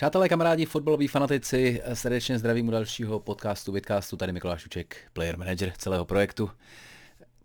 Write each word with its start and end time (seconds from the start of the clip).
Přátelé, 0.00 0.28
kamarádi, 0.28 0.66
fotbaloví 0.66 1.08
fanatici, 1.08 1.82
srdečně 1.94 2.38
zdravím 2.38 2.68
u 2.68 2.70
dalšího 2.70 3.20
podcastu, 3.20 3.72
vidcastu, 3.72 4.16
tady 4.16 4.32
Mikuláš 4.32 4.66
Uček, 4.66 4.96
player 5.12 5.38
manager 5.38 5.72
celého 5.78 6.04
projektu. 6.04 6.50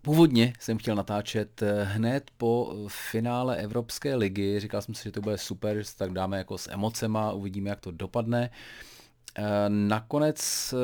Původně 0.01 0.53
jsem 0.59 0.77
chtěl 0.77 0.95
natáčet 0.95 1.63
hned 1.83 2.31
po 2.37 2.75
finále 2.87 3.57
Evropské 3.57 4.15
ligy, 4.15 4.59
říkal 4.59 4.81
jsem 4.81 4.95
si, 4.95 5.03
že 5.03 5.11
to 5.11 5.21
bude 5.21 5.37
super, 5.37 5.77
že 5.77 5.83
se 5.83 5.97
tak 5.97 6.11
dáme 6.11 6.37
jako 6.37 6.57
s 6.57 6.71
emocema, 6.71 7.31
uvidíme, 7.31 7.69
jak 7.69 7.79
to 7.79 7.91
dopadne. 7.91 8.49
Eh, 8.51 8.94
nakonec, 9.67 10.73
eh, 10.73 10.77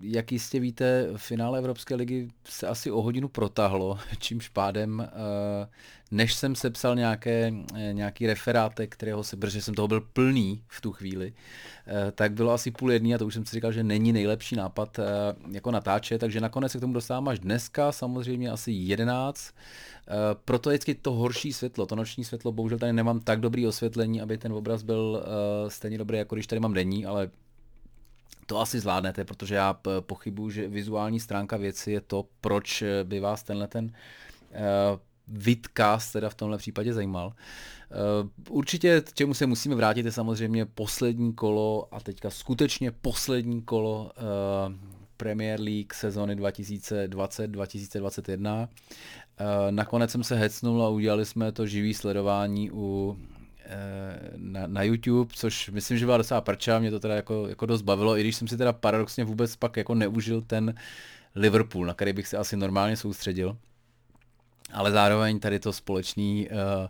jak 0.00 0.32
jistě 0.32 0.60
víte, 0.60 1.08
finále 1.16 1.58
Evropské 1.58 1.94
ligy 1.94 2.28
se 2.44 2.66
asi 2.66 2.90
o 2.90 3.02
hodinu 3.02 3.28
protáhlo, 3.28 3.98
čímž 4.18 4.48
pádem, 4.48 5.00
eh, 5.00 5.68
než 6.10 6.34
jsem 6.34 6.54
sepsal 6.54 6.96
nějaké, 6.96 7.52
nějaký 7.92 8.26
referátek, 8.26 8.92
kterého 8.92 9.24
se, 9.24 9.36
protože 9.36 9.62
jsem 9.62 9.74
toho 9.74 9.88
byl 9.88 10.00
plný 10.00 10.62
v 10.68 10.80
tu 10.80 10.92
chvíli, 10.92 11.32
tak 12.12 12.32
bylo 12.32 12.52
asi 12.52 12.70
půl 12.70 12.92
jedný 12.92 13.14
a 13.14 13.18
to 13.18 13.26
už 13.26 13.34
jsem 13.34 13.46
si 13.46 13.56
říkal, 13.56 13.72
že 13.72 13.84
není 13.84 14.12
nejlepší 14.12 14.56
nápad 14.56 15.00
jako 15.50 15.70
natáčet, 15.70 16.20
takže 16.20 16.40
nakonec 16.40 16.72
se 16.72 16.78
k 16.78 16.80
tomu 16.80 16.92
dostávám 16.92 17.28
až 17.28 17.38
dneska, 17.38 17.92
samozřejmě 17.92 18.50
asi 18.50 18.72
11. 18.72 19.54
Proto 20.44 20.70
je 20.70 20.78
to 21.02 21.12
horší 21.12 21.52
světlo, 21.52 21.86
to 21.86 21.96
noční 21.96 22.24
světlo, 22.24 22.52
bohužel 22.52 22.78
tady 22.78 22.92
nemám 22.92 23.20
tak 23.20 23.40
dobrý 23.40 23.66
osvětlení, 23.66 24.20
aby 24.20 24.38
ten 24.38 24.52
obraz 24.52 24.82
byl 24.82 25.24
stejně 25.68 25.98
dobrý, 25.98 26.18
jako 26.18 26.34
když 26.34 26.46
tady 26.46 26.60
mám 26.60 26.74
denní, 26.74 27.06
ale 27.06 27.30
to 28.46 28.60
asi 28.60 28.80
zvládnete, 28.80 29.24
protože 29.24 29.54
já 29.54 29.78
pochybuju, 30.00 30.50
že 30.50 30.68
vizuální 30.68 31.20
stránka 31.20 31.56
věci 31.56 31.92
je 31.92 32.00
to, 32.00 32.26
proč 32.40 32.82
eh, 32.82 33.04
by 33.04 33.20
vás 33.20 33.42
tenhle 33.42 33.68
ten 33.68 33.84
uh, 33.84 33.90
vidcast 35.28 36.12
teda 36.12 36.28
v 36.28 36.34
tomhle 36.34 36.58
případě 36.58 36.92
zajímal. 36.92 37.32
Určitě, 38.50 39.02
čemu 39.14 39.34
se 39.34 39.46
musíme 39.46 39.74
vrátit, 39.74 40.06
je 40.06 40.12
samozřejmě 40.12 40.66
poslední 40.66 41.32
kolo 41.32 41.88
a 41.90 42.00
teďka 42.00 42.30
skutečně 42.30 42.90
poslední 42.90 43.62
kolo 43.62 44.10
Premier 45.16 45.60
League 45.60 45.94
sezony 45.94 46.36
2020-2021. 46.36 48.60
Uh, 48.60 48.66
nakonec 49.70 50.10
jsem 50.10 50.24
se 50.24 50.36
hecnul 50.36 50.82
a 50.82 50.88
udělali 50.88 51.26
jsme 51.26 51.52
to 51.52 51.66
živý 51.66 51.94
sledování 51.94 52.70
u 52.70 53.16
Eh, 53.16 53.33
na, 54.36 54.66
na 54.66 54.82
YouTube, 54.82 55.34
což 55.34 55.70
myslím, 55.70 55.98
že 55.98 56.04
byla 56.04 56.16
docela 56.16 56.40
prča, 56.40 56.78
mě 56.78 56.90
to 56.90 57.00
teda 57.00 57.14
jako, 57.14 57.48
jako 57.48 57.66
dost 57.66 57.82
bavilo, 57.82 58.18
i 58.18 58.20
když 58.20 58.36
jsem 58.36 58.48
si 58.48 58.56
teda 58.56 58.72
paradoxně 58.72 59.24
vůbec 59.24 59.56
pak 59.56 59.76
jako 59.76 59.94
neužil 59.94 60.42
ten 60.42 60.74
Liverpool, 61.34 61.86
na 61.86 61.94
který 61.94 62.12
bych 62.12 62.28
se 62.28 62.36
asi 62.36 62.56
normálně 62.56 62.96
soustředil. 62.96 63.56
Ale 64.72 64.92
zároveň 64.92 65.40
tady 65.40 65.58
to 65.58 65.72
společný 65.72 66.48
uh, 66.48 66.88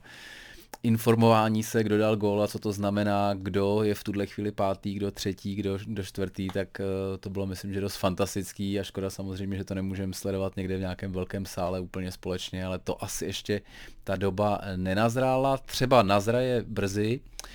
informování 0.84 1.62
se, 1.62 1.84
kdo 1.84 1.98
dal 1.98 2.16
gól 2.16 2.42
a 2.42 2.48
co 2.48 2.58
to 2.58 2.72
znamená, 2.72 3.34
kdo 3.34 3.82
je 3.82 3.94
v 3.94 4.04
tuhle 4.04 4.26
chvíli 4.26 4.52
pátý, 4.52 4.94
kdo 4.94 5.10
třetí, 5.10 5.54
kdo, 5.54 5.78
kdo 5.86 6.02
čtvrtý, 6.02 6.48
tak 6.48 6.68
uh, 6.80 7.16
to 7.16 7.30
bylo 7.30 7.46
myslím, 7.46 7.72
že 7.72 7.80
dost 7.80 7.96
fantastický 7.96 8.80
a 8.80 8.82
škoda 8.82 9.10
samozřejmě, 9.10 9.56
že 9.56 9.64
to 9.64 9.74
nemůžeme 9.74 10.12
sledovat 10.12 10.56
někde 10.56 10.76
v 10.76 10.80
nějakém 10.80 11.12
velkém 11.12 11.46
sále 11.46 11.80
úplně 11.80 12.12
společně, 12.12 12.64
ale 12.64 12.78
to 12.78 13.04
asi 13.04 13.24
ještě 13.24 13.60
ta 14.04 14.16
doba 14.16 14.60
nenazrála, 14.76 15.56
třeba 15.56 16.02
nazraje 16.02 16.64
brzy. 16.68 17.20
Uh, 17.20 17.48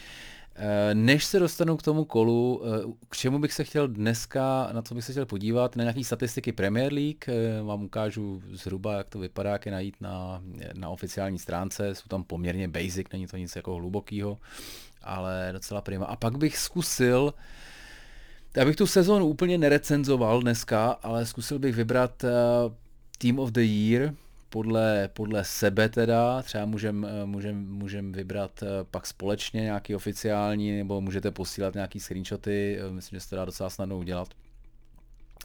než 0.94 1.26
se 1.26 1.40
dostanu 1.40 1.78
k 1.78 1.84
tomu 1.84 2.06
kolu, 2.06 2.62
eh, 2.66 2.94
k 3.10 3.18
čemu 3.18 3.40
bych 3.40 3.54
se 3.54 3.64
chtěl 3.64 3.88
dneska, 3.88 4.70
na 4.74 4.82
co 4.82 4.96
bych 4.96 5.06
se 5.06 5.12
chtěl 5.12 5.26
podívat, 5.26 5.76
na 5.76 5.84
nějaké 5.84 6.04
statistiky 6.04 6.52
Premier 6.52 6.94
League, 6.94 7.24
eh, 7.28 7.62
vám 7.62 7.84
ukážu 7.84 8.42
zhruba, 8.52 8.94
jak 8.94 9.10
to 9.10 9.20
vypadá, 9.20 9.52
jak 9.52 9.66
je 9.66 9.72
najít 9.72 9.96
na, 10.02 10.42
na 10.74 10.90
oficiální 10.90 11.40
stránce, 11.40 11.96
jsou 11.96 12.08
tam 12.08 12.24
poměrně 12.24 12.68
basic, 12.68 13.08
není 13.14 13.28
to 13.28 13.38
nic 13.38 13.56
jako 13.56 13.76
hlubokého, 13.76 14.38
ale 15.04 15.50
docela 15.54 15.82
prima. 15.82 16.06
A 16.06 16.16
pak 16.16 16.38
bych 16.38 16.58
zkusil, 16.58 17.34
já 18.56 18.66
bych 18.66 18.76
tu 18.76 18.88
sezónu 18.88 19.28
úplně 19.28 19.58
nerecenzoval 19.58 20.42
dneska, 20.42 20.92
ale 20.92 21.26
zkusil 21.26 21.60
bych 21.60 21.76
vybrat 21.76 22.26
Team 23.18 23.40
of 23.40 23.52
the 23.52 23.62
Year, 23.62 24.14
podle, 24.49 25.10
podle 25.14 25.43
sebe 25.43 25.89
teda, 25.89 26.42
třeba 26.42 26.65
můžeme 26.65 27.26
můžem, 27.26 27.71
můžem 27.71 28.11
vybrat 28.11 28.64
eh, 28.64 28.67
pak 28.92 29.08
společně 29.08 29.61
nějaký 29.61 29.95
oficiální, 29.95 30.77
nebo 30.77 31.02
můžete 31.02 31.32
posílat 31.32 31.73
nějaký 31.73 31.99
screenshoty, 31.99 32.80
eh, 32.80 32.92
myslím, 32.92 33.17
že 33.17 33.21
se 33.21 33.30
to 33.30 33.36
dá 33.36 33.45
docela 33.45 33.70
snadno 33.70 33.98
udělat. 33.98 34.27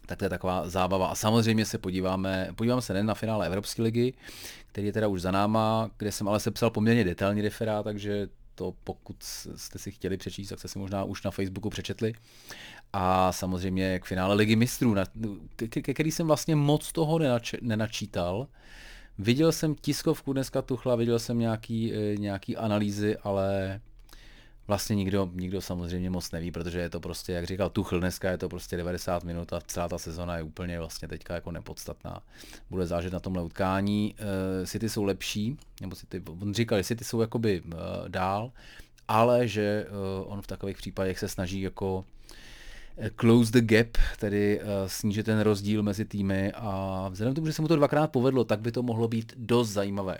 Tak 0.06 0.19
to 0.19 0.25
je 0.25 0.28
taková 0.28 0.69
zábava. 0.69 1.09
A 1.09 1.14
samozřejmě 1.14 1.66
se 1.66 1.78
podíváme, 1.78 2.48
podíváme 2.54 2.82
se 2.82 2.93
nejen 2.93 3.06
na 3.06 3.14
finále 3.14 3.47
Evropské 3.47 3.82
ligy, 3.82 4.14
který 4.66 4.87
je 4.87 4.93
teda 4.93 5.09
už 5.09 5.20
za 5.20 5.31
náma, 5.31 5.91
kde 5.98 6.12
jsem 6.12 6.28
ale 6.28 6.41
sepsal 6.41 6.70
poměrně 6.70 7.04
detailní 7.04 7.43
referát, 7.43 7.84
takže 7.84 8.28
to 8.54 8.75
pokud 8.84 9.16
jste 9.56 9.78
si 9.78 9.91
chtěli 9.91 10.16
přečíst, 10.16 10.48
tak 10.48 10.59
jste 10.59 10.69
si 10.69 10.78
možná 10.78 11.04
už 11.04 11.22
na 11.22 11.31
Facebooku 11.31 11.70
přečetli. 11.70 12.14
A 12.93 13.32
samozřejmě 13.32 13.98
k 13.98 14.04
finále 14.04 14.34
ligy 14.34 14.56
mistrů, 14.56 14.94
ke 15.56 15.94
který 15.94 16.10
jsem 16.10 16.26
vlastně 16.26 16.56
moc 16.56 16.93
toho 16.93 17.19
nenač, 17.19 17.54
nenačítal, 17.60 18.47
Viděl 19.19 19.52
jsem 19.52 19.75
tiskovku 19.75 20.32
dneska 20.32 20.62
Tuchla, 20.62 20.97
viděl 20.97 21.19
jsem 21.19 21.38
nějaký, 21.38 21.94
eh, 21.94 22.16
nějaký 22.16 22.56
analýzy, 22.56 23.16
ale 23.16 23.80
vlastně 24.66 24.97
nikdo, 24.97 25.30
nikdo 25.32 25.60
samozřejmě 25.60 26.10
moc 26.10 26.30
neví, 26.30 26.50
protože 26.50 26.78
je 26.78 26.91
to 26.91 27.00
prostě, 27.00 27.32
jak 27.32 27.44
říkal 27.44 27.70
Tuchl 27.70 28.00
dneska, 28.00 28.30
je 28.30 28.38
to 28.38 28.48
prostě 28.48 28.76
90 28.76 29.25
minut 29.25 29.52
a 29.52 29.60
celá 29.60 29.88
ta 29.88 29.98
sezona 29.98 30.36
je 30.36 30.42
úplně 30.42 30.78
vlastně 30.78 31.08
teďka 31.08 31.34
jako 31.34 31.50
nepodstatná. 31.50 32.22
Bude 32.70 32.86
zážet 32.86 33.12
na 33.12 33.20
tomhle 33.20 33.42
utkání. 33.42 34.14
Uh, 34.14 34.66
City 34.66 34.88
jsou 34.88 35.04
lepší, 35.04 35.56
nebo 35.81 35.96
City, 35.96 36.22
on 36.41 36.54
říkal, 36.54 36.78
že 36.78 36.84
City 36.84 37.04
jsou 37.04 37.20
jakoby 37.20 37.60
uh, 37.60 37.72
dál, 38.08 38.52
ale 39.08 39.48
že 39.48 39.86
on 40.25 40.42
v 40.42 40.46
takových 40.46 40.76
případech 40.76 41.19
se 41.19 41.28
snaží 41.28 41.60
jako 41.60 42.04
Eh, 42.04 42.13
close 43.16 43.53
the 43.53 43.60
gap, 43.60 43.99
tedy 44.19 44.60
uh, 44.60 44.66
snížit 44.87 45.27
ten 45.27 45.41
rozdíl 45.41 45.82
mezi 45.82 46.05
týmy 46.05 46.53
a 46.55 47.09
vzhledem 47.09 47.34
k 47.34 47.37
tomu, 47.37 47.47
že 47.47 47.53
se 47.53 47.62
mu 47.62 47.69
to 47.69 47.77
dvakrát 47.77 48.12
povedlo, 48.12 48.44
tak 48.44 48.60
by 48.60 48.72
to 48.72 48.82
mohlo 48.82 49.09
být 49.09 49.32
dost 49.37 49.71
zajímavé. 49.71 50.19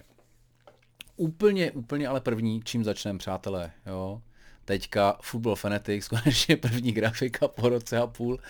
Úplně, 1.17 1.71
úplně 1.71 2.09
ale 2.09 2.21
první, 2.21 2.61
čím 2.65 2.85
začneme, 2.85 3.19
přátelé, 3.19 3.71
jo. 3.87 4.23
Teďka 4.65 5.19
Football 5.23 5.57
Fanatics, 5.57 6.09
konečně 6.23 6.57
první 6.57 6.93
grafika 6.93 7.49
po 7.49 7.69
roce 7.69 7.99
a 7.99 8.07
půl. 8.07 8.35
Uh, 8.35 8.41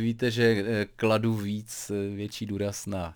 víte, 0.00 0.30
že 0.30 0.64
kladu 0.96 1.34
víc, 1.34 1.92
větší 2.14 2.46
důraz 2.46 2.86
na 2.86 3.14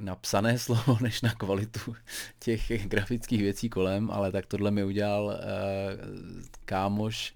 na 0.00 0.16
psané 0.16 0.58
slovo, 0.58 0.98
než 1.00 1.22
na 1.22 1.34
kvalitu 1.34 1.96
těch 2.38 2.86
grafických 2.88 3.42
věcí 3.42 3.68
kolem, 3.68 4.10
ale 4.10 4.32
tak 4.32 4.46
tohle 4.46 4.70
mi 4.70 4.84
udělal 4.84 5.24
uh, 5.24 5.32
kámoš, 6.64 7.35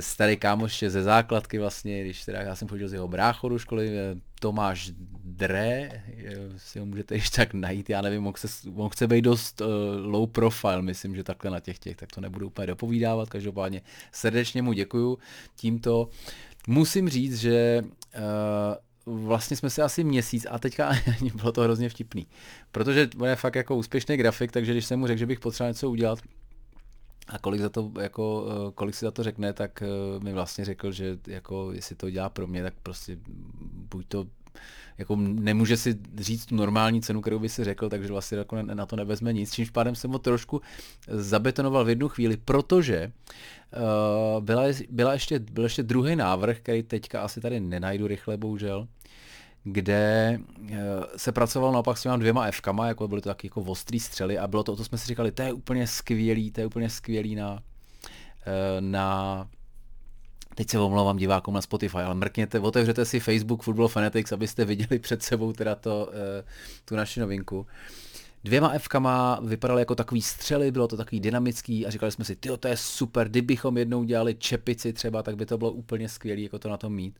starý 0.00 0.36
kámoš 0.36 0.84
ze 0.88 1.02
základky 1.02 1.58
vlastně, 1.58 2.04
když 2.04 2.24
teda 2.24 2.40
já 2.42 2.56
jsem 2.56 2.68
chodil 2.68 2.88
z 2.88 2.92
jeho 2.92 3.08
brácho 3.08 3.48
do 3.48 3.58
školy, 3.58 3.98
eh, 3.98 4.14
Tomáš 4.40 4.90
Dre, 5.24 5.90
eh, 6.16 6.36
si 6.56 6.78
ho 6.78 6.86
můžete 6.86 7.14
ještě 7.14 7.36
tak 7.36 7.54
najít, 7.54 7.90
já 7.90 8.00
nevím, 8.00 8.26
on 8.26 8.32
chce, 8.32 8.48
on 8.74 8.88
chce 8.88 9.06
být 9.06 9.22
dost 9.22 9.60
uh, 9.60 9.66
low 10.02 10.26
profile, 10.26 10.82
myslím, 10.82 11.16
že 11.16 11.24
takhle 11.24 11.50
na 11.50 11.60
těch 11.60 11.78
těch, 11.78 11.96
tak 11.96 12.08
to 12.14 12.20
nebudu 12.20 12.46
úplně 12.46 12.66
dopovídávat, 12.66 13.28
každopádně 13.28 13.82
srdečně 14.12 14.62
mu 14.62 14.72
děkuju 14.72 15.18
tímto. 15.56 16.08
Musím 16.68 17.08
říct, 17.08 17.40
že 17.40 17.82
uh, 19.06 19.24
vlastně 19.24 19.56
jsme 19.56 19.70
se 19.70 19.82
asi 19.82 20.04
měsíc 20.04 20.46
a 20.50 20.58
teďka 20.58 20.92
bylo 21.34 21.52
to 21.52 21.62
hrozně 21.62 21.88
vtipný, 21.88 22.26
protože 22.72 23.08
on 23.18 23.28
je 23.28 23.36
fakt 23.36 23.54
jako 23.54 23.76
úspěšný 23.76 24.16
grafik, 24.16 24.52
takže 24.52 24.72
když 24.72 24.84
jsem 24.84 25.00
mu 25.00 25.06
řekl, 25.06 25.18
že 25.18 25.26
bych 25.26 25.40
potřeboval 25.40 25.70
něco 25.70 25.90
udělat, 25.90 26.18
a 27.28 27.38
kolik, 27.38 27.60
za 27.60 27.68
to, 27.68 27.92
jako, 28.00 28.46
eh, 28.48 28.72
kolik 28.74 28.94
si 28.94 29.04
za 29.04 29.10
to 29.10 29.22
řekne, 29.22 29.52
tak 29.52 29.82
eh, 29.82 30.24
mi 30.24 30.32
vlastně 30.32 30.64
řekl, 30.64 30.92
že 30.92 31.18
jako, 31.26 31.72
jestli 31.72 31.96
to 31.96 32.10
dělá 32.10 32.28
pro 32.28 32.46
mě, 32.46 32.62
tak 32.62 32.74
prostě 32.82 33.18
buď 33.90 34.06
to 34.08 34.26
jako 34.98 35.16
nemůže 35.16 35.76
si 35.76 35.98
říct 36.16 36.46
tu 36.46 36.56
normální 36.56 37.02
cenu, 37.02 37.20
kterou 37.20 37.38
by 37.38 37.48
si 37.48 37.64
řekl, 37.64 37.88
takže 37.88 38.08
vlastně 38.08 38.38
jako 38.38 38.62
na 38.62 38.86
to 38.86 38.96
nevezme 38.96 39.32
nic. 39.32 39.52
Čímž 39.52 39.70
pádem 39.70 39.94
jsem 39.94 40.10
ho 40.10 40.18
trošku 40.18 40.60
zabetonoval 41.08 41.84
v 41.84 41.88
jednu 41.88 42.08
chvíli, 42.08 42.36
protože 42.36 43.12
uh, 43.72 44.44
byla, 44.44 44.62
byla 44.90 45.12
ještě, 45.12 45.38
byl 45.38 45.64
ještě 45.64 45.82
druhý 45.82 46.16
návrh, 46.16 46.58
který 46.58 46.82
teďka 46.82 47.22
asi 47.22 47.40
tady 47.40 47.60
nenajdu 47.60 48.06
rychle, 48.06 48.36
bohužel, 48.36 48.88
kde 49.64 50.38
eh, 50.70 50.78
se 51.16 51.32
pracoval 51.32 51.72
naopak 51.72 51.98
s 51.98 52.02
těma 52.02 52.16
dvěma 52.16 52.50
Fkama, 52.50 52.88
jako 52.88 53.08
byly 53.08 53.20
to 53.20 53.28
taky 53.28 53.46
jako 53.46 53.60
ostrý 53.60 54.00
střely 54.00 54.38
a 54.38 54.46
bylo 54.46 54.62
to, 54.62 54.76
to 54.76 54.84
jsme 54.84 54.98
si 54.98 55.06
říkali, 55.06 55.32
to 55.32 55.42
je 55.42 55.52
úplně 55.52 55.86
skvělý, 55.86 56.50
to 56.50 56.60
je 56.60 56.66
úplně 56.66 56.90
skvělý 56.90 57.34
na, 57.34 57.62
eh, 58.46 58.80
na 58.80 59.48
teď 60.54 60.70
se 60.70 60.78
omlouvám 60.78 61.16
divákům 61.16 61.54
na 61.54 61.60
Spotify, 61.60 61.98
ale 61.98 62.14
mrkněte, 62.14 62.60
otevřete 62.60 63.04
si 63.04 63.20
Facebook 63.20 63.62
Football 63.62 63.88
Fanatics, 63.88 64.32
abyste 64.32 64.64
viděli 64.64 64.98
před 64.98 65.22
sebou 65.22 65.52
teda 65.52 65.74
to, 65.74 66.10
eh, 66.12 66.44
tu 66.84 66.96
naši 66.96 67.20
novinku. 67.20 67.66
Dvěma 68.44 68.78
Fkama 68.78 69.40
vypadaly 69.44 69.80
jako 69.82 69.94
takový 69.94 70.22
střely, 70.22 70.70
bylo 70.70 70.88
to 70.88 70.96
takový 70.96 71.20
dynamický 71.20 71.86
a 71.86 71.90
říkali 71.90 72.12
jsme 72.12 72.24
si, 72.24 72.36
ty 72.36 72.48
to 72.60 72.68
je 72.68 72.76
super, 72.76 73.28
kdybychom 73.28 73.78
jednou 73.78 74.04
dělali 74.04 74.34
čepici 74.34 74.92
třeba, 74.92 75.22
tak 75.22 75.36
by 75.36 75.46
to 75.46 75.58
bylo 75.58 75.72
úplně 75.72 76.08
skvělé, 76.08 76.40
jako 76.40 76.58
to 76.58 76.68
na 76.68 76.76
tom 76.76 76.94
mít. 76.94 77.18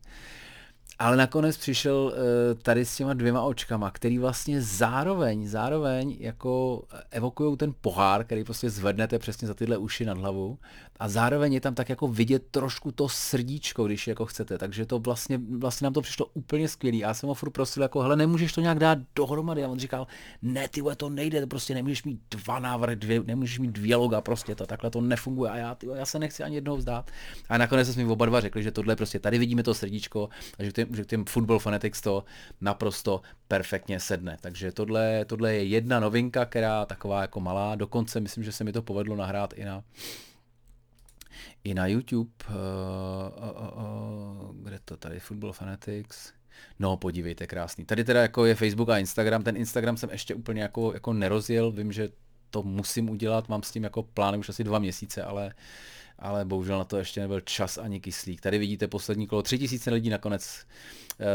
Ale 0.99 1.17
nakonec 1.17 1.57
přišel 1.57 1.95
uh, 1.95 2.13
tady 2.61 2.85
s 2.85 2.95
těma 2.95 3.13
dvěma 3.13 3.41
očkama, 3.41 3.91
který 3.91 4.17
vlastně 4.17 4.61
zároveň, 4.61 5.47
zároveň 5.47 6.17
jako 6.19 6.83
evokují 7.11 7.57
ten 7.57 7.73
pohár, 7.81 8.23
který 8.23 8.43
prostě 8.43 8.69
zvednete 8.69 9.19
přesně 9.19 9.47
za 9.47 9.53
tyhle 9.53 9.77
uši 9.77 10.05
nad 10.05 10.17
hlavu 10.17 10.59
a 10.99 11.09
zároveň 11.09 11.53
je 11.53 11.61
tam 11.61 11.75
tak 11.75 11.89
jako 11.89 12.07
vidět 12.07 12.43
trošku 12.51 12.91
to 12.91 13.09
srdíčko, 13.09 13.85
když 13.85 14.07
jako 14.07 14.25
chcete, 14.25 14.57
takže 14.57 14.85
to 14.85 14.99
vlastně, 14.99 15.39
vlastně 15.57 15.85
nám 15.85 15.93
to 15.93 16.01
přišlo 16.01 16.25
úplně 16.33 16.67
skvělý. 16.67 16.97
Já 16.97 17.13
jsem 17.13 17.29
ho 17.29 17.33
furt 17.33 17.49
prosil 17.49 17.83
jako, 17.83 18.01
hele, 18.01 18.15
nemůžeš 18.15 18.53
to 18.53 18.61
nějak 18.61 18.79
dát 18.79 18.97
dohromady 19.15 19.63
a 19.63 19.67
on 19.67 19.79
říkal, 19.79 20.07
ne, 20.41 20.67
ty 20.67 20.81
to 20.97 21.09
nejde, 21.09 21.41
to 21.41 21.47
prostě 21.47 21.73
nemůžeš 21.73 22.03
mít 22.03 22.19
dva 22.31 22.59
návrhy, 22.59 22.95
dvě, 22.95 23.23
nemůžeš 23.23 23.59
mít 23.59 23.71
dvě 23.71 23.95
loga, 23.95 24.21
prostě 24.21 24.55
to 24.55 24.65
takhle 24.65 24.89
to 24.89 25.01
nefunguje 25.01 25.51
a 25.51 25.57
já, 25.57 25.75
tyjo, 25.75 25.95
já 25.95 26.05
se 26.05 26.19
nechci 26.19 26.43
ani 26.43 26.55
jednou 26.55 26.77
vzdát. 26.77 27.11
A 27.49 27.57
nakonec 27.57 27.87
jsme 27.87 28.03
mi 28.03 28.11
oba 28.11 28.25
dva 28.25 28.41
řekli, 28.41 28.63
že 28.63 28.71
tohle 28.71 28.95
prostě 28.95 29.19
tady 29.19 29.37
vidíme 29.37 29.63
to 29.63 29.73
srdíčko 29.73 30.29
a 30.59 30.63
že 30.63 30.71
že 30.91 31.05
tím 31.05 31.25
Football 31.25 31.59
Fanatics 31.59 32.01
to 32.01 32.23
naprosto 32.61 33.21
perfektně 33.47 33.99
sedne. 33.99 34.37
Takže 34.41 34.71
tohle, 34.71 35.25
tohle 35.25 35.53
je 35.53 35.63
jedna 35.63 35.99
novinka, 35.99 36.45
která 36.45 36.85
taková 36.85 37.21
jako 37.21 37.39
malá, 37.39 37.75
dokonce 37.75 38.19
myslím, 38.19 38.43
že 38.43 38.51
se 38.51 38.63
mi 38.63 38.71
to 38.71 38.81
povedlo 38.81 39.15
nahrát 39.15 39.53
i 39.53 39.65
na 39.65 39.83
i 41.63 41.73
na 41.73 41.87
YouTube, 41.87 42.31
uh, 42.49 42.55
uh, 43.49 44.49
uh, 44.49 44.55
kde 44.55 44.79
to 44.85 44.97
tady, 44.97 45.19
Football 45.19 45.53
Fanatics, 45.53 46.33
No, 46.79 46.97
podívejte, 46.97 47.47
krásný. 47.47 47.85
Tady 47.85 48.03
teda 48.03 48.21
jako 48.21 48.45
je 48.45 48.55
Facebook 48.55 48.89
a 48.89 48.97
Instagram, 48.97 49.43
ten 49.43 49.57
Instagram 49.57 49.97
jsem 49.97 50.09
ještě 50.09 50.35
úplně 50.35 50.61
jako, 50.61 50.93
jako 50.93 51.13
nerozjel, 51.13 51.71
vím, 51.71 51.91
že 51.91 52.09
to 52.49 52.63
musím 52.63 53.09
udělat, 53.09 53.49
mám 53.49 53.63
s 53.63 53.71
tím 53.71 53.83
jako 53.83 54.03
plán 54.03 54.39
už 54.39 54.49
asi 54.49 54.63
dva 54.63 54.79
měsíce, 54.79 55.23
ale, 55.23 55.53
ale 56.19 56.45
bohužel 56.45 56.77
na 56.77 56.83
to 56.83 56.97
ještě 56.97 57.21
nebyl 57.21 57.41
čas 57.41 57.77
ani 57.77 57.99
kyslík. 57.99 58.41
Tady 58.41 58.57
vidíte 58.57 58.87
poslední 58.87 59.27
kolo, 59.27 59.41
tři 59.41 59.59
tisíce 59.59 59.91
lidí 59.91 60.09
nakonec 60.09 60.65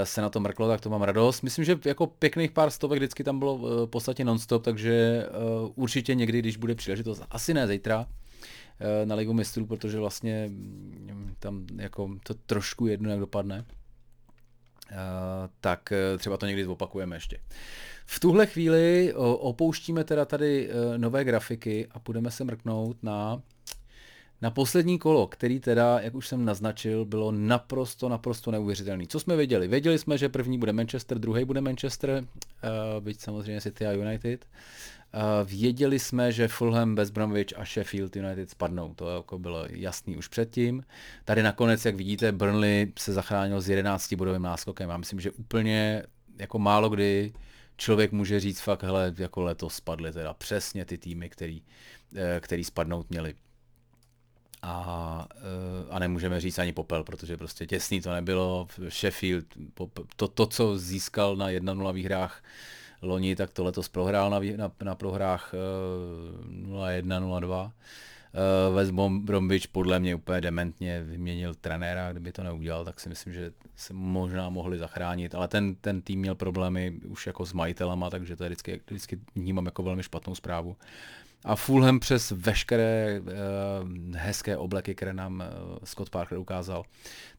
se 0.04 0.20
na 0.20 0.30
to 0.30 0.40
mrklo, 0.40 0.68
tak 0.68 0.80
to 0.80 0.90
mám 0.90 1.02
radost. 1.02 1.42
Myslím, 1.42 1.64
že 1.64 1.78
jako 1.84 2.06
pěkných 2.06 2.50
pár 2.50 2.70
stovek 2.70 2.98
vždycky 2.98 3.24
tam 3.24 3.38
bylo 3.38 3.58
v 3.58 3.86
podstatě 3.86 4.24
nonstop, 4.24 4.64
takže 4.64 5.26
určitě 5.74 6.14
někdy, 6.14 6.38
když 6.38 6.56
bude 6.56 6.74
příležitost, 6.74 7.22
asi 7.30 7.54
ne 7.54 7.66
zítra, 7.66 8.06
Eh, 8.80 9.06
na 9.06 9.14
Ligu 9.14 9.32
mistrů, 9.32 9.66
protože 9.66 9.98
vlastně 9.98 10.46
mm, 10.48 11.34
tam 11.38 11.66
jako 11.76 12.10
to 12.22 12.34
trošku 12.34 12.86
jedno, 12.86 13.10
jak 13.10 13.20
dopadne. 13.20 13.64
Tak 15.60 15.92
eh, 15.92 16.18
třeba 16.18 16.36
to 16.36 16.46
někdy 16.46 16.64
zopakujeme 16.64 17.16
ještě. 17.16 17.40
V 18.06 18.20
tuhle 18.20 18.46
chvíli 18.46 19.14
opouštíme 19.14 20.04
teda 20.04 20.24
tady 20.24 20.70
nové 20.96 21.24
grafiky 21.24 21.88
a 21.90 21.98
půjdeme 21.98 22.30
se 22.30 22.44
mrknout 22.44 23.02
na 23.02 23.42
na 24.42 24.50
poslední 24.50 24.98
kolo, 24.98 25.26
který 25.26 25.60
teda, 25.60 26.00
jak 26.00 26.14
už 26.14 26.28
jsem 26.28 26.44
naznačil, 26.44 27.04
bylo 27.04 27.32
naprosto, 27.32 28.08
naprosto 28.08 28.50
neuvěřitelný. 28.50 29.06
Co 29.06 29.20
jsme 29.20 29.36
věděli? 29.36 29.68
Věděli 29.68 29.98
jsme, 29.98 30.18
že 30.18 30.28
první 30.28 30.58
bude 30.58 30.72
Manchester, 30.72 31.18
druhý 31.18 31.44
bude 31.44 31.60
Manchester, 31.60 32.10
uh, 32.10 33.04
byť 33.04 33.20
samozřejmě 33.20 33.60
City 33.60 33.86
a 33.86 33.92
United. 33.92 34.46
Věděli 35.44 35.98
jsme, 35.98 36.32
že 36.32 36.48
Fulham, 36.48 36.94
West 36.94 37.12
Bromwich 37.12 37.58
a 37.58 37.64
Sheffield 37.64 38.16
United 38.16 38.50
spadnou. 38.50 38.94
To 38.94 39.16
jako 39.16 39.38
bylo 39.38 39.64
jasný 39.70 40.16
už 40.16 40.28
předtím. 40.28 40.84
Tady 41.24 41.42
nakonec, 41.42 41.84
jak 41.84 41.94
vidíte, 41.94 42.32
Burnley 42.32 42.92
se 42.98 43.12
zachránil 43.12 43.60
s 43.60 43.68
11 43.68 44.14
bodovým 44.14 44.42
náskokem. 44.42 44.90
Já 44.90 44.96
myslím, 44.96 45.20
že 45.20 45.30
úplně 45.30 46.02
jako 46.38 46.58
málo 46.58 46.88
kdy 46.88 47.32
člověk 47.76 48.12
může 48.12 48.40
říct 48.40 48.60
fakt, 48.60 48.82
hele, 48.82 49.14
jako 49.18 49.42
letos 49.42 49.74
spadly 49.74 50.12
teda 50.12 50.34
přesně 50.34 50.84
ty 50.84 50.98
týmy, 50.98 51.28
který, 51.28 51.62
eh, 52.16 52.40
který 52.40 52.64
spadnout 52.64 53.10
měli. 53.10 53.34
A, 54.62 55.26
eh, 55.30 55.86
a 55.90 55.98
nemůžeme 55.98 56.40
říct 56.40 56.58
ani 56.58 56.72
popel, 56.72 57.04
protože 57.04 57.36
prostě 57.36 57.66
těsný 57.66 58.00
to 58.00 58.12
nebylo. 58.12 58.68
Sheffield, 58.88 59.44
to, 60.16 60.28
to 60.28 60.46
co 60.46 60.78
získal 60.78 61.36
na 61.36 61.48
1-0 61.48 61.92
výhrách 61.92 62.42
loni, 63.02 63.36
tak 63.36 63.50
to 63.50 63.64
letos 63.64 63.88
prohrál 63.88 64.30
na, 64.30 64.40
na, 64.56 64.72
na 64.82 64.94
prohrách 64.94 65.54
0-1, 65.54 67.02
0-2. 67.02 67.70
West 68.74 68.92
Bromwich 69.20 69.68
podle 69.68 70.00
mě 70.00 70.14
úplně 70.14 70.40
dementně 70.40 71.02
vyměnil 71.02 71.54
trenéra, 71.54 72.12
kdyby 72.12 72.32
to 72.32 72.42
neudělal, 72.42 72.84
tak 72.84 73.00
si 73.00 73.08
myslím, 73.08 73.32
že 73.32 73.52
se 73.76 73.94
možná 73.94 74.48
mohli 74.48 74.78
zachránit, 74.78 75.34
ale 75.34 75.48
ten, 75.48 75.74
ten 75.74 76.02
tým 76.02 76.20
měl 76.20 76.34
problémy 76.34 77.00
už 77.06 77.26
jako 77.26 77.46
s 77.46 77.52
majitelama, 77.52 78.10
takže 78.10 78.36
to 78.36 78.44
je 78.44 78.48
vždycky, 78.48 78.80
vždycky 78.86 79.18
vnímám 79.34 79.66
jako 79.66 79.82
velmi 79.82 80.02
špatnou 80.02 80.34
zprávu. 80.34 80.76
A 81.44 81.56
Fulham 81.56 82.00
přes 82.00 82.30
veškeré 82.30 83.20
uh, 83.20 83.28
hezké 84.16 84.56
obleky, 84.56 84.94
které 84.94 85.12
nám 85.12 85.44
uh, 85.70 85.78
Scott 85.84 86.10
Parker 86.10 86.38
ukázal, 86.38 86.84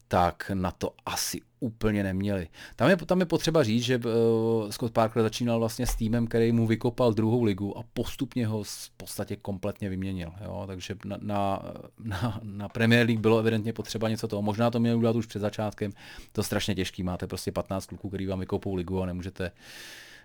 tak 0.08 0.50
na 0.54 0.70
to 0.70 0.92
asi 1.06 1.40
úplně 1.60 2.02
neměli. 2.02 2.48
Tam 2.76 2.90
je, 2.90 2.96
tam 2.96 3.20
je 3.20 3.26
potřeba 3.26 3.62
říct, 3.62 3.82
že 3.82 3.96
uh, 3.98 4.70
Scott 4.70 4.92
Parker 4.92 5.22
začínal 5.22 5.58
vlastně 5.58 5.86
s 5.86 5.94
týmem, 5.94 6.26
který 6.26 6.52
mu 6.52 6.66
vykopal 6.66 7.12
druhou 7.12 7.42
ligu 7.42 7.78
a 7.78 7.82
postupně 7.94 8.46
ho 8.46 8.62
v 8.62 8.90
podstatě 8.96 9.36
kompletně 9.36 9.88
vyměnil. 9.88 10.32
Jo? 10.44 10.64
Takže 10.66 10.94
na, 11.04 11.16
na, 11.20 11.62
na, 11.98 12.40
na 12.42 12.68
Premier 12.68 13.06
League 13.06 13.20
bylo 13.20 13.38
evidentně 13.38 13.72
potřeba 13.72 14.08
něco 14.08 14.28
toho. 14.28 14.42
Možná 14.42 14.70
to 14.70 14.80
měl 14.80 14.98
udělat 14.98 15.16
už 15.16 15.26
před 15.26 15.38
začátkem. 15.38 15.92
To 16.32 16.42
strašně 16.42 16.74
těžký. 16.74 17.02
Máte 17.02 17.26
prostě 17.26 17.52
15 17.52 17.86
kluků, 17.86 18.08
který 18.08 18.26
vám 18.26 18.40
vykopou 18.40 18.74
ligu 18.74 19.02
a 19.02 19.06
nemůžete 19.06 19.50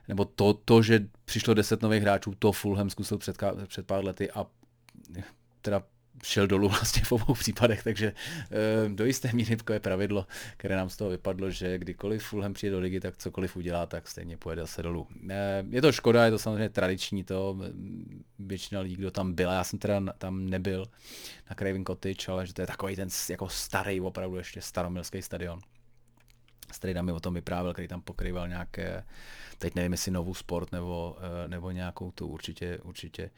nebo 0.08 0.26
to, 0.26 0.54
to, 0.54 0.82
že 0.82 1.08
přišlo 1.26 1.54
10 1.54 1.82
nových 1.82 2.02
hráčů, 2.02 2.34
to 2.40 2.52
Fulham 2.52 2.90
zkusil 2.90 3.18
před, 3.18 3.38
před 3.68 3.88
pár 3.88 4.06
lety 4.06 4.32
a 4.32 4.46
teda 5.62 5.84
šel 6.24 6.48
dolů 6.48 6.70
vlastně 6.70 7.02
v 7.06 7.12
obou 7.12 7.34
případech, 7.34 7.84
takže 7.84 8.08
e, 8.08 8.90
do 8.90 9.06
jisté 9.06 9.30
míry 9.34 9.58
je 9.74 9.80
pravidlo, 9.80 10.28
které 10.58 10.76
nám 10.76 10.90
z 10.90 10.98
toho 10.98 11.10
vypadlo, 11.10 11.50
že 11.50 11.78
kdykoliv 11.78 12.24
Fulham 12.24 12.54
přijde 12.54 12.72
do 12.72 12.80
ligy, 12.80 13.00
tak 13.00 13.18
cokoliv 13.18 13.56
udělá, 13.56 13.86
tak 13.86 14.08
stejně 14.08 14.38
pojede 14.38 14.68
se 14.68 14.84
dolů. 14.84 15.08
E, 15.30 15.66
je 15.70 15.82
to 15.82 15.92
škoda, 15.92 16.26
je 16.26 16.32
to 16.32 16.40
samozřejmě 16.40 16.70
tradiční 16.70 17.24
to, 17.24 17.58
většina 18.40 18.82
lidí, 18.82 18.96
kdo 18.96 19.12
tam 19.12 19.34
byl, 19.34 19.50
já 19.50 19.64
jsem 19.64 19.80
teda 19.80 20.02
tam 20.18 20.50
nebyl 20.50 20.86
na 21.50 21.56
Craven 21.56 21.86
Cottage, 21.86 22.32
ale 22.32 22.48
že 22.48 22.54
to 22.54 22.62
je 22.62 22.68
takový 22.68 22.96
ten 22.96 23.10
jako 23.30 23.50
starý, 23.50 24.02
opravdu 24.02 24.38
ještě 24.38 24.62
staromilský 24.62 25.22
stadion. 25.22 25.60
Strejda 26.72 27.02
mi 27.02 27.12
o 27.12 27.20
tom 27.20 27.34
vyprávěl, 27.34 27.74
který 27.74 27.88
tam 27.88 28.02
pokrýval 28.02 28.48
nějaké, 28.48 29.04
teď 29.58 29.76
nevím, 29.76 29.92
jestli 29.92 30.12
novou 30.12 30.34
sport 30.34 30.72
nebo, 30.72 31.18
eh, 31.20 31.48
nebo 31.48 31.72
nějakou 31.72 32.12
tu 32.12 32.28
určitě, 32.28 32.78
určitě 32.84 33.30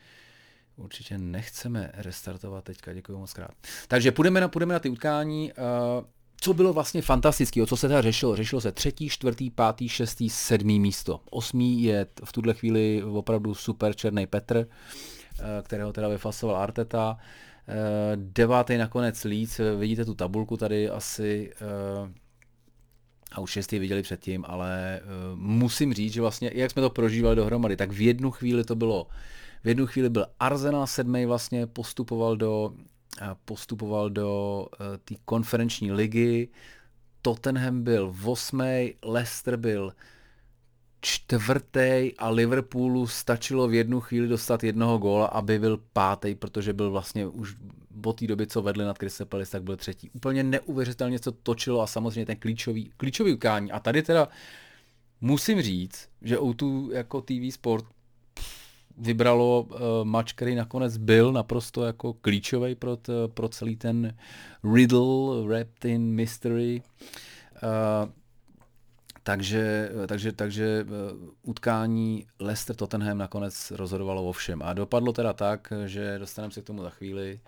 určitě 0.78 1.18
nechceme 1.18 1.92
restartovat 1.94 2.64
teďka, 2.64 2.94
děkuji 2.94 3.18
moc 3.18 3.34
krát. 3.34 3.52
Takže 3.88 4.12
půjdeme 4.12 4.42
na, 4.42 4.48
půjdeme 4.48 4.74
na 4.74 4.80
ty 4.80 4.90
utkání. 4.90 5.52
Uh, 5.54 6.06
co 6.42 6.54
bylo 6.54 6.74
vlastně 6.74 7.02
fantastického, 7.02 7.68
co 7.68 7.78
se 7.78 7.88
teda 7.88 8.02
řešilo? 8.02 8.36
Řešilo 8.36 8.62
se 8.62 8.72
třetí, 8.72 9.10
čtvrtý, 9.10 9.50
pátý, 9.50 9.90
šestý, 9.90 10.30
sedmý 10.30 10.80
místo. 10.80 11.22
Osmý 11.30 11.84
je 11.84 12.06
v 12.26 12.32
tuhle 12.32 12.54
chvíli 12.54 13.04
opravdu 13.04 13.56
super 13.56 13.96
černý 13.96 14.28
Petr, 14.28 14.58
uh, 14.58 15.46
kterého 15.64 15.94
teda 15.94 16.08
vyfasoval 16.08 16.58
Arteta. 16.58 17.18
Devátý 18.16 18.78
nakonec 18.78 19.24
Leeds, 19.24 19.62
vidíte 19.80 20.06
tu 20.06 20.16
tabulku 20.16 20.58
tady 20.58 20.90
asi 20.90 21.52
a 23.38 23.40
už 23.40 23.52
šestý 23.52 23.80
viděli 23.80 24.02
předtím, 24.02 24.46
ale 24.48 25.02
musím 25.36 25.94
říct, 25.94 26.14
že 26.14 26.22
vlastně, 26.22 26.52
jak 26.54 26.72
jsme 26.72 26.82
to 26.82 26.90
prožívali 26.90 27.36
dohromady, 27.36 27.76
tak 27.76 27.92
v 27.92 28.02
jednu 28.02 28.32
chvíli 28.32 28.64
to 28.64 28.76
bylo 28.76 29.08
v 29.64 29.68
jednu 29.68 29.88
chvíli 29.88 30.10
byl 30.10 30.26
Arsenal 30.40 30.88
sedmý 30.88 31.26
vlastně, 31.26 31.68
postupoval 31.68 32.38
do, 32.38 32.74
eh, 33.22 33.36
postupoval 33.46 34.10
do 34.10 34.66
eh, 34.74 34.98
té 34.98 35.16
konferenční 35.26 35.92
ligy, 35.92 36.50
Tottenham 37.22 37.84
byl 37.84 38.16
osmý, 38.26 38.94
Leicester 39.06 39.58
byl 39.58 39.94
čtvrtý 41.02 42.14
a 42.18 42.30
Liverpoolu 42.30 43.08
stačilo 43.08 43.68
v 43.68 43.74
jednu 43.74 44.00
chvíli 44.00 44.28
dostat 44.28 44.64
jednoho 44.64 44.98
góla, 44.98 45.26
aby 45.26 45.60
byl 45.60 45.80
pátý, 45.94 46.36
protože 46.36 46.74
byl 46.74 46.92
vlastně 46.92 47.28
už 47.28 47.56
po 48.02 48.14
té 48.14 48.28
době, 48.28 48.48
co 48.48 48.62
vedli 48.62 48.86
nad 48.86 48.98
Crystal 48.98 49.28
Palace, 49.28 49.52
tak 49.52 49.64
byl 49.64 49.78
třetí. 49.78 50.10
Úplně 50.10 50.44
neuvěřitelně 50.44 51.20
co 51.20 51.32
točilo 51.32 51.82
a 51.82 51.88
samozřejmě 51.88 52.26
ten 52.26 52.36
klíčový, 52.36 52.92
klíčový 52.98 53.34
ukání. 53.34 53.72
A 53.72 53.80
tady 53.80 54.04
teda 54.04 54.28
musím 55.22 55.62
říct, 55.62 56.10
že 56.22 56.38
O2 56.38 56.92
jako 56.92 57.22
TV 57.22 57.54
Sport 57.54 57.86
vybralo 58.98 59.62
uh, 59.62 59.80
mač, 60.04 60.34
který 60.34 60.56
nakonec 60.56 60.98
byl 60.98 61.32
naprosto 61.32 61.84
jako 61.84 62.14
klíčový 62.14 62.76
pro, 62.76 62.96
t, 62.96 63.14
pro 63.28 63.50
celý 63.50 63.76
ten 63.76 64.18
riddle, 64.74 65.44
wrapped 65.48 65.86
in 65.86 66.02
mystery. 66.02 66.82
Uh, 67.64 68.10
takže, 69.24 69.90
takže, 70.08 70.32
takže 70.32 70.86
uh, 70.86 71.30
utkání 71.44 72.26
Leicester 72.40 72.76
Tottenham 72.76 73.18
nakonec 73.18 73.72
rozhodovalo 73.72 74.24
o 74.24 74.32
všem. 74.32 74.62
A 74.62 74.74
dopadlo 74.74 75.14
teda 75.14 75.34
tak, 75.34 75.74
že 75.86 76.20
dostaneme 76.20 76.52
se 76.52 76.62
k 76.62 76.66
tomu 76.66 76.84
za 76.84 76.90
chvíli. 76.90 77.40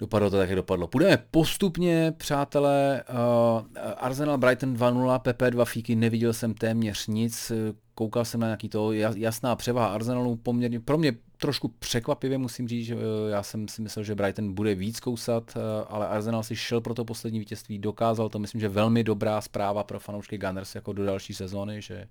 Dopadlo 0.00 0.30
to 0.30 0.36
tak, 0.36 0.48
jak 0.48 0.56
dopadlo. 0.56 0.86
Půjdeme 0.86 1.18
postupně, 1.30 2.12
přátelé. 2.16 3.04
Uh, 3.10 3.62
Arsenal 3.96 4.38
Brighton 4.38 4.74
2-0, 4.74 5.20
PP2 5.20 5.64
fíky, 5.64 5.96
neviděl 5.96 6.32
jsem 6.32 6.54
téměř 6.54 7.06
nic 7.06 7.52
koukal 8.00 8.24
jsem 8.24 8.40
na 8.40 8.46
nějaký 8.46 8.68
to 8.68 8.92
jasná 8.92 9.56
převaha 9.56 9.88
Arsenalu, 9.88 10.36
poměrně, 10.36 10.80
pro 10.80 10.98
mě 10.98 11.12
trošku 11.36 11.68
překvapivě 11.68 12.38
musím 12.38 12.68
říct, 12.68 12.86
že 12.86 12.94
eh, 12.94 13.30
já 13.30 13.42
jsem 13.42 13.68
si 13.68 13.82
myslel, 13.82 14.04
že 14.04 14.14
Brighton 14.14 14.54
bude 14.54 14.74
víc 14.74 15.00
kousat, 15.00 15.56
eh, 15.56 15.84
ale 15.88 16.08
Arsenal 16.08 16.42
si 16.42 16.56
šel 16.56 16.80
pro 16.80 16.94
to 16.94 17.04
poslední 17.04 17.38
vítězství, 17.38 17.78
dokázal 17.78 18.28
to, 18.28 18.38
myslím, 18.38 18.60
že 18.60 18.68
velmi 18.68 19.04
dobrá 19.04 19.40
zpráva 19.40 19.84
pro 19.84 20.00
fanoušky 20.00 20.38
Gunners 20.38 20.74
jako 20.74 20.92
do 20.92 21.04
další 21.04 21.34
sezóny, 21.34 21.82
že 21.82 22.08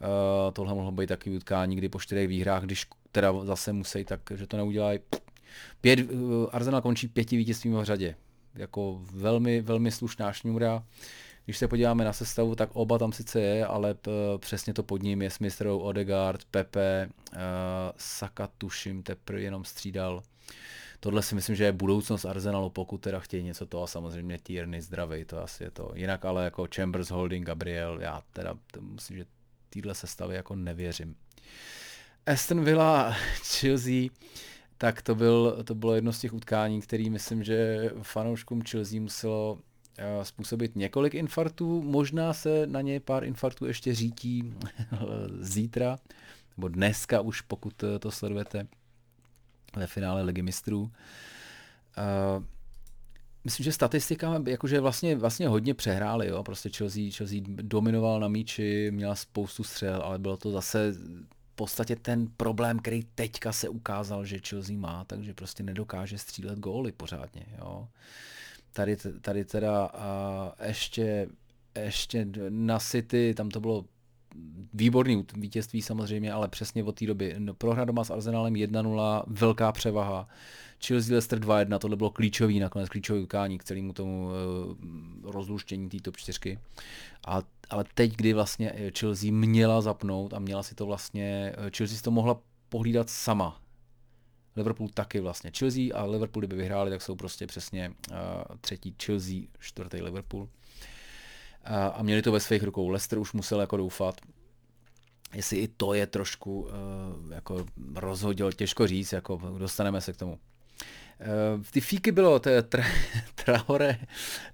uh, 0.00 0.52
tohle 0.52 0.74
mohlo 0.74 0.92
být 0.92 1.06
takový 1.06 1.36
utkání, 1.36 1.76
kdy 1.76 1.88
po 1.88 2.00
čtyřech 2.00 2.28
výhrách, 2.28 2.62
když 2.62 2.86
teda 3.12 3.44
zase 3.44 3.72
musí, 3.72 4.04
tak 4.04 4.20
že 4.34 4.46
to 4.46 4.56
neudělají. 4.56 4.98
Pět, 5.80 6.10
uh, 6.10 6.46
Arsenal 6.52 6.82
končí 6.82 7.08
pěti 7.08 7.36
vítězstvím 7.36 7.74
v 7.74 7.84
řadě. 7.84 8.14
Jako 8.54 9.00
velmi, 9.12 9.60
velmi 9.60 9.90
slušná 9.90 10.32
šňůra. 10.32 10.84
Když 11.44 11.58
se 11.58 11.68
podíváme 11.68 12.04
na 12.04 12.12
sestavu, 12.12 12.54
tak 12.54 12.70
oba 12.72 12.98
tam 12.98 13.12
sice 13.12 13.40
je, 13.40 13.66
ale 13.66 13.94
p- 13.94 14.10
přesně 14.38 14.74
to 14.74 14.82
pod 14.82 15.02
ním 15.02 15.22
je 15.22 15.30
Smith 15.30 15.62
Odegaard, 15.66 16.44
Pepe, 16.44 17.08
uh, 17.32 17.38
Saka 17.96 18.48
tuším, 18.58 19.02
teprve 19.02 19.40
jenom 19.40 19.64
střídal. 19.64 20.22
Tohle 21.00 21.22
si 21.22 21.34
myslím, 21.34 21.56
že 21.56 21.64
je 21.64 21.72
budoucnost 21.72 22.24
Arsenalu, 22.24 22.70
pokud 22.70 22.98
teda 22.98 23.20
chtějí 23.20 23.42
něco 23.42 23.66
to 23.66 23.82
a 23.82 23.86
samozřejmě 23.86 24.38
Tierney 24.38 24.80
zdravý, 24.80 25.24
to 25.24 25.42
asi 25.42 25.64
je 25.64 25.70
to. 25.70 25.92
Jinak 25.94 26.24
ale 26.24 26.44
jako 26.44 26.68
Chambers, 26.74 27.10
Holding, 27.10 27.46
Gabriel, 27.46 28.00
já 28.00 28.22
teda 28.32 28.54
to 28.72 28.80
musím, 28.80 29.16
že 29.16 29.24
týhle 29.70 29.94
sestavy 29.94 30.34
jako 30.34 30.56
nevěřím. 30.56 31.14
Aston 32.26 32.64
Villa, 32.64 33.12
Chelsea, 33.60 34.08
tak 34.82 35.02
to, 35.02 35.14
byl, 35.14 35.62
to 35.64 35.74
bylo 35.74 35.94
jedno 35.94 36.12
z 36.12 36.20
těch 36.20 36.34
utkání, 36.34 36.80
který 36.80 37.10
myslím, 37.10 37.42
že 37.42 37.90
fanouškům 38.02 38.62
Chelsea 38.62 39.00
muselo 39.00 39.58
Eh, 39.98 40.24
způsobit 40.24 40.76
několik 40.76 41.14
infarktů, 41.14 41.82
možná 41.82 42.32
se 42.32 42.66
na 42.66 42.80
ně 42.80 43.00
pár 43.00 43.24
infarktů 43.24 43.66
ještě 43.66 43.94
řítí 43.94 44.54
zítra, 45.40 45.98
nebo 46.56 46.68
dneska 46.68 47.20
už, 47.20 47.40
pokud 47.40 47.82
eh, 47.82 47.98
to 47.98 48.10
sledujete 48.10 48.66
ve 49.76 49.86
finále 49.86 50.22
Ligy 50.22 50.42
mistrů. 50.42 50.82
Uh, 50.82 52.44
myslím, 53.44 53.64
že 53.64 53.72
statistika, 53.72 54.42
jakože 54.46 54.80
vlastně, 54.80 55.16
vlastně 55.16 55.48
hodně 55.48 55.74
přehráli, 55.74 56.28
jo, 56.28 56.42
prostě 56.42 56.70
Chelsea, 56.70 57.02
Chelsea 57.16 57.40
dominoval 57.46 58.20
na 58.20 58.28
míči, 58.28 58.90
měla 58.90 59.14
spoustu 59.14 59.64
střel, 59.64 60.02
ale 60.04 60.18
bylo 60.18 60.36
to 60.36 60.50
zase 60.50 60.92
podstatě 61.54 61.96
ten 61.96 62.28
problém, 62.36 62.78
který 62.78 63.02
teďka 63.14 63.52
se 63.52 63.68
ukázal, 63.68 64.24
že 64.24 64.40
Chelsea 64.48 64.78
má, 64.78 65.04
takže 65.04 65.34
prostě 65.34 65.62
nedokáže 65.62 66.18
střílet 66.18 66.58
góly 66.58 66.92
pořádně, 66.92 67.46
jo. 67.58 67.88
Tady, 68.72 68.96
tady 69.20 69.44
teda 69.44 69.86
a 69.86 70.54
ještě, 70.66 71.28
ještě 71.80 72.26
na 72.48 72.78
City, 72.78 73.34
tam 73.34 73.48
to 73.48 73.60
bylo 73.60 73.84
výborný 74.74 75.24
vítězství 75.36 75.82
samozřejmě, 75.82 76.32
ale 76.32 76.48
přesně 76.48 76.84
od 76.84 76.98
té 76.98 77.06
doby. 77.06 77.34
No, 77.38 77.54
prohra 77.54 77.84
doma 77.84 78.04
s 78.04 78.10
Arsenalem 78.10 78.54
1-0, 78.54 79.22
velká 79.26 79.72
převaha. 79.72 80.28
Chelsea 80.86 81.12
Leicester 81.12 81.38
2-1, 81.38 81.78
tohle 81.78 81.96
bylo 81.96 82.10
klíčový, 82.10 82.60
nakonec 82.60 82.88
klíčový 82.88 83.22
ukání 83.22 83.58
k 83.58 83.64
celému 83.64 83.92
tomu 83.92 84.26
uh, 84.26 85.32
rozluštění 85.32 85.88
té 85.88 86.00
top 86.00 86.16
4. 86.16 86.58
A, 87.26 87.42
ale 87.70 87.84
teď, 87.94 88.16
kdy 88.16 88.32
vlastně 88.32 88.92
Chelsea 88.98 89.32
měla 89.32 89.80
zapnout 89.80 90.34
a 90.34 90.38
měla 90.38 90.62
si 90.62 90.74
to 90.74 90.86
vlastně, 90.86 91.52
Chelsea 91.76 91.96
si 91.96 92.02
to 92.02 92.10
mohla 92.10 92.40
pohlídat 92.68 93.10
sama, 93.10 93.62
Liverpool 94.56 94.88
taky 94.88 95.20
vlastně. 95.20 95.52
Chelsea 95.58 95.94
a 95.94 96.04
Liverpool, 96.04 96.40
kdyby 96.40 96.56
vyhráli, 96.56 96.90
tak 96.90 97.02
jsou 97.02 97.16
prostě 97.16 97.46
přesně 97.46 97.92
uh, 98.10 98.16
třetí 98.60 98.94
Chelsea, 99.04 99.36
čtvrtý 99.58 100.02
Liverpool. 100.02 100.42
Uh, 100.42 100.48
a 101.94 102.02
měli 102.02 102.22
to 102.22 102.32
ve 102.32 102.40
svých 102.40 102.62
rukou. 102.62 102.88
Leicester 102.88 103.18
už 103.18 103.32
musel 103.32 103.60
jako 103.60 103.76
doufat, 103.76 104.20
jestli 105.34 105.58
i 105.58 105.68
to 105.68 105.94
je 105.94 106.06
trošku 106.06 106.60
uh, 106.60 106.70
jako 107.32 107.66
rozhodil, 107.94 108.52
těžko 108.52 108.86
říct, 108.86 109.12
jako 109.12 109.36
dostaneme 109.58 110.00
se 110.00 110.12
k 110.12 110.16
tomu. 110.16 110.38
V 111.62 111.72
ty 111.72 111.80
fíky 111.80 112.12
bylo, 112.12 112.38
to 112.38 112.48
je 112.48 112.62
tra, 112.62 112.84
Traore, 113.44 113.98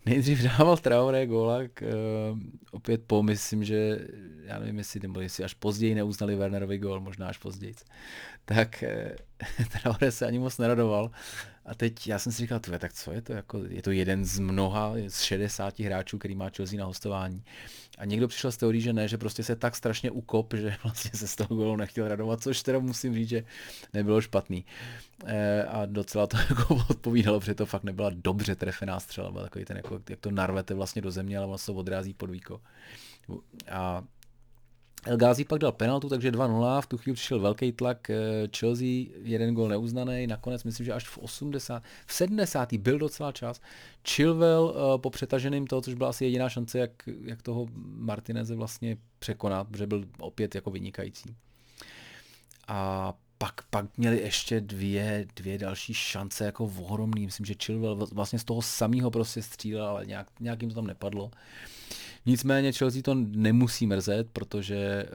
nejdřív 0.06 0.42
dával 0.42 0.76
Traore 0.76 1.26
gólak, 1.26 1.82
uh, 1.82 2.38
opět 2.70 3.02
po, 3.06 3.22
myslím, 3.22 3.64
že, 3.64 3.98
já 4.44 4.58
nevím, 4.58 4.78
jestli, 4.78 5.00
nebo 5.00 5.20
jestli 5.20 5.44
až 5.44 5.54
později 5.54 5.94
neuznali 5.94 6.36
Wernerovi 6.36 6.78
gól, 6.78 7.00
možná 7.00 7.28
až 7.28 7.38
později 7.38 7.74
tak 8.48 8.82
eh, 8.82 9.16
Traore 9.72 10.10
se 10.10 10.26
ani 10.26 10.38
moc 10.38 10.58
neradoval. 10.58 11.10
A 11.68 11.74
teď 11.74 12.06
já 12.06 12.18
jsem 12.18 12.32
si 12.32 12.42
říkal, 12.42 12.60
tak 12.60 12.92
co 12.92 13.12
je 13.12 13.22
to? 13.22 13.32
Jako, 13.32 13.64
je 13.68 13.82
to 13.82 13.90
jeden 13.90 14.24
z 14.24 14.38
mnoha, 14.38 14.92
z 15.08 15.22
60 15.22 15.78
hráčů, 15.78 16.18
který 16.18 16.34
má 16.34 16.50
Chelsea 16.50 16.78
na 16.78 16.84
hostování. 16.84 17.44
A 17.98 18.04
někdo 18.04 18.28
přišel 18.28 18.52
z 18.52 18.56
teorii, 18.56 18.80
že 18.80 18.92
ne, 18.92 19.08
že 19.08 19.18
prostě 19.18 19.42
se 19.42 19.56
tak 19.56 19.76
strašně 19.76 20.10
ukop, 20.10 20.54
že 20.54 20.76
vlastně 20.82 21.10
se 21.14 21.28
z 21.28 21.36
toho 21.36 21.56
golu 21.56 21.76
nechtěl 21.76 22.08
radovat, 22.08 22.42
což 22.42 22.62
teda 22.62 22.78
musím 22.78 23.14
říct, 23.14 23.28
že 23.28 23.44
nebylo 23.94 24.20
špatný. 24.20 24.64
E, 25.24 25.64
a 25.64 25.86
docela 25.86 26.26
to 26.26 26.36
jako 26.48 26.84
odpovídalo, 26.90 27.40
protože 27.40 27.54
to 27.54 27.66
fakt 27.66 27.84
nebyla 27.84 28.10
dobře 28.14 28.54
trefená 28.54 29.00
střela, 29.00 29.30
byl 29.30 29.42
takový 29.42 29.64
ten, 29.64 29.76
jako, 29.76 30.00
jak 30.08 30.20
to 30.20 30.30
narvete 30.30 30.74
vlastně 30.74 31.02
do 31.02 31.10
země, 31.10 31.38
ale 31.38 31.46
vlastně 31.46 31.74
odrází 31.74 32.14
pod 32.14 32.30
víko. 32.30 32.60
A 33.70 34.04
El 35.06 35.16
Ghazi 35.16 35.44
pak 35.44 35.58
dal 35.58 35.72
penaltu, 35.72 36.08
takže 36.08 36.30
2-0, 36.30 36.80
v 36.80 36.86
tu 36.86 36.98
chvíli 36.98 37.14
přišel 37.14 37.40
velký 37.40 37.72
tlak, 37.72 38.10
eh, 38.10 38.16
Chelsea 38.56 39.04
jeden 39.22 39.54
gol 39.54 39.68
neuznaný, 39.68 40.26
nakonec 40.26 40.64
myslím, 40.64 40.86
že 40.86 40.92
až 40.92 41.08
v 41.08 41.18
80, 41.18 41.82
v 42.06 42.12
70. 42.12 42.78
byl 42.78 42.98
docela 42.98 43.32
čas, 43.32 43.60
Chilwell 44.08 44.74
eh, 44.76 44.98
po 44.98 45.10
přetaženým 45.10 45.66
toho, 45.66 45.82
což 45.82 45.94
byla 45.94 46.08
asi 46.08 46.24
jediná 46.24 46.48
šance, 46.48 46.78
jak, 46.78 46.90
jak 47.22 47.42
toho 47.42 47.66
Martineze 47.84 48.54
vlastně 48.54 48.96
překonat, 49.18 49.68
protože 49.68 49.86
byl 49.86 50.04
opět 50.18 50.54
jako 50.54 50.70
vynikající. 50.70 51.36
A 52.68 53.14
pak, 53.38 53.54
pak 53.70 53.98
měli 53.98 54.20
ještě 54.20 54.60
dvě, 54.60 55.26
dvě 55.36 55.58
další 55.58 55.94
šance 55.94 56.44
jako 56.44 56.64
ohromný, 56.64 57.26
myslím, 57.26 57.46
že 57.46 57.54
Chilwell 57.64 58.06
vlastně 58.12 58.38
z 58.38 58.44
toho 58.44 58.62
samého 58.62 59.10
prostě 59.10 59.42
střílel, 59.42 59.86
ale 59.86 60.06
nějak, 60.06 60.26
nějak 60.40 60.62
jim 60.62 60.70
to 60.70 60.74
tam 60.74 60.86
nepadlo. 60.86 61.24
Uh, 61.24 61.30
Nicméně 62.28 62.72
Chelsea 62.72 63.02
to 63.02 63.14
nemusí 63.14 63.86
mrzet, 63.86 64.30
protože 64.32 65.06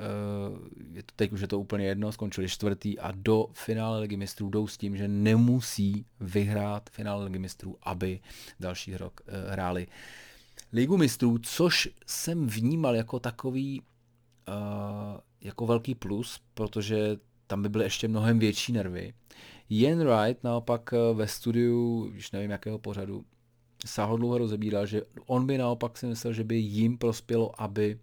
uh, 0.49 0.57
je 0.93 1.03
to, 1.03 1.13
teď 1.15 1.31
už 1.31 1.41
je 1.41 1.47
to 1.47 1.59
úplně 1.59 1.85
jedno, 1.85 2.11
skončili 2.11 2.49
čtvrtý 2.49 2.99
a 2.99 3.11
do 3.15 3.47
finále 3.53 3.99
ligy 3.99 4.17
mistrů 4.17 4.49
jdou 4.49 4.67
s 4.67 4.77
tím, 4.77 4.97
že 4.97 5.07
nemusí 5.07 6.05
vyhrát 6.19 6.89
finále 6.89 7.23
ligy 7.23 7.39
mistrů, 7.39 7.77
aby 7.83 8.19
další 8.59 8.97
rok 8.97 9.21
uh, 9.21 9.51
hráli 9.51 9.87
ligu 10.73 10.97
mistrů, 10.97 11.37
což 11.37 11.89
jsem 12.07 12.47
vnímal 12.47 12.95
jako 12.95 13.19
takový 13.19 13.81
uh, 13.81 15.19
jako 15.41 15.65
velký 15.65 15.95
plus, 15.95 16.41
protože 16.53 17.17
tam 17.47 17.61
by 17.61 17.69
byly 17.69 17.83
ještě 17.83 18.07
mnohem 18.07 18.39
větší 18.39 18.73
nervy. 18.73 19.13
Jen 19.69 20.07
Wright 20.07 20.43
naopak 20.43 20.93
ve 21.13 21.27
studiu, 21.27 22.11
už 22.17 22.31
nevím 22.31 22.51
jakého 22.51 22.79
pořadu, 22.79 23.25
sáhodlouho 23.87 24.37
rozebíral, 24.37 24.85
že 24.85 25.01
on 25.25 25.47
by 25.47 25.57
naopak 25.57 25.97
si 25.97 26.05
myslel, 26.05 26.33
že 26.33 26.43
by 26.43 26.55
jim 26.55 26.97
prospělo, 26.97 27.61
aby 27.61 27.99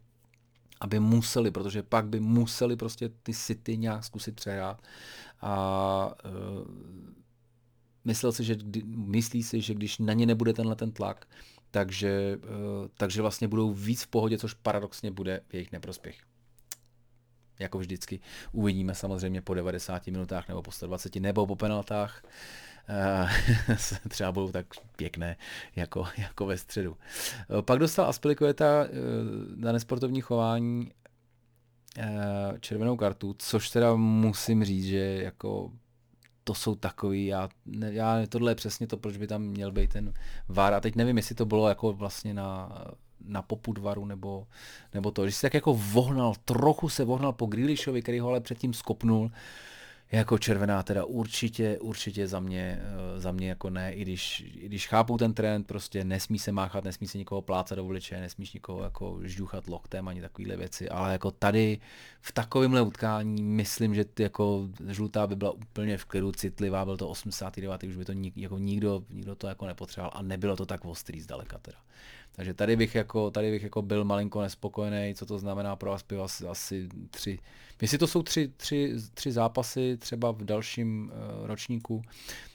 aby 0.81 1.01
museli, 1.01 1.51
protože 1.51 1.83
pak 1.83 2.09
by 2.09 2.21
museli 2.21 2.77
prostě 2.77 3.09
ty 3.23 3.35
City 3.35 3.79
nějak 3.79 4.05
zkusit 4.05 4.35
přehrát. 4.35 4.83
A 5.41 6.15
uh, 6.25 6.65
myslel 8.05 8.33
si, 8.33 8.45
že 8.45 8.57
myslí 8.87 9.43
si, 9.43 9.61
že 9.61 9.75
když 9.75 9.99
na 9.99 10.13
ně 10.13 10.27
nebude 10.27 10.53
tenhle 10.53 10.77
ten 10.77 10.93
tlak, 10.93 11.29
takže, 11.71 12.39
uh, 12.43 12.89
takže 12.97 13.23
vlastně 13.23 13.49
budou 13.49 13.73
víc 13.73 14.03
v 14.03 14.09
pohodě, 14.09 14.39
což 14.39 14.55
paradoxně 14.55 15.11
bude 15.11 15.41
v 15.49 15.55
jejich 15.55 15.73
neprospěch. 15.73 16.30
Jako 17.61 17.79
vždycky 17.79 18.21
uvidíme 18.53 18.95
samozřejmě 18.95 19.43
po 19.43 19.55
90 19.55 20.07
minutách 20.07 20.49
nebo 20.49 20.63
po 20.63 20.71
120 20.71 21.17
nebo 21.17 21.47
po 21.47 21.57
penaltách. 21.57 22.23
Eh, 22.89 23.29
třeba 24.09 24.33
budou 24.33 24.53
tak 24.53 24.67
pěkné 24.97 25.37
jako, 25.77 26.07
jako 26.19 26.47
ve 26.47 26.59
středu. 26.59 26.97
Eh, 27.59 27.63
pak 27.63 27.79
dostal 27.79 28.09
Aspilicueta 28.09 28.85
eh, 28.85 28.91
na 29.57 29.73
nesportovní 29.73 30.21
chování 30.21 30.91
červenou 32.61 32.97
kartu, 32.97 33.35
což 33.39 33.71
teda 33.71 33.95
musím 33.95 34.65
říct, 34.65 34.85
že 34.85 34.99
jako 35.23 35.73
to 36.45 36.55
jsou 36.55 36.75
takový, 36.75 37.27
já, 37.27 37.49
já 37.81 38.27
tohle 38.29 38.51
je 38.51 38.55
přesně 38.55 38.87
to, 38.87 38.97
proč 38.97 39.17
by 39.17 39.27
tam 39.27 39.43
měl 39.43 39.73
být 39.73 39.93
ten 39.93 40.13
VAR 40.49 40.75
a 40.75 40.81
teď 40.81 40.97
nevím, 40.97 41.17
jestli 41.17 41.35
to 41.35 41.47
bylo 41.47 41.69
jako 41.69 41.93
vlastně 41.93 42.35
na, 42.35 42.69
na 43.25 43.43
popudvaru 43.43 44.05
nebo, 44.05 44.47
nebo 44.95 45.11
to, 45.11 45.27
že 45.27 45.33
si 45.33 45.43
tak 45.43 45.55
jako 45.55 45.75
vohnal, 45.75 46.35
trochu 46.45 46.89
se 46.89 47.05
vohnal 47.05 47.33
po 47.33 47.47
Grealishovi, 47.47 48.03
který 48.03 48.21
ho 48.21 48.29
ale 48.29 48.41
předtím 48.41 48.75
skopnul, 48.75 49.31
jako 50.13 50.39
červená 50.39 50.83
teda 50.83 51.05
určitě, 51.05 51.79
určitě 51.79 52.29
za 52.29 52.41
mě, 52.41 52.81
eh, 52.83 53.21
za 53.21 53.33
mě 53.33 53.49
jako 53.49 53.71
ne, 53.71 53.93
i 53.93 54.03
když, 54.03 54.45
i 54.55 54.67
když 54.67 54.87
chápu 54.87 55.19
ten 55.19 55.35
trend, 55.35 55.67
prostě 55.67 56.05
nesmí 56.05 56.39
se 56.39 56.53
máchat, 56.53 56.85
nesmí 56.85 57.09
se 57.09 57.19
nikoho 57.19 57.43
plácat 57.43 57.77
do 57.77 57.85
voliče, 57.85 58.21
nesmíš 58.21 58.53
nikoho 58.53 58.83
jako 58.83 59.19
žduchat 59.23 59.69
loktem 59.69 60.09
ani 60.09 60.21
takovéhle 60.21 60.57
věci, 60.57 60.89
ale 60.89 61.13
jako 61.13 61.31
tady 61.31 61.81
v 62.21 62.33
takovémhle 62.33 62.83
utkání 62.83 63.43
myslím, 63.43 63.95
že 63.95 64.05
ty 64.05 64.23
jako 64.23 64.69
žlutá 64.89 65.27
by 65.27 65.37
byla 65.37 65.51
úplně 65.51 65.99
v 65.99 66.05
klidu 66.05 66.33
citlivá, 66.33 66.85
byl 66.85 66.97
to 66.97 67.09
89. 67.09 67.83
už 67.83 67.97
by 67.97 68.05
to 68.05 68.13
nik, 68.13 68.37
jako 68.37 68.59
nikdo, 68.59 69.03
nikdo 69.11 69.35
to 69.35 69.47
jako 69.47 69.67
nepotřeboval 69.67 70.13
a 70.15 70.23
nebylo 70.23 70.57
to 70.57 70.67
tak 70.67 70.85
ostrý 70.85 71.21
zdaleka 71.21 71.59
teda. 71.59 71.79
Takže 72.41 72.55
tady 72.55 72.77
bych 72.77 72.95
jako, 72.95 73.31
tady 73.31 73.51
bych 73.51 73.63
jako 73.63 73.83
byl 73.83 74.05
malinko 74.05 74.43
nespokojený, 74.43 75.15
co 75.15 75.27
to 75.27 75.39
znamená 75.39 75.77
pro 75.77 75.93
Aspy 75.93 76.17
asi, 76.17 76.47
asi 76.47 76.89
tři, 77.11 77.39
jestli 77.83 77.99
to 77.99 78.07
jsou 78.07 78.23
tři, 78.23 78.53
tři, 78.57 78.95
tři 79.15 79.33
zápasy, 79.33 79.97
třeba 79.97 80.31
v 80.31 80.45
dalším 80.45 81.13
uh, 81.13 81.47
ročníku, 81.47 82.03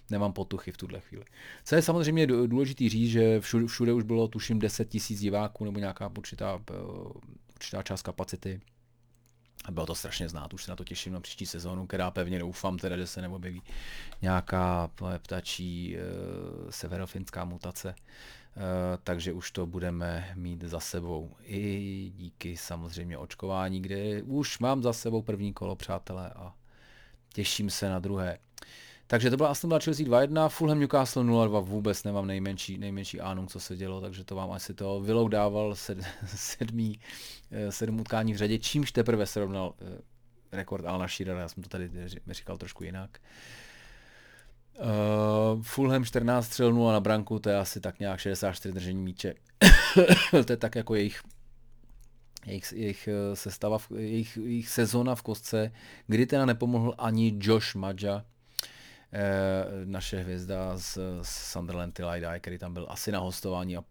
nemám 0.10 0.34
potuchy 0.34 0.72
v 0.72 0.78
tuhle 0.78 1.00
chvíli. 1.00 1.26
Co 1.66 1.76
je 1.76 1.82
samozřejmě 1.82 2.28
důležitý 2.28 2.90
říct, 2.90 3.10
že 3.10 3.40
všude, 3.40 3.68
všude 3.68 3.94
už 3.94 4.04
bylo 4.04 4.28
tuším 4.28 4.60
10 4.60 4.90
tisíc 4.90 5.20
diváků 5.20 5.66
nebo 5.66 5.80
nějaká 5.80 6.12
určitá, 6.18 6.56
uh, 6.56 7.12
určitá 7.56 7.84
část 7.84 8.02
kapacity. 8.02 8.62
A 9.66 9.72
bylo 9.72 9.86
to 9.86 9.96
strašně 9.96 10.30
znát, 10.30 10.54
už 10.54 10.64
se 10.64 10.72
na 10.72 10.76
to 10.76 10.84
těším 10.84 11.14
na 11.14 11.20
příští 11.20 11.46
sezónu, 11.46 11.88
která 11.88 12.12
pevně 12.12 12.40
doufám 12.40 12.78
teda, 12.78 12.98
že 12.98 13.08
se 13.08 13.22
neobjeví 13.22 13.62
nějaká 14.22 14.92
ptačí 15.18 15.98
uh, 15.98 16.70
severofinská 16.70 17.46
mutace. 17.46 17.96
Uh, 18.56 18.62
takže 19.04 19.34
už 19.34 19.52
to 19.52 19.66
budeme 19.66 20.32
mít 20.36 20.64
za 20.64 20.80
sebou. 20.80 21.36
I 21.44 22.12
díky 22.16 22.58
samozřejmě 22.58 23.18
očkování, 23.18 23.82
kde 23.82 24.24
už 24.24 24.60
mám 24.60 24.84
za 24.84 24.94
sebou 24.94 25.22
první 25.22 25.54
kolo, 25.54 25.76
přátelé, 25.76 26.30
a 26.30 26.54
těším 27.34 27.70
se 27.70 27.90
na 27.90 28.00
druhé. 28.00 28.38
Takže 29.08 29.30
to 29.30 29.38
byla 29.38 29.50
Aston 29.50 29.70
Villa 29.70 29.80
Chelsea 29.80 30.06
2-1, 30.06 30.50
Fulham 30.50 30.80
Newcastle 30.80 31.24
0-2, 31.24 31.64
vůbec 31.64 32.04
nemám 32.04 32.28
nejmenší, 32.28 32.78
nejmenší 32.78 33.22
ánum, 33.22 33.48
co 33.48 33.60
se 33.60 33.76
dělo, 33.76 34.02
takže 34.02 34.24
to 34.24 34.36
vám 34.36 34.52
asi 34.52 34.74
to 34.74 35.02
Villou 35.02 35.28
dával 35.28 35.76
sed, 35.76 35.98
sedmý, 36.36 37.00
eh, 37.52 37.72
sedm 37.72 38.00
utkání 38.00 38.34
v 38.34 38.38
řadě, 38.38 38.60
čímž 38.60 38.92
teprve 38.92 39.26
srovnal 39.26 39.74
eh, 39.82 40.02
rekord 40.52 40.86
Alna 40.86 41.08
Shearera, 41.08 41.40
já 41.40 41.48
jsem 41.48 41.64
to 41.64 41.70
tady 41.70 41.92
říkal 42.32 42.58
trošku 42.58 42.84
jinak. 42.84 43.10
Uh, 43.22 43.65
Fulham 45.62 46.06
14 46.06 46.46
střel 46.46 46.74
0 46.74 46.94
na 46.94 47.00
branku, 47.00 47.40
to 47.40 47.50
je 47.50 47.58
asi 47.58 47.82
tak 47.82 48.00
nějak 48.00 48.20
64 48.20 48.74
držení 48.74 49.04
míče. 49.04 49.34
to 50.46 50.54
je 50.54 50.58
tak 50.58 50.76
jako 50.76 50.96
jejich 50.96 51.22
jejich, 52.46 52.74
jejich 52.74 53.10
sestava, 53.34 53.78
jejich, 53.96 54.38
jejich 54.38 54.70
sezona 54.70 55.16
v 55.16 55.22
kostce, 55.22 55.72
kdy 56.08 56.26
teda 56.26 56.46
nepomohl 56.46 56.96
ani 56.98 57.38
Josh 57.42 57.76
Madja, 57.76 58.26
Eh, 59.18 59.66
naše 59.86 60.20
hvězda 60.20 60.78
z, 60.78 60.98
z 61.22 61.52
Sunderland 61.52 61.96
Tilly 61.96 62.22
který 62.40 62.58
tam 62.58 62.74
byl 62.74 62.88
asi 62.90 63.12
na 63.12 63.20
hostování 63.20 63.78
a 63.78 63.84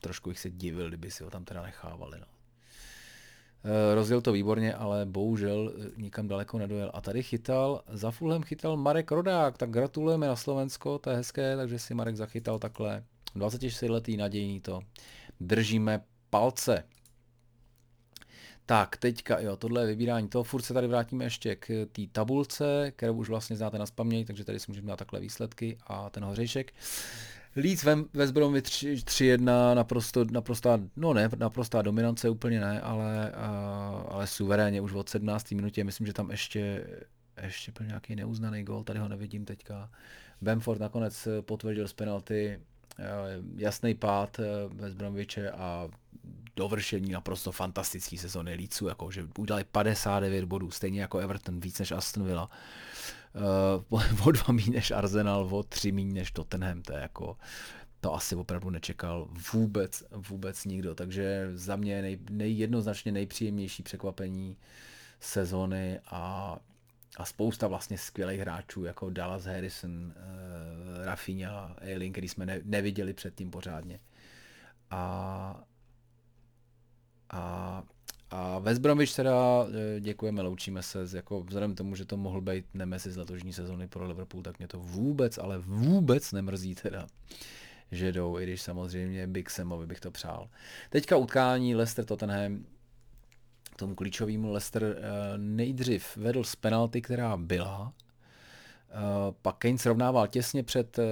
trošku 0.00 0.28
jich 0.28 0.38
se 0.38 0.50
divil, 0.50 0.88
kdyby 0.88 1.10
si 1.10 1.24
ho 1.24 1.30
tam 1.30 1.44
teda 1.44 1.62
nechávali. 1.62 2.20
No. 2.20 2.26
Eh, 3.64 3.94
rozjel 3.94 4.20
to 4.20 4.32
výborně, 4.32 4.74
ale 4.74 5.06
bohužel 5.06 5.72
eh, 5.78 5.90
nikam 5.96 6.28
daleko 6.28 6.58
nedojel. 6.58 6.90
A 6.94 7.00
tady 7.00 7.22
chytal, 7.22 7.82
za 7.88 8.10
Fulhem 8.10 8.42
chytal 8.42 8.76
Marek 8.76 9.10
Rodák, 9.10 9.58
tak 9.58 9.70
gratulujeme 9.70 10.26
na 10.26 10.36
Slovensko, 10.36 10.98
to 10.98 11.10
je 11.10 11.16
hezké, 11.16 11.56
takže 11.56 11.78
si 11.78 11.94
Marek 11.94 12.16
zachytal 12.16 12.58
takhle. 12.58 13.04
24 13.34 13.92
letý 13.92 14.16
nadějný 14.16 14.60
to. 14.60 14.80
Držíme 15.40 16.00
palce. 16.30 16.84
Tak, 18.66 18.96
teďka, 18.96 19.40
jo, 19.40 19.56
tohle 19.56 19.82
je 19.82 19.86
vybírání 19.86 20.28
toho, 20.28 20.44
furt 20.44 20.62
se 20.62 20.74
tady 20.74 20.86
vrátíme 20.86 21.24
ještě 21.24 21.56
k 21.56 21.86
té 21.92 22.02
tabulce, 22.12 22.92
kterou 22.96 23.14
už 23.14 23.28
vlastně 23.28 23.56
znáte 23.56 23.78
na 23.78 23.86
spaměť, 23.86 24.26
takže 24.26 24.44
tady 24.44 24.60
si 24.60 24.66
můžeme 24.68 24.88
dát 24.88 24.96
takhle 24.96 25.20
výsledky 25.20 25.78
a 25.86 26.10
ten 26.10 26.24
hořejšek. 26.24 26.72
Leeds 27.56 27.84
West 28.14 28.32
Bromwich 28.32 28.64
3-1, 28.64 29.74
naprosto, 29.74 30.24
naprostá, 30.24 30.78
no 30.96 31.14
ne, 31.14 31.28
naprostá 31.36 31.82
dominance 31.82 32.30
úplně 32.30 32.60
ne, 32.60 32.80
ale, 32.80 33.32
ale 34.08 34.26
suverénně 34.26 34.80
už 34.80 34.92
od 34.92 35.08
17. 35.08 35.50
minutě, 35.50 35.84
myslím, 35.84 36.06
že 36.06 36.12
tam 36.12 36.30
ještě, 36.30 36.86
ještě 37.42 37.72
byl 37.78 37.86
nějaký 37.86 38.16
neuznaný 38.16 38.62
gol, 38.62 38.84
tady 38.84 38.98
ho 38.98 39.08
nevidím 39.08 39.44
teďka. 39.44 39.90
Bamford 40.42 40.80
nakonec 40.80 41.28
potvrdil 41.40 41.88
z 41.88 41.92
penalty, 41.92 42.60
jasný 43.56 43.94
pád 43.94 44.40
West 44.68 44.96
Bromwiche 44.96 45.50
a 45.50 45.88
dovršení 46.56 47.12
naprosto 47.12 47.52
fantastický 47.52 48.18
sezony 48.18 48.54
Leedsu, 48.54 48.88
jako 48.88 49.10
že 49.10 49.28
udělali 49.38 49.64
59 49.64 50.44
bodů, 50.44 50.70
stejně 50.70 51.00
jako 51.00 51.18
Everton, 51.18 51.60
víc 51.60 51.78
než 51.78 51.92
Aston 51.92 52.24
Villa. 52.24 52.44
Uh, 52.44 52.50
o 54.24 54.30
dva 54.30 54.52
míň 54.52 54.72
než 54.72 54.90
Arsenal, 54.90 55.48
o 55.50 55.62
tři 55.62 55.92
míň 55.92 56.12
než 56.12 56.30
Tottenham, 56.30 56.82
to 56.82 56.92
je 56.92 57.00
jako, 57.00 57.36
to 58.00 58.14
asi 58.14 58.34
opravdu 58.34 58.70
nečekal 58.70 59.28
vůbec, 59.52 60.04
vůbec 60.10 60.64
nikdo, 60.64 60.94
takže 60.94 61.50
za 61.54 61.76
mě 61.76 62.02
nej, 62.02 62.18
nejjednoznačně 62.30 63.12
nejpříjemnější 63.12 63.82
překvapení 63.82 64.56
sezony 65.20 66.00
a, 66.06 66.56
a 67.16 67.24
spousta 67.24 67.66
vlastně 67.66 67.98
skvělých 67.98 68.40
hráčů, 68.40 68.84
jako 68.84 69.10
Dallas 69.10 69.44
Harrison, 69.44 69.92
uh, 69.92 71.04
Rafinha, 71.04 71.76
Eiling, 71.80 72.14
který 72.14 72.28
jsme 72.28 72.46
ne, 72.46 72.60
neviděli 72.64 73.12
předtím 73.12 73.50
pořádně. 73.50 74.00
A, 74.90 75.64
a, 77.30 77.82
a 78.30 78.58
West 78.58 78.80
Bromwich 78.80 79.14
teda 79.14 79.66
e, 79.96 80.00
děkujeme, 80.00 80.42
loučíme 80.42 80.82
se, 80.82 80.98
jako 81.14 81.42
vzhledem 81.42 81.74
tomu, 81.74 81.94
že 81.94 82.04
to 82.04 82.16
mohl 82.16 82.40
být 82.40 82.64
nemesi 82.74 83.10
z 83.10 83.16
letošní 83.16 83.52
sezóny 83.52 83.88
pro 83.88 84.06
Liverpool, 84.06 84.42
tak 84.42 84.58
mě 84.58 84.68
to 84.68 84.78
vůbec, 84.78 85.38
ale 85.38 85.58
vůbec 85.58 86.32
nemrzí 86.32 86.74
teda 86.74 87.06
že 87.92 88.12
jdou, 88.12 88.38
i 88.38 88.42
když 88.42 88.62
samozřejmě 88.62 89.26
Big 89.26 89.50
Samovi 89.50 89.86
bych 89.86 90.00
to 90.00 90.10
přál. 90.10 90.48
Teďka 90.90 91.16
utkání 91.16 91.74
Leicester 91.74 92.04
Tottenham, 92.04 92.64
tomu 93.76 93.94
klíčovému 93.94 94.52
Leicester 94.52 94.82
e, 94.84 95.38
nejdřív 95.38 96.16
vedl 96.16 96.44
z 96.44 96.56
penalty, 96.56 97.02
která 97.02 97.36
byla, 97.36 97.92
pak 99.42 99.56
Kane 99.56 99.78
srovnával 99.78 100.26
těsně 100.26 100.62
před 100.62 100.98
eh, 100.98 101.04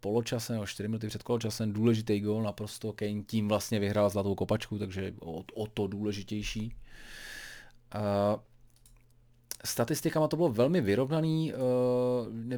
poločasem, 0.00 0.54
nebo 0.54 0.66
4 0.66 0.88
minuty 0.88 1.08
před 1.08 1.22
poločasem, 1.22 1.72
důležitý 1.72 2.20
gol, 2.20 2.42
naprosto 2.42 2.92
Kane 2.92 3.22
tím 3.26 3.48
vlastně 3.48 3.80
vyhrál 3.80 4.10
zlatou 4.10 4.34
kopačku, 4.34 4.78
takže 4.78 5.14
o, 5.20 5.44
o 5.54 5.66
to 5.66 5.86
důležitější. 5.86 6.74
Uh, 7.94 8.40
statistikama 9.64 10.28
to 10.28 10.36
bylo 10.36 10.48
velmi 10.48 10.80
vyrovnaný, 10.80 11.52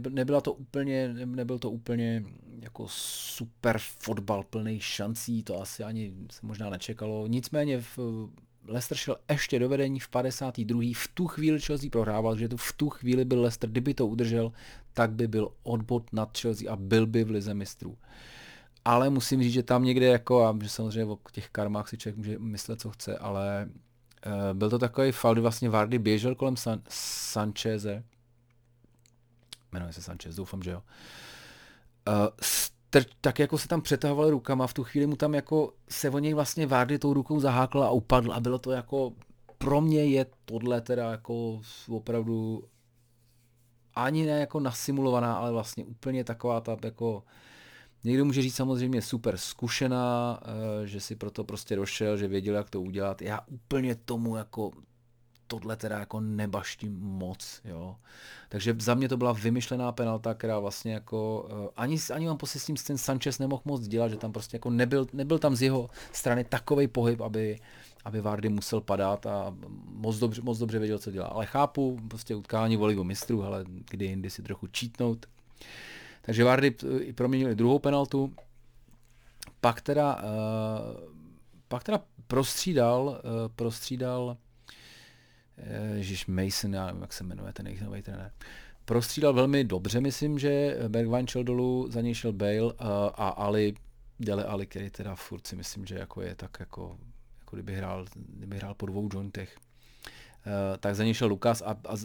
nebyla 0.08 0.40
to 0.40 0.52
úplně, 0.52 1.14
nebyl 1.24 1.58
to 1.58 1.70
úplně 1.70 2.24
jako 2.60 2.86
super 2.88 3.78
fotbal 3.78 4.44
plný 4.44 4.80
šancí, 4.80 5.42
to 5.42 5.60
asi 5.60 5.84
ani 5.84 6.14
se 6.30 6.46
možná 6.46 6.70
nečekalo. 6.70 7.26
Nicméně 7.26 7.80
v 7.80 7.98
Leicester 8.66 8.98
šel 8.98 9.16
ještě 9.30 9.58
do 9.58 9.68
vedení 9.68 10.00
v 10.00 10.08
52. 10.08 10.82
V 10.94 11.08
tu 11.14 11.26
chvíli 11.26 11.60
Chelsea 11.60 11.90
prohrával, 11.90 12.36
že 12.36 12.48
to 12.48 12.56
v 12.56 12.72
tu 12.72 12.90
chvíli 12.90 13.24
byl 13.24 13.40
Leicester, 13.40 13.70
kdyby 13.70 13.94
to 13.94 14.06
udržel, 14.06 14.52
tak 14.92 15.12
by 15.12 15.28
byl 15.28 15.52
odbod 15.62 16.12
nad 16.12 16.38
Chelsea 16.38 16.72
a 16.72 16.76
byl 16.76 17.06
by 17.06 17.24
v 17.24 17.30
lize 17.30 17.54
mistrů. 17.54 17.98
Ale 18.84 19.10
musím 19.10 19.42
říct, 19.42 19.52
že 19.52 19.62
tam 19.62 19.84
někde 19.84 20.06
jako, 20.06 20.44
a 20.44 20.58
že 20.62 20.68
samozřejmě 20.68 21.12
o 21.12 21.18
těch 21.32 21.48
karmách 21.50 21.88
si 21.88 21.98
člověk 21.98 22.16
může 22.16 22.38
myslet, 22.38 22.80
co 22.80 22.90
chce, 22.90 23.18
ale 23.18 23.68
uh, 24.26 24.32
byl 24.52 24.70
to 24.70 24.78
takový 24.78 25.12
faul, 25.12 25.40
vlastně 25.40 25.70
Vardy 25.70 25.98
běžel 25.98 26.34
kolem 26.34 26.54
San- 26.54 26.82
Sancheze, 26.88 28.04
jmenuje 29.72 29.92
se 29.92 30.02
Sanchez, 30.02 30.36
doufám, 30.36 30.62
že 30.62 30.70
jo, 30.70 30.82
uh, 32.08 32.14
tr- 32.94 33.06
tak 33.20 33.38
jako 33.38 33.58
se 33.58 33.68
tam 33.68 33.80
přetahoval 33.80 34.30
rukama, 34.30 34.66
v 34.66 34.74
tu 34.74 34.84
chvíli 34.84 35.06
mu 35.06 35.16
tam 35.16 35.34
jako 35.34 35.72
se 35.88 36.10
o 36.10 36.18
něj 36.18 36.34
vlastně 36.34 36.66
Vardy 36.66 36.98
tou 36.98 37.14
rukou 37.14 37.40
zahákl 37.40 37.82
a 37.84 37.90
upadl 37.90 38.32
a 38.32 38.40
bylo 38.40 38.58
to 38.58 38.70
jako, 38.70 39.12
pro 39.58 39.80
mě 39.80 40.04
je 40.04 40.26
tohle 40.44 40.80
teda 40.80 41.10
jako 41.10 41.60
opravdu 41.88 42.64
ani 43.94 44.26
ne 44.26 44.40
jako 44.40 44.60
nasimulovaná, 44.60 45.36
ale 45.36 45.52
vlastně 45.52 45.84
úplně 45.84 46.24
taková 46.24 46.60
ta 46.60 46.76
jako, 46.84 47.22
někdo 48.04 48.24
může 48.24 48.42
říct 48.42 48.54
samozřejmě 48.54 49.02
super 49.02 49.36
zkušená, 49.36 50.40
eh, 50.42 50.86
že 50.86 51.00
si 51.00 51.16
proto 51.16 51.44
prostě 51.44 51.76
došel, 51.76 52.16
že 52.16 52.28
věděl, 52.28 52.54
jak 52.54 52.70
to 52.70 52.80
udělat. 52.80 53.22
Já 53.22 53.40
úplně 53.46 53.94
tomu 53.94 54.36
jako 54.36 54.70
tohle 55.46 55.76
teda 55.76 55.98
jako 55.98 56.20
nebaštím 56.20 57.00
moc, 57.00 57.60
jo. 57.64 57.96
Takže 58.48 58.76
za 58.78 58.94
mě 58.94 59.08
to 59.08 59.16
byla 59.16 59.32
vymyšlená 59.32 59.92
penalta, 59.92 60.34
která 60.34 60.58
vlastně 60.58 60.92
jako, 60.92 61.48
uh, 61.52 61.68
ani, 61.76 61.96
ani 62.14 62.26
mám 62.26 62.36
pocit 62.36 62.58
s 62.58 62.66
tím 62.66 62.76
ten 62.76 62.98
Sanchez 62.98 63.38
nemohl 63.38 63.62
moc 63.64 63.88
dělat, 63.88 64.08
že 64.08 64.16
tam 64.16 64.32
prostě 64.32 64.56
jako 64.56 64.70
nebyl, 64.70 65.06
nebyl 65.12 65.38
tam 65.38 65.56
z 65.56 65.62
jeho 65.62 65.90
strany 66.12 66.44
takový 66.44 66.88
pohyb, 66.88 67.20
aby, 67.20 67.60
aby 68.04 68.20
Vardy 68.20 68.48
musel 68.48 68.80
padat 68.80 69.26
a 69.26 69.56
moc 69.86 70.18
dobře, 70.18 70.42
moc 70.42 70.58
dobře 70.58 70.78
věděl, 70.78 70.98
co 70.98 71.10
dělá. 71.10 71.26
Ale 71.26 71.46
chápu, 71.46 71.98
prostě 72.08 72.34
utkání 72.34 72.76
volí 72.76 72.96
o 72.96 73.04
mistru, 73.04 73.44
ale 73.44 73.64
kdy 73.90 74.04
jindy 74.04 74.30
si 74.30 74.42
trochu 74.42 74.66
čítnout. 74.66 75.26
Takže 76.22 76.44
Vardy 76.44 76.74
eh, 77.08 77.12
proměnili 77.12 77.54
druhou 77.54 77.78
penaltu, 77.78 78.32
pak 79.60 79.80
teda, 79.80 80.16
uh, 80.16 80.20
pak 81.68 81.84
teda 81.84 82.00
prostřídal, 82.26 83.20
prostřídal 83.56 84.36
Ježíš 85.94 86.26
Mason, 86.26 86.74
já 86.74 86.86
nevím, 86.86 87.02
jak 87.02 87.12
se 87.12 87.24
jmenuje 87.24 87.52
ten 87.52 87.66
jejich 87.66 87.82
nový 87.82 88.02
trenér. 88.02 88.32
Prostřídal 88.84 89.32
velmi 89.32 89.64
dobře, 89.64 90.00
myslím, 90.00 90.38
že 90.38 90.78
Bergwijn 90.88 91.26
šel 91.26 91.44
dolů, 91.44 91.88
za 91.90 92.00
něj 92.00 92.14
šel 92.14 92.32
Bale 92.32 92.72
a, 92.78 93.06
a 93.06 93.28
Ali, 93.28 93.74
Dele 94.20 94.44
Ali, 94.44 94.66
který 94.66 94.90
teda 94.90 95.14
furt 95.14 95.46
si 95.46 95.56
myslím, 95.56 95.86
že 95.86 95.94
jako 95.94 96.22
je 96.22 96.34
tak 96.34 96.56
jako, 96.60 96.98
jako 97.38 97.56
kdyby, 97.56 97.74
hrál, 97.74 98.04
kdyby 98.16 98.56
hrál 98.56 98.74
po 98.74 98.86
dvou 98.86 99.08
jointech. 99.12 99.56
Uh, 100.46 100.76
tak 100.80 100.94
za 100.94 101.04
něj 101.04 101.14
šel 101.14 101.28
Lukas 101.28 101.62
a, 101.62 101.70
a 101.70 101.96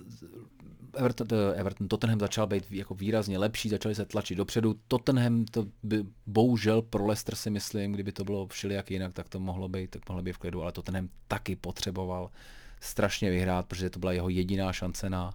Everton, 0.96 1.28
Everton, 1.56 1.88
Tottenham 1.88 2.20
začal 2.20 2.48
být 2.48 2.72
jako 2.72 2.96
výrazně 2.96 3.38
lepší, 3.38 3.70
začali 3.70 3.96
se 3.96 4.06
tlačit 4.06 4.36
dopředu. 4.36 4.76
Tottenham 4.88 5.46
to 5.46 5.66
by 5.84 6.04
bohužel 6.26 6.82
pro 6.82 7.06
Leicester 7.06 7.36
si 7.36 7.50
myslím, 7.50 7.92
kdyby 7.92 8.12
to 8.12 8.24
bylo 8.24 8.48
všelijak 8.48 8.92
jinak, 8.92 9.14
tak 9.14 9.30
to 9.30 9.40
mohlo 9.40 9.70
být, 9.70 9.90
tak 9.90 10.10
mohlo 10.10 10.24
být 10.24 10.34
v 10.34 10.38
klidu, 10.38 10.62
ale 10.62 10.72
Tottenham 10.72 11.10
taky 11.28 11.56
potřeboval 11.56 12.30
strašně 12.80 13.30
vyhrát, 13.30 13.66
protože 13.66 13.90
to 13.90 14.00
byla 14.00 14.12
jeho 14.12 14.30
jediná 14.30 14.74
šance 14.74 15.10
na, 15.10 15.34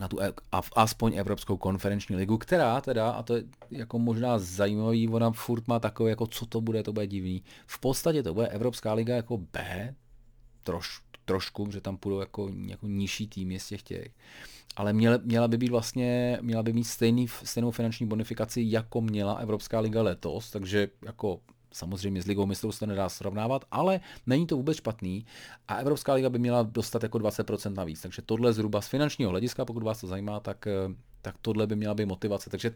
na 0.00 0.08
tu 0.08 0.22
e- 0.22 0.32
aspoň 0.76 1.16
Evropskou 1.16 1.56
konferenční 1.56 2.16
ligu, 2.16 2.38
která 2.38 2.80
teda, 2.80 3.10
a 3.10 3.22
to 3.22 3.36
je 3.36 3.44
jako 3.70 3.98
možná 3.98 4.38
zajímavý, 4.38 5.08
ona 5.08 5.30
furt 5.30 5.68
má 5.68 5.78
takové, 5.78 6.10
jako 6.10 6.26
co 6.26 6.46
to 6.46 6.60
bude, 6.60 6.82
to 6.82 6.92
bude 6.92 7.06
divný. 7.06 7.42
V 7.66 7.80
podstatě 7.80 8.22
to 8.22 8.34
bude 8.34 8.48
Evropská 8.48 8.92
liga 8.92 9.16
jako 9.16 9.36
B, 9.36 9.94
troš, 10.64 11.00
trošku, 11.24 11.70
že 11.70 11.80
tam 11.80 11.96
půjdou 11.96 12.20
jako, 12.20 12.50
jako 12.66 12.86
nižší 12.86 13.28
tým 13.28 13.58
z 13.58 13.66
těch 13.66 13.82
těch. 13.82 14.08
Ale 14.76 14.92
měla, 14.92 15.18
měla 15.22 15.48
by 15.48 15.56
být 15.56 15.70
vlastně, 15.70 16.38
měla 16.40 16.62
by 16.62 16.72
mít 16.72 16.84
stejný, 16.84 17.28
stejnou 17.28 17.70
finanční 17.70 18.06
bonifikaci, 18.06 18.62
jako 18.64 19.00
měla 19.00 19.34
Evropská 19.34 19.80
liga 19.80 20.02
letos, 20.02 20.50
takže 20.50 20.88
jako 21.04 21.40
samozřejmě 21.72 22.22
s 22.22 22.26
ligou 22.26 22.46
mistrů 22.46 22.72
se 22.72 22.78
to 22.78 22.86
nedá 22.86 23.08
srovnávat, 23.08 23.64
ale 23.70 24.00
není 24.26 24.46
to 24.46 24.56
vůbec 24.56 24.76
špatný 24.76 25.26
a 25.68 25.74
Evropská 25.74 26.14
liga 26.14 26.30
by 26.30 26.38
měla 26.38 26.62
dostat 26.62 27.02
jako 27.02 27.18
20% 27.18 27.74
navíc. 27.74 28.00
Takže 28.00 28.22
tohle 28.22 28.52
zhruba 28.52 28.80
z 28.80 28.88
finančního 28.88 29.30
hlediska, 29.30 29.64
pokud 29.64 29.82
vás 29.82 30.00
to 30.00 30.06
zajímá, 30.06 30.40
tak, 30.40 30.66
eh, 30.66 30.94
tak 31.22 31.34
tohle 31.40 31.66
by 31.66 31.76
měla 31.76 31.94
být 31.94 32.06
motivace. 32.06 32.50
Takže 32.50 32.70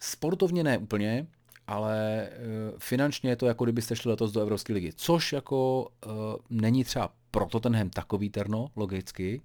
sportovně 0.00 0.64
ne 0.64 0.78
úplně, 0.78 1.26
ale 1.66 2.28
eh, 2.28 2.38
finančně 2.78 3.30
je 3.30 3.36
to 3.36 3.46
jako 3.46 3.64
kdybyste 3.64 3.96
šli 3.96 4.10
letos 4.10 4.32
do 4.32 4.40
Evropské 4.40 4.72
ligy, 4.72 4.92
což 4.96 5.32
jako 5.32 5.88
uh, 6.06 6.12
není 6.50 6.84
třeba 6.84 7.12
proto 7.30 7.60
tenhle 7.60 7.90
takový 7.90 8.30
terno, 8.30 8.68
logicky, 8.76 9.40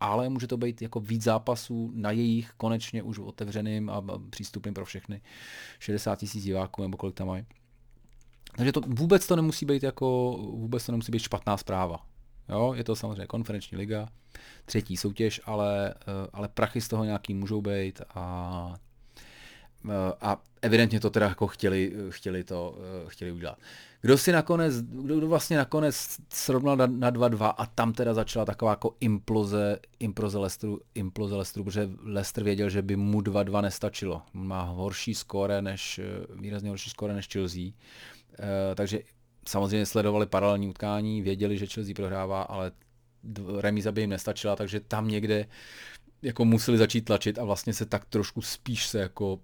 ale 0.00 0.28
může 0.28 0.46
to 0.46 0.56
být 0.56 0.82
jako 0.82 1.00
víc 1.00 1.22
zápasů 1.22 1.92
na 1.94 2.10
jejich 2.10 2.50
konečně 2.56 3.02
už 3.02 3.18
otevřeným 3.18 3.90
a 3.90 4.02
přístupným 4.30 4.74
pro 4.74 4.84
všechny 4.84 5.20
60 5.78 6.16
tisíc 6.16 6.44
diváků 6.44 6.82
nebo 6.82 6.96
kolik 6.96 7.14
tam 7.14 7.26
mají. 7.26 7.46
Takže 8.58 8.72
to 8.72 8.80
vůbec 8.80 9.26
to 9.26 9.36
nemusí 9.36 9.66
být 9.66 9.82
jako, 9.82 10.36
vůbec 10.40 10.86
to 10.86 10.92
nemusí 10.92 11.12
být 11.12 11.18
špatná 11.18 11.56
zpráva. 11.56 12.06
Jo, 12.48 12.74
je 12.76 12.84
to 12.84 12.96
samozřejmě 12.96 13.26
konferenční 13.26 13.78
liga, 13.78 14.08
třetí 14.64 14.96
soutěž, 14.96 15.40
ale, 15.44 15.94
eh, 15.94 16.28
ale 16.32 16.48
prachy 16.48 16.80
z 16.80 16.88
toho 16.88 17.04
nějaký 17.04 17.34
můžou 17.34 17.62
být 17.62 18.02
a, 18.14 18.74
eh, 19.88 20.12
a 20.20 20.42
evidentně 20.62 21.00
to 21.00 21.10
teda 21.10 21.28
jako 21.28 21.46
chtěli, 21.46 21.92
chtěli 22.08 22.44
to 22.44 22.78
eh, 22.78 23.04
chtěli 23.08 23.32
udělat. 23.32 23.58
Kdo 24.00 24.18
si 24.18 24.32
nakonec, 24.32 24.82
kdo 24.82 25.28
vlastně 25.28 25.56
nakonec 25.56 26.16
srovnal 26.28 26.76
na 26.76 27.10
2-2 27.10 27.54
a 27.58 27.66
tam 27.66 27.92
teda 27.92 28.14
začala 28.14 28.44
taková 28.44 28.70
jako 28.70 28.96
imploze, 29.00 29.78
imploze 29.98 30.38
Lesteru, 30.38 30.80
imploze 30.94 31.36
Lesteru, 31.36 31.64
protože 31.64 31.90
Lester 32.02 32.44
věděl, 32.44 32.70
že 32.70 32.82
by 32.82 32.96
mu 32.96 33.20
2-2 33.20 33.62
nestačilo. 33.62 34.22
Má 34.32 34.62
horší 34.62 35.14
skóre 35.14 35.62
než, 35.62 36.00
výrazně 36.34 36.68
horší 36.68 36.90
skóre 36.90 37.14
než 37.14 37.28
Chelsea 37.28 37.70
takže 38.74 39.00
samozřejmě 39.48 39.86
sledovali 39.86 40.26
paralelní 40.26 40.68
utkání, 40.68 41.22
věděli, 41.22 41.58
že 41.58 41.66
Chelsea 41.66 41.94
prohrává, 41.94 42.42
ale 42.42 42.72
remíza 43.58 43.92
by 43.92 44.00
jim 44.00 44.10
nestačila, 44.10 44.56
takže 44.56 44.80
tam 44.80 45.08
někde 45.08 45.46
jako 46.22 46.44
museli 46.44 46.78
začít 46.78 47.00
tlačit 47.00 47.38
a 47.38 47.44
vlastně 47.44 47.74
se 47.74 47.86
tak 47.86 48.04
trošku 48.04 48.42
spíš 48.42 48.86
se 48.86 48.98
jako 48.98 49.40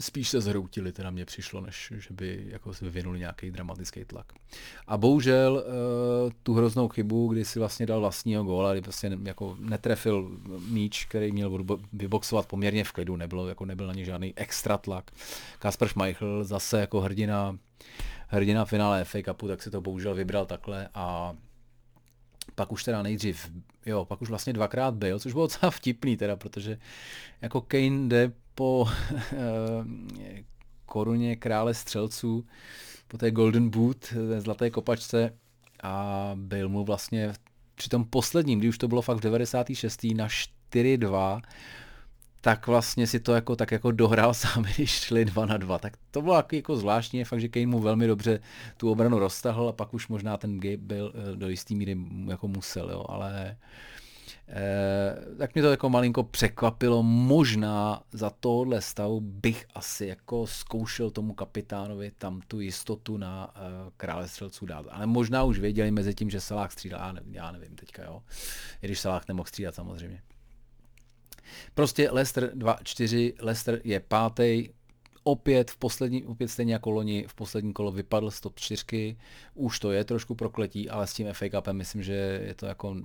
spíš 0.00 0.28
se 0.28 0.40
zhroutili, 0.40 0.92
teda 0.92 1.10
mně 1.10 1.24
přišlo, 1.24 1.60
než 1.60 1.92
že 1.96 2.14
by 2.14 2.46
jako 2.48 2.72
vyvinuli 2.82 3.18
nějaký 3.18 3.50
dramatický 3.50 4.04
tlak. 4.04 4.32
A 4.86 4.96
bohužel 4.96 5.64
uh, 5.66 6.32
tu 6.42 6.54
hroznou 6.54 6.88
chybu, 6.88 7.28
kdy 7.28 7.44
si 7.44 7.58
vlastně 7.58 7.86
dal 7.86 8.00
vlastního 8.00 8.44
góla, 8.44 8.72
kdy 8.72 8.80
vlastně 8.80 9.18
jako 9.22 9.56
netrefil 9.60 10.30
míč, 10.68 11.04
který 11.04 11.32
měl 11.32 11.64
vyboxovat 11.92 12.46
poměrně 12.46 12.84
v 12.84 12.92
klidu, 12.92 13.16
nebylo, 13.16 13.48
jako 13.48 13.64
nebyl 13.64 13.86
na 13.86 13.92
ně 13.92 14.04
žádný 14.04 14.32
extra 14.36 14.78
tlak. 14.78 15.10
Kasper 15.58 15.88
Schmeichel 15.88 16.44
zase 16.44 16.80
jako 16.80 17.00
hrdina, 17.00 17.58
hrdina 18.28 18.64
finále 18.64 19.04
FA 19.04 19.18
Cupu, 19.24 19.48
tak 19.48 19.62
si 19.62 19.70
to 19.70 19.80
bohužel 19.80 20.14
vybral 20.14 20.46
takhle 20.46 20.88
a 20.94 21.34
pak 22.54 22.72
už 22.72 22.84
teda 22.84 23.02
nejdřív, 23.02 23.50
jo, 23.86 24.04
pak 24.04 24.22
už 24.22 24.28
vlastně 24.28 24.52
dvakrát 24.52 24.94
byl, 24.94 25.18
což 25.18 25.32
bylo 25.32 25.44
docela 25.44 25.70
vtipný 25.70 26.16
teda, 26.16 26.36
protože 26.36 26.78
jako 27.42 27.60
Kane 27.60 28.08
jde 28.08 28.32
po 28.58 28.88
eh, 29.32 30.44
koruně 30.86 31.36
krále 31.36 31.74
střelců, 31.74 32.46
po 33.08 33.18
té 33.18 33.30
Golden 33.30 33.70
Boot, 33.70 33.98
té 33.98 34.40
zlaté 34.40 34.70
kopačce 34.70 35.32
a 35.82 36.32
byl 36.34 36.68
mu 36.68 36.84
vlastně 36.84 37.32
při 37.74 37.88
tom 37.88 38.04
posledním, 38.04 38.58
kdy 38.58 38.68
už 38.68 38.78
to 38.78 38.88
bylo 38.88 39.02
fakt 39.02 39.16
v 39.16 39.20
96. 39.20 40.06
na 40.14 40.28
4-2, 40.72 41.40
tak 42.40 42.66
vlastně 42.66 43.06
si 43.06 43.20
to 43.20 43.34
jako, 43.34 43.56
tak 43.56 43.72
jako 43.72 43.90
dohrál 43.90 44.34
sám, 44.42 44.62
když 44.62 44.90
šli 44.90 45.24
2 45.24 45.46
na 45.46 45.56
2. 45.56 45.78
Tak 45.78 45.96
to 46.10 46.22
bylo 46.22 46.36
jako, 46.36 46.56
jako 46.56 46.76
zvláštní, 46.76 47.24
fakt, 47.24 47.40
že 47.40 47.48
Kane 47.48 47.66
mu 47.66 47.78
velmi 47.78 48.06
dobře 48.06 48.40
tu 48.76 48.90
obranu 48.90 49.18
roztahl 49.18 49.68
a 49.68 49.72
pak 49.72 49.94
už 49.94 50.08
možná 50.08 50.36
ten 50.36 50.60
Gabe 50.60 50.76
byl 50.76 51.12
eh, 51.14 51.36
do 51.36 51.48
jistý 51.48 51.74
míry 51.74 51.96
jako 52.28 52.48
musel, 52.48 52.90
jo, 52.90 53.04
ale 53.08 53.32
Eh, 53.50 53.56
tak 55.38 55.54
mě 55.54 55.62
to 55.62 55.70
jako 55.70 55.90
malinko 55.90 56.22
překvapilo. 56.22 57.02
Možná 57.02 58.02
za 58.12 58.30
tohle 58.30 58.80
stavu 58.80 59.20
bych 59.20 59.66
asi 59.74 60.06
jako 60.06 60.46
zkoušel 60.46 61.10
tomu 61.10 61.34
kapitánovi 61.34 62.12
tam 62.18 62.40
tu 62.48 62.60
jistotu 62.60 63.16
na 63.16 63.54
uh, 63.56 63.62
krále 63.96 64.28
střelců 64.28 64.66
dát. 64.66 64.86
Ale 64.90 65.06
možná 65.06 65.44
už 65.44 65.58
věděli 65.58 65.90
mezi 65.90 66.14
tím, 66.14 66.30
že 66.30 66.40
Salah 66.40 66.72
střídal. 66.72 67.00
Já 67.00 67.12
nevím, 67.12 67.34
já 67.34 67.52
nevím 67.52 67.76
teďka, 67.76 68.04
jo. 68.04 68.22
I 68.82 68.86
když 68.86 69.00
Salah 69.00 69.28
nemohl 69.28 69.46
střídat 69.46 69.74
samozřejmě. 69.74 70.22
Prostě 71.74 72.10
Leicester 72.10 72.52
2-4, 72.54 73.32
Leicester 73.40 73.80
je 73.84 74.00
pátý, 74.00 74.68
opět 75.22 75.70
v 75.70 75.76
poslední, 75.76 76.24
opět 76.24 76.48
stejně 76.48 76.72
jako 76.72 76.90
loni, 76.90 77.24
v 77.28 77.34
poslední 77.34 77.72
kolo 77.72 77.92
vypadl 77.92 78.30
z 78.30 78.40
top 78.40 78.60
4, 78.60 79.16
už 79.54 79.78
to 79.78 79.92
je 79.92 80.04
trošku 80.04 80.34
prokletí, 80.34 80.90
ale 80.90 81.06
s 81.06 81.12
tím 81.12 81.32
FA 81.32 81.46
Cupem 81.50 81.76
myslím, 81.76 82.02
že 82.02 82.12
je 82.46 82.54
to 82.54 82.66
jako 82.66 82.96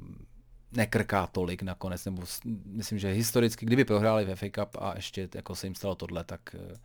nekrká 0.75 1.27
tolik 1.27 1.61
nakonec, 1.61 2.05
nebo 2.05 2.23
myslím, 2.65 2.99
že 2.99 3.11
historicky, 3.11 3.65
kdyby 3.65 3.85
prohráli 3.85 4.25
ve 4.25 4.35
FA 4.35 4.49
Cup 4.49 4.77
a 4.79 4.93
ještě 4.95 5.29
jako 5.35 5.55
se 5.55 5.67
jim 5.67 5.75
stalo 5.75 5.95
tohle, 5.95 6.23
tak 6.23 6.55
eh, 6.55 6.77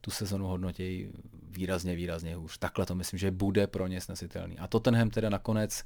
tu 0.00 0.10
sezonu 0.10 0.46
hodnotí 0.46 1.08
výrazně, 1.50 1.94
výrazně 1.94 2.36
hůř. 2.36 2.58
Takhle 2.58 2.86
to 2.86 2.94
myslím, 2.94 3.18
že 3.18 3.30
bude 3.30 3.66
pro 3.66 3.86
ně 3.86 4.00
snesitelný. 4.00 4.58
A 4.58 4.66
Tottenham 4.66 5.10
teda 5.10 5.30
nakonec 5.30 5.84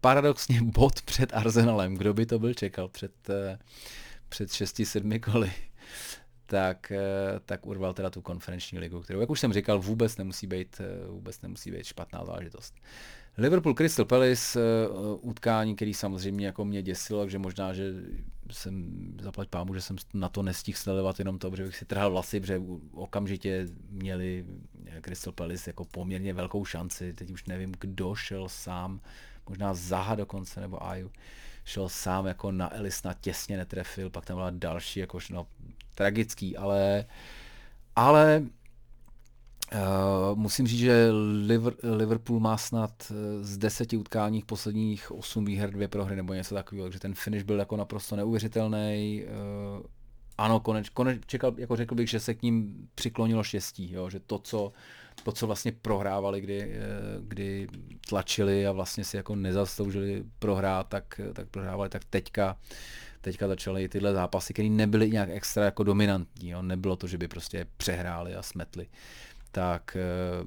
paradoxně 0.00 0.62
bod 0.64 1.02
před 1.02 1.34
Arsenalem, 1.34 1.94
kdo 1.94 2.14
by 2.14 2.26
to 2.26 2.38
byl 2.38 2.54
čekal 2.54 2.88
před, 2.88 3.30
eh, 3.30 3.58
před 4.28 4.50
6-7 4.50 5.20
koly, 5.20 5.52
tak, 6.46 6.92
eh, 6.92 7.40
tak 7.46 7.66
urval 7.66 7.94
teda 7.94 8.10
tu 8.10 8.22
konferenční 8.22 8.78
ligu, 8.78 9.00
kterou, 9.00 9.20
jak 9.20 9.30
už 9.30 9.40
jsem 9.40 9.52
říkal, 9.52 9.80
vůbec 9.80 10.16
nemusí 10.16 10.46
být, 10.46 10.80
vůbec 11.08 11.42
nemusí 11.42 11.70
být 11.70 11.84
špatná 11.84 12.24
záležitost. 12.24 12.74
Liverpool 13.38 13.74
Crystal 13.74 14.04
Palace, 14.04 14.60
uh, 14.88 15.18
utkání, 15.20 15.76
který 15.76 15.94
samozřejmě 15.94 16.46
jako 16.46 16.64
mě 16.64 16.82
děsilo, 16.82 17.20
takže 17.20 17.38
možná, 17.38 17.72
že 17.72 17.92
jsem 18.50 18.84
zaplať 19.20 19.48
pámu, 19.48 19.74
že 19.74 19.80
jsem 19.80 19.96
na 20.14 20.28
to 20.28 20.42
nestihl 20.42 20.78
sledovat 20.78 21.18
jenom 21.18 21.38
to, 21.38 21.56
že 21.56 21.64
bych 21.64 21.76
si 21.76 21.84
trhal 21.84 22.10
vlasy, 22.10 22.40
protože 22.40 22.62
okamžitě 22.92 23.68
měli 23.90 24.44
Crystal 25.04 25.32
Palace 25.32 25.70
jako 25.70 25.84
poměrně 25.84 26.34
velkou 26.34 26.64
šanci. 26.64 27.12
Teď 27.12 27.30
už 27.30 27.44
nevím, 27.44 27.72
kdo 27.80 28.14
šel 28.14 28.48
sám, 28.48 29.00
možná 29.48 29.74
Zaha 29.74 30.14
dokonce, 30.14 30.60
nebo 30.60 30.86
Aju, 30.86 31.10
šel 31.64 31.88
sám 31.88 32.26
jako 32.26 32.52
na 32.52 32.74
Elisna, 32.74 33.14
těsně 33.20 33.56
netrefil, 33.56 34.10
pak 34.10 34.24
tam 34.24 34.36
byla 34.36 34.50
další, 34.50 35.00
jako 35.00 35.18
no, 35.30 35.46
tragický, 35.94 36.56
ale 36.56 37.04
ale 37.96 38.42
Uh, 39.74 40.38
musím 40.38 40.66
říct, 40.66 40.78
že 40.78 41.10
Liverpool 41.82 42.40
má 42.40 42.56
snad 42.56 42.92
eh, 43.10 43.44
z 43.44 43.58
deseti 43.58 43.96
utkání 43.96 44.42
posledních 44.42 45.12
osm 45.12 45.44
výher, 45.44 45.70
dvě 45.70 45.88
prohry 45.88 46.16
nebo 46.16 46.34
něco 46.34 46.54
takového, 46.54 46.86
takže 46.86 47.00
ten 47.00 47.14
finish 47.14 47.44
byl 47.44 47.58
jako 47.58 47.76
naprosto 47.76 48.16
neuvěřitelný. 48.16 49.24
Uh, 49.24 49.82
ano, 50.38 50.60
konec, 50.60 50.88
konec, 50.88 51.20
čekal, 51.26 51.54
jako 51.56 51.76
řekl 51.76 51.94
bych, 51.94 52.10
že 52.10 52.20
se 52.20 52.34
k 52.34 52.42
ním 52.42 52.88
přiklonilo 52.94 53.42
štěstí, 53.42 53.92
jo, 53.92 54.10
že 54.10 54.20
to, 54.20 54.38
co, 54.38 54.72
to, 55.22 55.32
co 55.32 55.46
vlastně 55.46 55.72
prohrávali, 55.72 56.40
kdy, 56.40 56.76
kdy 57.20 57.68
tlačili 58.08 58.66
a 58.66 58.72
vlastně 58.72 59.04
si 59.04 59.16
jako 59.16 59.36
nezasloužili 59.36 60.24
prohrát, 60.38 60.88
tak, 60.88 61.20
tak 61.32 61.48
prohrávali, 61.48 61.88
tak 61.88 62.04
teďka 62.04 62.56
teďka 63.20 63.48
začaly 63.48 63.88
tyhle 63.88 64.12
zápasy, 64.12 64.52
které 64.52 64.68
nebyly 64.68 65.10
nějak 65.10 65.28
extra 65.30 65.64
jako 65.64 65.82
dominantní. 65.82 66.50
Jo. 66.50 66.62
Nebylo 66.62 66.96
to, 66.96 67.06
že 67.06 67.18
by 67.18 67.28
prostě 67.28 67.66
přehráli 67.76 68.34
a 68.34 68.42
smetli 68.42 68.86
tak 69.52 69.96
eh, 69.96 70.44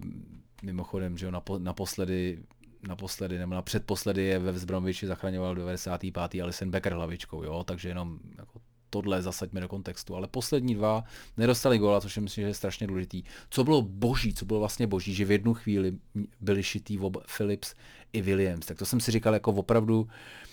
mimochodem, 0.64 1.18
že 1.18 1.32
naposledy 1.58 2.44
naposledy 2.88 3.38
nebo 3.38 3.56
na 3.56 3.62
předposledy 3.62 4.24
je 4.24 4.40
ve 4.40 4.52
Vzbromoviči 4.52 5.08
zachraňoval 5.08 5.56
95. 5.56 6.42
Alison 6.42 6.72
Becker 6.72 6.94
hlavičkou, 6.94 7.44
jo, 7.44 7.64
takže 7.64 7.90
jenom 7.90 8.20
jako 8.38 8.60
tohle 8.90 9.22
zasaďme 9.22 9.62
do 9.62 9.68
kontextu. 9.68 10.16
Ale 10.16 10.28
poslední 10.28 10.76
dva 10.76 11.04
nedostali 11.38 11.78
góla, 11.78 12.02
což 12.02 12.18
myslím, 12.18 12.42
že 12.42 12.48
je 12.48 12.54
strašně 12.54 12.88
důležitý. 12.88 13.24
Co 13.50 13.64
bylo 13.64 13.82
boží, 13.82 14.34
co 14.34 14.46
bylo 14.46 14.60
vlastně 14.60 14.88
boží, 14.88 15.14
že 15.14 15.26
v 15.26 15.32
jednu 15.32 15.54
chvíli 15.54 15.98
byli 16.42 16.64
šitý 16.64 17.00
ob 17.00 17.18
Philips 17.38 17.76
i 18.14 18.22
Williams. 18.22 18.66
Tak 18.66 18.78
to 18.78 18.86
jsem 18.86 19.00
si 19.00 19.12
říkal 19.12 19.34
jako 19.34 19.52
opravdu, 19.52 20.08
Eh, 20.08 20.53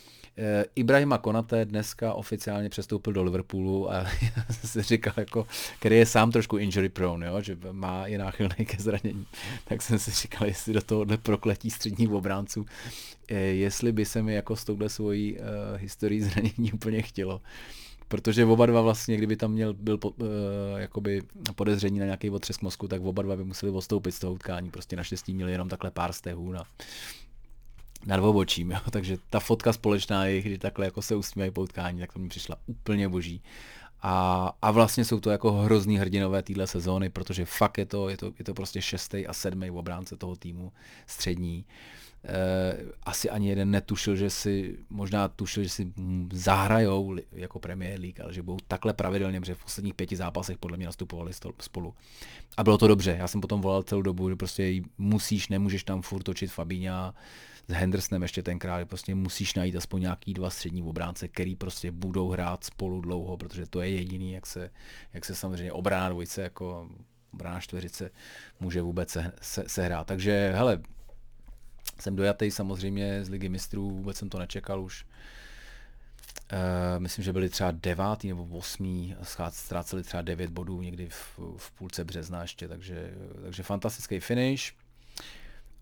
Ibrahima 0.74 1.18
Konate 1.18 1.64
dneska 1.64 2.14
oficiálně 2.14 2.68
přestoupil 2.68 3.12
do 3.12 3.22
Liverpoolu 3.22 3.92
a 3.92 3.94
já 4.36 4.44
si 4.52 4.82
říkal, 4.82 5.14
jako, 5.16 5.46
který 5.78 5.96
je 5.96 6.06
sám 6.06 6.32
trošku 6.32 6.56
injury 6.56 6.88
prone, 6.88 7.26
jo, 7.26 7.40
že 7.40 7.56
má 7.72 8.06
je 8.06 8.18
náchylný 8.18 8.66
ke 8.66 8.82
zranění, 8.82 9.26
tak 9.64 9.82
jsem 9.82 9.98
si 9.98 10.10
říkal, 10.10 10.48
jestli 10.48 10.72
do 10.72 10.80
tohohle 10.80 11.16
prokletí 11.16 11.70
středních 11.70 12.10
obránců, 12.10 12.66
eh, 13.28 13.34
jestli 13.38 13.92
by 13.92 14.04
se 14.04 14.22
mi 14.22 14.34
jako 14.34 14.56
s 14.56 14.64
touhle 14.64 14.88
svojí 14.88 15.38
uh, 15.38 15.44
historií 15.76 16.20
zranění 16.22 16.72
úplně 16.72 17.02
chtělo 17.02 17.40
protože 18.10 18.44
oba 18.44 18.66
dva 18.66 18.80
vlastně, 18.80 19.16
kdyby 19.16 19.36
tam 19.36 19.52
měl, 19.52 19.74
byl 19.74 19.98
po, 19.98 20.10
uh, 20.10 20.26
jakoby 20.76 21.22
podezření 21.54 21.98
na 21.98 22.04
nějaký 22.04 22.30
otřesk 22.30 22.62
mozku, 22.62 22.88
tak 22.88 23.02
oba 23.02 23.22
dva 23.22 23.36
by 23.36 23.44
museli 23.44 23.72
odstoupit 23.72 24.12
z 24.12 24.18
toho 24.18 24.32
utkání. 24.32 24.70
Prostě 24.70 24.96
naštěstí 24.96 25.34
měli 25.34 25.52
jenom 25.52 25.68
takhle 25.68 25.90
pár 25.90 26.12
stehů 26.12 26.52
na, 26.52 26.64
na 28.06 28.16
dvobočím, 28.16 28.70
jo? 28.70 28.78
takže 28.90 29.16
ta 29.30 29.40
fotka 29.40 29.72
společná 29.72 30.26
je, 30.26 30.42
kdy 30.42 30.58
takhle 30.58 30.84
jako 30.84 31.02
se 31.02 31.16
usmívají 31.16 31.50
po 31.50 31.62
utkání, 31.62 32.00
tak 32.00 32.12
to 32.12 32.18
mi 32.18 32.28
přišla 32.28 32.56
úplně 32.66 33.08
boží. 33.08 33.42
A, 34.02 34.52
a 34.62 34.70
vlastně 34.70 35.04
jsou 35.04 35.20
to 35.20 35.30
jako 35.30 35.52
hrozný 35.52 35.98
hrdinové 35.98 36.42
téhle 36.42 36.66
sezóny, 36.66 37.10
protože 37.10 37.44
fakt 37.44 37.78
je 37.78 37.86
to, 37.86 38.08
je 38.08 38.16
to, 38.16 38.32
je 38.38 38.44
to 38.44 38.54
prostě 38.54 38.82
šestý 38.82 39.26
a 39.26 39.32
sedmý 39.32 39.70
obránce 39.70 40.16
toho 40.16 40.36
týmu 40.36 40.72
střední. 41.06 41.64
Eh, 41.68 41.99
asi 43.02 43.30
ani 43.30 43.48
jeden 43.48 43.70
netušil, 43.70 44.16
že 44.16 44.30
si, 44.30 44.78
možná 44.90 45.28
tušil, 45.28 45.62
že 45.62 45.68
si 45.68 45.92
zahrajou 46.33 47.16
jako 47.33 47.59
Premier 47.59 48.00
League, 48.00 48.20
ale 48.20 48.33
že 48.33 48.42
budou 48.42 48.59
takhle 48.68 48.92
pravidelně, 48.92 49.40
protože 49.40 49.54
v 49.54 49.62
posledních 49.64 49.94
pěti 49.94 50.16
zápasech 50.16 50.59
podle 50.59 50.76
mě 50.76 50.87
nastupovali 50.87 51.33
spolu. 51.61 51.94
A 52.56 52.64
bylo 52.64 52.78
to 52.78 52.88
dobře, 52.88 53.16
já 53.18 53.28
jsem 53.28 53.40
potom 53.40 53.61
volal 53.61 53.83
celou 53.83 54.02
dobu, 54.02 54.30
že 54.30 54.37
prostě 54.37 54.83
musíš, 54.98 55.48
nemůžeš 55.48 55.85
tam 55.85 56.02
furt 56.02 56.22
točit 56.22 56.52
Fabíňa 56.52 57.14
s 57.68 57.72
Hendersonem 57.72 58.22
ještě 58.22 58.42
tenkrát, 58.42 58.88
prostě 58.88 59.14
musíš 59.14 59.54
najít 59.54 59.76
aspoň 59.76 60.00
nějaký 60.00 60.35
dva 60.35 60.50
střední 60.50 60.83
obránce, 60.83 61.28
který 61.28 61.56
prostě 61.56 61.92
budou 61.92 62.28
hrát 62.28 62.64
spolu 62.64 63.00
dlouho, 63.00 63.37
protože 63.37 63.66
to 63.66 63.80
je 63.80 63.88
jediný, 63.90 64.33
jak 64.33 64.46
se, 64.46 64.70
jak 65.12 65.24
se 65.24 65.35
samozřejmě 65.35 65.72
obrana 65.72 66.09
dvojice 66.09 66.42
jako 66.42 66.90
obrana 67.35 67.61
čtveřice 67.61 68.11
může 68.61 68.83
vůbec 68.83 69.11
se, 69.11 69.33
se, 69.42 69.64
se 69.66 69.83
hrát. 69.83 70.06
Takže 70.06 70.52
hele, 70.54 70.80
jsem 72.02 72.16
dojatý 72.16 72.50
samozřejmě 72.50 73.24
z 73.24 73.28
ligy 73.28 73.48
mistrů, 73.48 73.90
vůbec 73.90 74.16
jsem 74.16 74.28
to 74.28 74.38
nečekal 74.38 74.82
už. 74.82 75.06
Uh, 76.52 76.58
myslím, 76.98 77.24
že 77.24 77.32
byli 77.32 77.48
třeba 77.48 77.70
devátý 77.70 78.28
nebo 78.28 78.44
osmý, 78.44 79.16
ztráceli 79.50 80.02
třeba 80.02 80.22
devět 80.22 80.50
bodů 80.50 80.82
někdy 80.82 81.08
v, 81.08 81.38
v 81.56 81.70
půlce 81.72 82.04
března 82.04 82.42
ještě, 82.42 82.68
takže, 82.68 83.14
takže 83.42 83.62
fantastický 83.62 84.20
finish. 84.20 84.72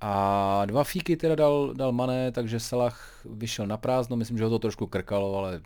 A 0.00 0.62
dva 0.66 0.84
fíky 0.84 1.16
teda 1.16 1.34
dal, 1.34 1.74
dal 1.74 1.92
Mané, 1.92 2.32
takže 2.32 2.60
Salah 2.60 3.24
vyšel 3.24 3.66
na 3.66 3.76
prázdno, 3.76 4.16
myslím, 4.16 4.38
že 4.38 4.44
ho 4.44 4.50
to 4.50 4.58
trošku 4.58 4.86
krkalo, 4.86 5.36
ale 5.36 5.60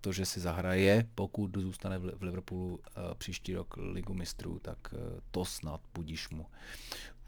to, 0.00 0.12
že 0.12 0.26
si 0.26 0.40
zahraje, 0.40 1.06
pokud 1.14 1.56
zůstane 1.56 1.98
v 1.98 2.22
Liverpoolu 2.22 2.68
uh, 2.68 2.78
příští 3.18 3.54
rok 3.54 3.74
ligu 3.76 4.14
mistrů, 4.14 4.58
tak 4.62 4.78
uh, 4.92 4.98
to 5.30 5.44
snad 5.44 5.80
budíš 5.94 6.28
mu 6.28 6.46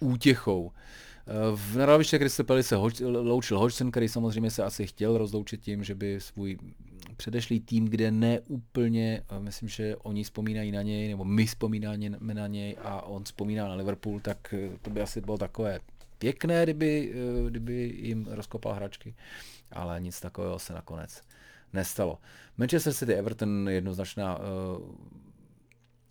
útěchou. 0.01 0.73
V 1.55 1.77
Naraviště 1.77 2.19
Kristopeli 2.19 2.63
se 2.63 2.77
hoč, 2.77 3.01
loučil 3.01 3.59
Hodgson, 3.59 3.91
který 3.91 4.09
samozřejmě 4.09 4.51
se 4.51 4.65
asi 4.65 4.87
chtěl 4.87 5.19
rozloučit 5.19 5.61
tím, 5.61 5.85
že 5.85 5.95
by 5.95 6.21
svůj 6.21 6.59
předešlý 7.17 7.61
tým, 7.61 7.85
kde 7.85 8.11
ne 8.11 8.41
úplně, 8.41 9.23
myslím, 9.39 9.69
že 9.69 9.97
oni 9.97 10.25
vzpomínají 10.25 10.73
na 10.73 10.83
něj, 10.83 11.09
nebo 11.09 11.25
my 11.25 11.47
vzpomínáme 11.47 12.35
na 12.35 12.47
něj 12.47 12.77
a 12.83 13.03
on 13.03 13.25
vzpomíná 13.25 13.69
na 13.69 13.75
Liverpool, 13.75 14.21
tak 14.21 14.55
to 14.83 14.91
by 14.91 15.01
asi 15.01 15.21
bylo 15.21 15.39
takové 15.39 15.81
pěkné, 16.19 16.63
kdyby, 16.63 17.15
kdyby 17.49 17.95
jim 17.99 18.27
rozkopal 18.31 18.73
hračky, 18.73 19.15
ale 19.73 20.01
nic 20.01 20.21
takového 20.21 20.59
se 20.59 20.73
nakonec 20.73 21.21
nestalo. 21.73 22.19
Manchester 22.57 22.93
City 22.93 23.15
Everton 23.15 23.69
jednoznačná 23.69 24.39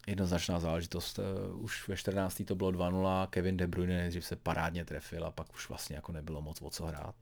jednoznačná 0.07 0.59
záležitost. 0.59 1.19
Eh, 1.19 1.53
už 1.53 1.87
ve 1.87 1.97
14. 1.97 2.45
to 2.45 2.55
bylo 2.55 2.71
2-0, 2.71 3.27
Kevin 3.27 3.57
De 3.57 3.67
Bruyne 3.67 3.97
nejdřív 3.97 4.25
se 4.25 4.35
parádně 4.35 4.85
trefil 4.85 5.25
a 5.25 5.31
pak 5.31 5.53
už 5.53 5.69
vlastně 5.69 5.95
jako 5.95 6.11
nebylo 6.11 6.41
moc 6.41 6.61
o 6.61 6.69
co 6.69 6.85
hrát. 6.85 7.15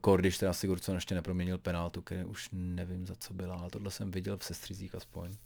Kordiš 0.00 0.38
teda 0.38 0.52
Sigurdsson 0.52 0.94
ještě 0.94 1.14
neproměnil 1.14 1.58
penaltu, 1.58 2.02
který 2.02 2.24
už 2.24 2.48
nevím 2.52 3.06
za 3.06 3.14
co 3.18 3.34
byla, 3.34 3.56
ale 3.56 3.70
tohle 3.70 3.90
jsem 3.90 4.10
viděl 4.10 4.38
v 4.38 4.44
sestřizích 4.44 4.94
aspoň. 4.94 5.36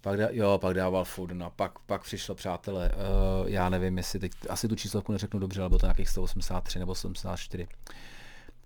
Pak, 0.00 0.18
dá, 0.18 0.28
jo, 0.30 0.58
pak 0.58 0.74
dával 0.74 1.04
Foden 1.04 1.42
a 1.42 1.50
pak, 1.50 1.78
pak 1.78 2.02
přišlo, 2.02 2.34
přátelé, 2.34 2.90
uh, 2.90 3.48
já 3.48 3.68
nevím, 3.68 3.96
jestli 3.96 4.18
teď, 4.18 4.32
asi 4.48 4.68
tu 4.68 4.76
číslovku 4.76 5.12
neřeknu 5.12 5.40
dobře, 5.40 5.60
ale 5.60 5.68
bylo 5.68 5.78
to 5.78 5.86
nějakých 5.86 6.08
183 6.08 6.78
nebo 6.78 6.94
184. 6.94 7.68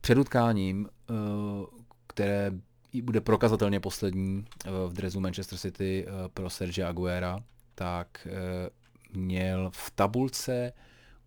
Před 0.01 0.18
utkáním, 0.18 0.88
uh, 1.11 1.66
které 2.07 2.53
bude 3.02 3.20
prokazatelně 3.20 3.80
poslední 3.80 4.44
eh, 4.64 4.70
v 4.88 4.92
drezu 4.92 5.20
Manchester 5.20 5.59
City 5.59 6.07
eh, 6.07 6.28
pro 6.28 6.50
Serge 6.50 6.85
Aguera, 6.85 7.44
tak 7.74 8.26
eh, 8.30 8.70
měl 9.12 9.70
v 9.74 9.90
tabulce 9.90 10.72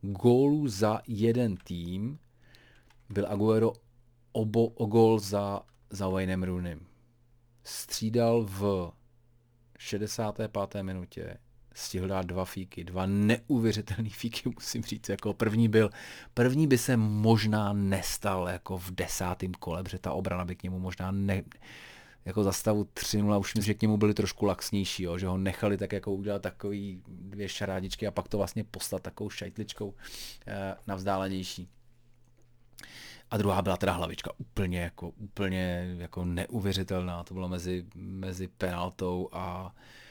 gólů 0.02 0.68
za 0.68 1.02
jeden 1.08 1.58
tým 1.58 2.20
byl 3.10 3.28
Aguero 3.28 3.74
obo, 4.32 4.68
o 4.68 4.86
gól 4.86 5.20
za, 5.20 5.62
za 5.90 6.08
Waynem 6.08 6.44
Rooneym. 6.44 6.88
Střídal 7.64 8.46
v 8.50 8.92
65. 9.78 10.52
minutě 10.82 11.38
stihl 11.78 12.08
dát 12.08 12.26
dva 12.26 12.46
fíky, 12.46 12.84
dva 12.84 13.06
neuvěřitelné 13.06 14.10
fíky, 14.10 14.50
musím 14.56 14.84
říct. 14.84 15.10
Jako 15.10 15.34
první 15.34 15.70
byl, 15.70 15.90
první 16.34 16.68
by 16.68 16.78
se 16.78 16.98
možná 16.98 17.74
nestal 17.74 18.48
jako 18.48 18.78
v 18.78 18.92
desátém 18.92 19.54
kole, 19.54 19.84
protože 19.84 20.00
ta 20.00 20.12
obrana 20.12 20.46
by 20.46 20.56
k 20.56 20.64
němu 20.64 20.80
možná 20.80 21.12
ne, 21.12 21.44
jako 22.26 22.44
za 22.44 22.52
stavu 22.52 22.84
3-0, 22.84 23.40
už 23.40 23.56
myslím, 23.56 23.68
že 23.68 23.74
k 23.74 23.82
němu 23.82 23.98
byli 23.98 24.14
trošku 24.14 24.46
laxnější, 24.46 25.04
jo, 25.04 25.18
že 25.18 25.28
ho 25.28 25.38
nechali 25.38 25.78
tak 25.78 25.94
jako 25.94 26.14
udělat 26.14 26.42
takový 26.42 27.02
dvě 27.08 27.50
šarádičky 27.50 28.08
a 28.08 28.12
pak 28.12 28.28
to 28.28 28.38
vlastně 28.38 28.64
poslat 28.64 29.02
takovou 29.02 29.30
šajtličkou 29.30 29.94
eh, 30.48 30.76
na 30.88 30.96
vzdálenější. 30.96 31.70
A 33.32 33.38
druhá 33.38 33.62
byla 33.62 33.78
teda 33.78 33.92
hlavička 33.92 34.32
úplně 34.38 34.80
jako, 34.80 35.10
úplně 35.10 35.96
jako 35.98 36.26
neuvěřitelná, 36.26 37.24
to 37.24 37.34
bylo 37.34 37.50
mezi, 37.50 37.86
mezi 37.96 38.48
penaltou 38.48 39.30
a 39.32 39.76
Eh, 39.76 40.07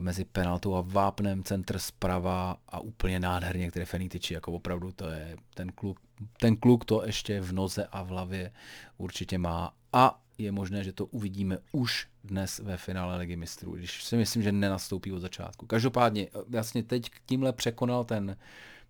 mezi 0.00 0.24
penaltou 0.24 0.74
a 0.74 0.84
vápnem, 0.86 1.42
centr 1.42 1.78
zprava 1.78 2.56
a 2.68 2.80
úplně 2.80 3.20
nádherně, 3.20 3.70
které 3.70 3.84
Fenitiči, 3.86 4.34
jako 4.34 4.52
opravdu 4.52 4.92
to 4.92 5.08
je 5.08 5.36
ten 5.54 5.72
kluk, 5.72 5.98
ten 6.40 6.56
kluk 6.56 6.84
to 6.84 7.06
ještě 7.06 7.40
v 7.40 7.52
noze 7.52 7.86
a 7.92 8.02
v 8.02 8.08
hlavě 8.08 8.52
určitě 8.98 9.38
má 9.38 9.74
a 9.92 10.20
je 10.38 10.52
možné, 10.52 10.84
že 10.84 10.92
to 10.92 11.06
uvidíme 11.06 11.58
už 11.72 12.08
dnes 12.24 12.58
ve 12.58 12.76
finále 12.76 13.16
Ligy 13.16 13.36
mistrů, 13.36 13.76
když 13.76 14.04
si 14.04 14.16
myslím, 14.16 14.42
že 14.42 14.52
nenastoupí 14.52 15.12
od 15.12 15.20
začátku. 15.20 15.66
Každopádně 15.66 16.28
vlastně 16.48 16.82
teď 16.82 17.10
tímhle 17.26 17.52
překonal 17.52 18.04
ten, 18.04 18.36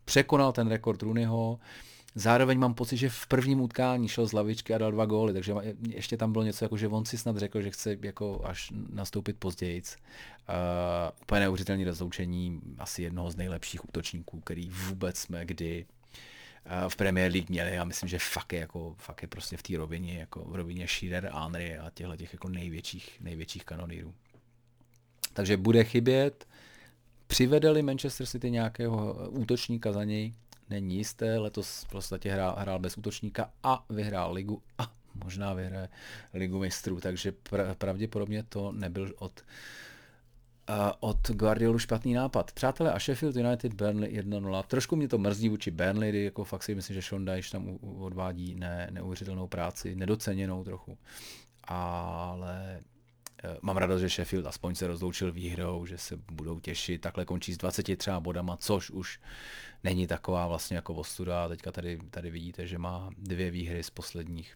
překonal 0.04 0.52
ten 0.52 0.68
rekord 0.68 1.02
Runyho, 1.02 1.58
Zároveň 2.18 2.58
mám 2.58 2.74
pocit, 2.74 2.96
že 2.96 3.08
v 3.08 3.26
prvním 3.26 3.60
utkání 3.60 4.08
šel 4.08 4.26
z 4.26 4.32
lavičky 4.32 4.74
a 4.74 4.78
dal 4.78 4.92
dva 4.92 5.06
góly, 5.06 5.32
takže 5.32 5.54
ještě 5.88 6.16
tam 6.16 6.32
bylo 6.32 6.44
něco, 6.44 6.64
jako 6.64 6.76
že 6.76 6.88
on 6.88 7.04
si 7.04 7.18
snad 7.18 7.36
řekl, 7.36 7.62
že 7.62 7.70
chce 7.70 7.96
jako 8.02 8.40
až 8.44 8.72
nastoupit 8.90 9.36
později. 9.38 9.82
Uh, 9.82 10.54
úplně 11.22 11.40
neuvěřitelné 11.40 11.84
rozloučení 11.84 12.60
asi 12.78 13.02
jednoho 13.02 13.30
z 13.30 13.36
nejlepších 13.36 13.84
útočníků, 13.84 14.40
který 14.40 14.68
vůbec 14.68 15.18
jsme 15.18 15.46
kdy 15.46 15.86
uh, 15.86 16.88
v 16.88 16.96
Premier 16.96 17.32
League 17.32 17.50
měli. 17.50 17.74
Já 17.74 17.84
myslím, 17.84 18.08
že 18.08 18.18
fakt 18.18 18.52
je, 18.52 18.60
jako, 18.60 18.94
fakt 18.98 19.22
je 19.22 19.28
prostě 19.28 19.56
v 19.56 19.62
té 19.62 19.76
rovině, 19.76 20.18
jako 20.18 20.44
v 20.44 20.54
rovině 20.54 20.86
Shearer, 20.86 21.30
Henry 21.34 21.78
a 21.78 21.90
těchto 21.90 22.16
těch 22.16 22.32
jako 22.32 22.48
největších, 22.48 23.20
největších 23.20 23.64
kanonýrů. 23.64 24.14
Takže 25.32 25.56
bude 25.56 25.84
chybět. 25.84 26.46
Přivedeli 27.26 27.82
Manchester 27.82 28.26
City 28.26 28.50
nějakého 28.50 29.28
útočníka 29.30 29.92
za 29.92 30.04
něj, 30.04 30.32
není 30.70 30.96
jisté. 30.96 31.38
Letos 31.38 31.82
v 31.82 31.88
podstatě 31.88 32.32
hrál, 32.32 32.56
hrál 32.58 32.78
bez 32.78 32.98
útočníka 32.98 33.50
a 33.62 33.84
vyhrál 33.90 34.32
ligu 34.32 34.62
a 34.78 34.92
možná 35.24 35.54
vyhraje 35.54 35.88
ligu 36.34 36.58
mistrů, 36.58 37.00
takže 37.00 37.32
pr- 37.50 37.74
pravděpodobně 37.74 38.42
to 38.42 38.72
nebyl 38.72 39.14
od 39.18 39.42
od 41.00 41.30
Guardiolu 41.30 41.78
špatný 41.78 42.14
nápad. 42.14 42.52
Přátelé 42.52 42.92
a 42.92 42.98
Sheffield 42.98 43.36
United 43.36 43.74
Burnley 43.74 44.20
1-0. 44.20 44.62
Trošku 44.62 44.96
mě 44.96 45.08
to 45.08 45.18
mrzí 45.18 45.48
vůči 45.48 45.70
Burnley, 45.70 46.10
kdy 46.10 46.24
jako 46.24 46.44
fakt 46.44 46.62
si 46.62 46.74
myslím, 46.74 46.94
že 46.94 47.02
Sean 47.02 47.24
Dyche 47.24 47.50
tam 47.50 47.78
odvádí 47.98 48.54
ne, 48.54 48.88
neuvěřitelnou 48.90 49.46
práci, 49.46 49.94
nedoceněnou 49.94 50.64
trochu. 50.64 50.98
Ale 51.64 52.80
mám 53.62 53.76
radost, 53.76 54.00
že 54.00 54.08
Sheffield 54.08 54.46
aspoň 54.46 54.74
se 54.74 54.86
rozloučil 54.86 55.32
výhrou, 55.32 55.86
že 55.86 55.98
se 55.98 56.16
budou 56.32 56.60
těšit, 56.60 57.00
takhle 57.00 57.24
končí 57.24 57.52
s 57.52 57.56
20 57.56 57.96
třeba 57.96 58.20
bodama, 58.20 58.56
což 58.56 58.90
už 58.90 59.20
není 59.84 60.06
taková 60.06 60.46
vlastně 60.46 60.76
jako 60.76 60.94
ostuda. 60.94 61.48
Teďka 61.48 61.72
tady, 61.72 61.98
tady 62.10 62.30
vidíte, 62.30 62.66
že 62.66 62.78
má 62.78 63.10
dvě 63.18 63.50
výhry 63.50 63.82
z 63.82 63.90
posledních 63.90 64.54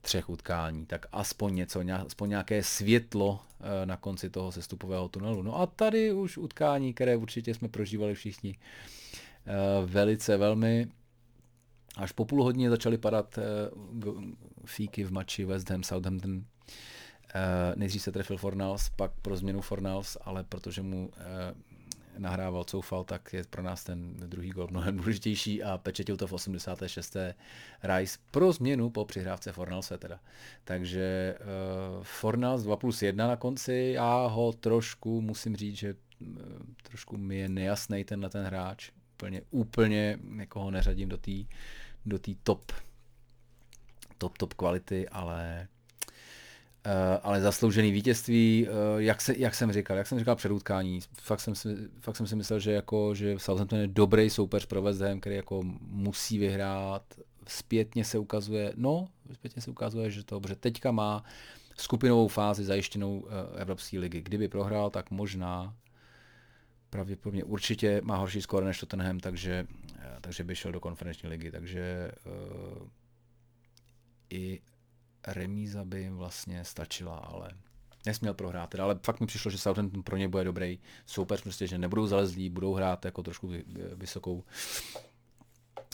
třech 0.00 0.30
utkání, 0.30 0.86
tak 0.86 1.06
aspoň 1.12 1.54
něco, 1.54 1.80
aspoň 2.06 2.28
nějaké 2.28 2.62
světlo 2.62 3.40
eh, 3.60 3.86
na 3.86 3.96
konci 3.96 4.30
toho 4.30 4.52
sestupového 4.52 5.08
tunelu. 5.08 5.42
No 5.42 5.60
a 5.60 5.66
tady 5.66 6.12
už 6.12 6.38
utkání, 6.38 6.94
které 6.94 7.16
určitě 7.16 7.54
jsme 7.54 7.68
prožívali 7.68 8.14
všichni 8.14 8.58
eh, 9.46 9.86
velice 9.86 10.36
velmi 10.36 10.88
Až 11.98 12.12
po 12.12 12.24
půl 12.24 12.44
hodině 12.44 12.70
začaly 12.70 12.98
padat 12.98 13.38
fíky 14.64 15.04
v 15.04 15.12
mači 15.12 15.44
West 15.44 15.70
Ham, 15.70 15.82
Southampton. 15.82 16.44
Nejdřív 17.76 18.02
se 18.02 18.12
trefil 18.12 18.36
Fornals, 18.36 18.88
pak 18.88 19.10
pro 19.22 19.36
změnu 19.36 19.60
Fornals, 19.60 20.16
ale 20.20 20.44
protože 20.44 20.82
mu 20.82 21.10
nahrával, 22.18 22.64
coufal, 22.64 23.04
tak 23.04 23.32
je 23.32 23.44
pro 23.44 23.62
nás 23.62 23.84
ten 23.84 24.14
druhý 24.16 24.50
gol 24.50 24.68
mnohem 24.70 24.96
důležitější 24.96 25.62
a 25.62 25.78
pečetil 25.78 26.16
to 26.16 26.26
v 26.26 26.32
86. 26.32 27.16
Rice 27.82 28.18
pro 28.30 28.52
změnu 28.52 28.90
po 28.90 29.04
přihrávce 29.04 29.52
Fornalse 29.52 29.98
teda. 29.98 30.20
Takže 30.64 31.38
uh, 31.40 32.02
Fornals 32.02 32.62
2 32.62 32.76
plus 32.76 33.02
1 33.02 33.26
na 33.26 33.36
konci, 33.36 33.92
já 33.94 34.26
ho 34.26 34.52
trošku, 34.52 35.20
musím 35.20 35.56
říct, 35.56 35.76
že 35.76 35.94
uh, 36.20 36.28
trošku 36.82 37.16
mi 37.16 37.36
je 37.36 37.48
nejasný 37.48 38.04
tenhle 38.04 38.30
ten 38.30 38.44
hráč. 38.44 38.90
Úplně, 39.14 39.42
úplně 39.50 40.18
jako 40.36 40.60
ho 40.60 40.70
neřadím 40.70 41.08
do 41.08 41.16
té 41.16 41.32
do 42.06 42.18
tý 42.18 42.36
top 42.42 42.72
top, 44.18 44.38
top 44.38 44.54
kvality, 44.54 45.08
ale 45.08 45.68
Eh, 45.68 45.77
ale 47.22 47.40
zasloužený 47.40 47.92
vítězství, 47.92 48.66
eh, 48.68 48.72
jak, 48.96 49.20
se, 49.20 49.34
jak 49.38 49.54
jsem 49.54 49.72
říkal, 49.72 49.96
jak 49.96 50.06
jsem 50.06 50.18
říkal 50.18 50.36
před 50.36 50.52
utkání, 50.52 51.00
fakt 51.20 51.40
jsem 51.40 51.54
si, 51.54 51.68
fakt 52.00 52.16
jsem 52.16 52.26
si 52.26 52.36
myslel, 52.36 52.60
že, 52.60 52.72
jako, 52.72 53.14
že 53.14 53.38
Southampton 53.38 53.78
je 53.78 53.86
dobrý 53.86 54.30
soupeř 54.30 54.66
pro 54.66 54.82
West 54.82 55.00
Ham, 55.00 55.20
který 55.20 55.36
jako 55.36 55.62
musí 55.80 56.38
vyhrát, 56.38 57.02
zpětně 57.46 58.04
se 58.04 58.18
ukazuje, 58.18 58.72
no, 58.76 59.08
zpětně 59.32 59.62
se 59.62 59.70
ukazuje, 59.70 60.10
že 60.10 60.24
to 60.24 60.34
dobře 60.34 60.56
teďka 60.56 60.92
má 60.92 61.24
skupinovou 61.76 62.28
fázi 62.28 62.64
zajištěnou 62.64 63.26
eh, 63.26 63.60
Evropské 63.60 63.98
ligy. 63.98 64.20
Kdyby 64.20 64.48
prohrál, 64.48 64.90
tak 64.90 65.10
možná 65.10 65.74
pravděpodobně 66.90 67.44
určitě 67.44 68.00
má 68.04 68.16
horší 68.16 68.42
skóre 68.42 68.66
než 68.66 68.80
Tottenham, 68.80 69.20
takže, 69.20 69.66
takže 70.20 70.44
by 70.44 70.56
šel 70.56 70.72
do 70.72 70.80
konferenční 70.80 71.28
ligy, 71.28 71.50
takže 71.50 72.12
uh, 72.26 72.88
i 74.30 74.60
remíza 75.32 75.84
by 75.84 76.00
jim 76.00 76.16
vlastně 76.16 76.64
stačila, 76.64 77.16
ale 77.16 77.50
nesměl 78.06 78.34
prohrát. 78.34 78.70
Teda, 78.70 78.84
ale 78.84 78.98
fakt 79.02 79.20
mi 79.20 79.26
přišlo, 79.26 79.50
že 79.50 79.58
Southampton 79.58 80.02
pro 80.02 80.16
ně 80.16 80.28
bude 80.28 80.44
dobrý 80.44 80.78
soupeř, 81.06 81.42
prostě, 81.42 81.66
že 81.66 81.78
nebudou 81.78 82.06
zalezlí, 82.06 82.50
budou 82.50 82.74
hrát 82.74 83.04
jako 83.04 83.22
trošku 83.22 83.52
vysokou, 83.94 84.44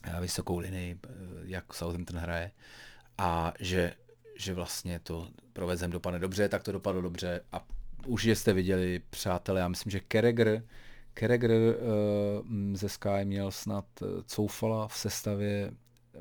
eh, 0.04 0.20
vysokou 0.20 0.58
linii, 0.58 0.98
eh, 1.04 1.10
jak 1.42 1.74
Southampton 1.74 2.16
hraje. 2.16 2.50
A 3.18 3.52
že, 3.60 3.94
že 4.38 4.54
vlastně 4.54 4.98
to 4.98 5.28
pro 5.52 5.66
Vezem 5.66 5.90
dopadne 5.90 6.18
dobře, 6.18 6.48
tak 6.48 6.62
to 6.62 6.72
dopadlo 6.72 7.02
dobře. 7.02 7.40
A 7.52 7.66
už 8.06 8.24
jste 8.24 8.52
viděli, 8.52 9.02
přátelé, 9.10 9.60
já 9.60 9.68
myslím, 9.68 9.90
že 9.90 10.00
Kereger, 10.00 10.62
Kereger 11.14 11.50
uh, 11.50 11.76
ze 12.76 12.88
Sky 12.88 13.24
měl 13.24 13.50
snad 13.50 13.84
Coufala 14.26 14.88
v 14.88 14.98
sestavě 14.98 15.72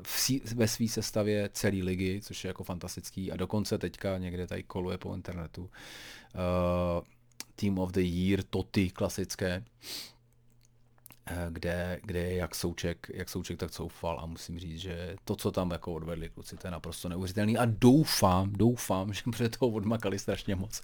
v, 0.06 0.30
ve 0.54 0.68
své 0.68 0.88
sestavě 0.88 1.50
celé 1.52 1.76
ligy, 1.76 2.20
což 2.22 2.44
je 2.44 2.48
jako 2.48 2.64
fantastický 2.64 3.32
a 3.32 3.36
dokonce 3.36 3.78
teďka 3.78 4.18
někde 4.18 4.46
tady 4.46 4.62
koluje 4.62 4.98
po 4.98 5.14
internetu 5.14 5.62
uh, 5.62 5.70
Team 7.56 7.78
of 7.78 7.92
the 7.92 8.00
Year, 8.00 8.42
Toty 8.42 8.90
klasické, 8.90 9.64
uh, 11.30 11.36
kde, 11.50 12.00
kde 12.04 12.18
je 12.18 12.36
jak 12.36 12.54
Souček, 12.54 13.06
jak 13.14 13.28
Souček, 13.28 13.58
tak 13.58 13.72
Soufal 13.72 14.20
a 14.20 14.26
musím 14.26 14.58
říct, 14.58 14.80
že 14.80 15.16
to, 15.24 15.36
co 15.36 15.50
tam 15.50 15.70
jako 15.70 15.94
odvedli 15.94 16.28
kluci, 16.28 16.56
to 16.56 16.66
je 16.66 16.70
naprosto 16.70 17.08
neuvěřitelný 17.08 17.58
a 17.58 17.64
doufám, 17.64 18.52
doufám, 18.52 19.12
že 19.12 19.22
před 19.30 19.56
toho 19.56 19.72
odmakali 19.72 20.18
strašně 20.18 20.56
moc. 20.56 20.82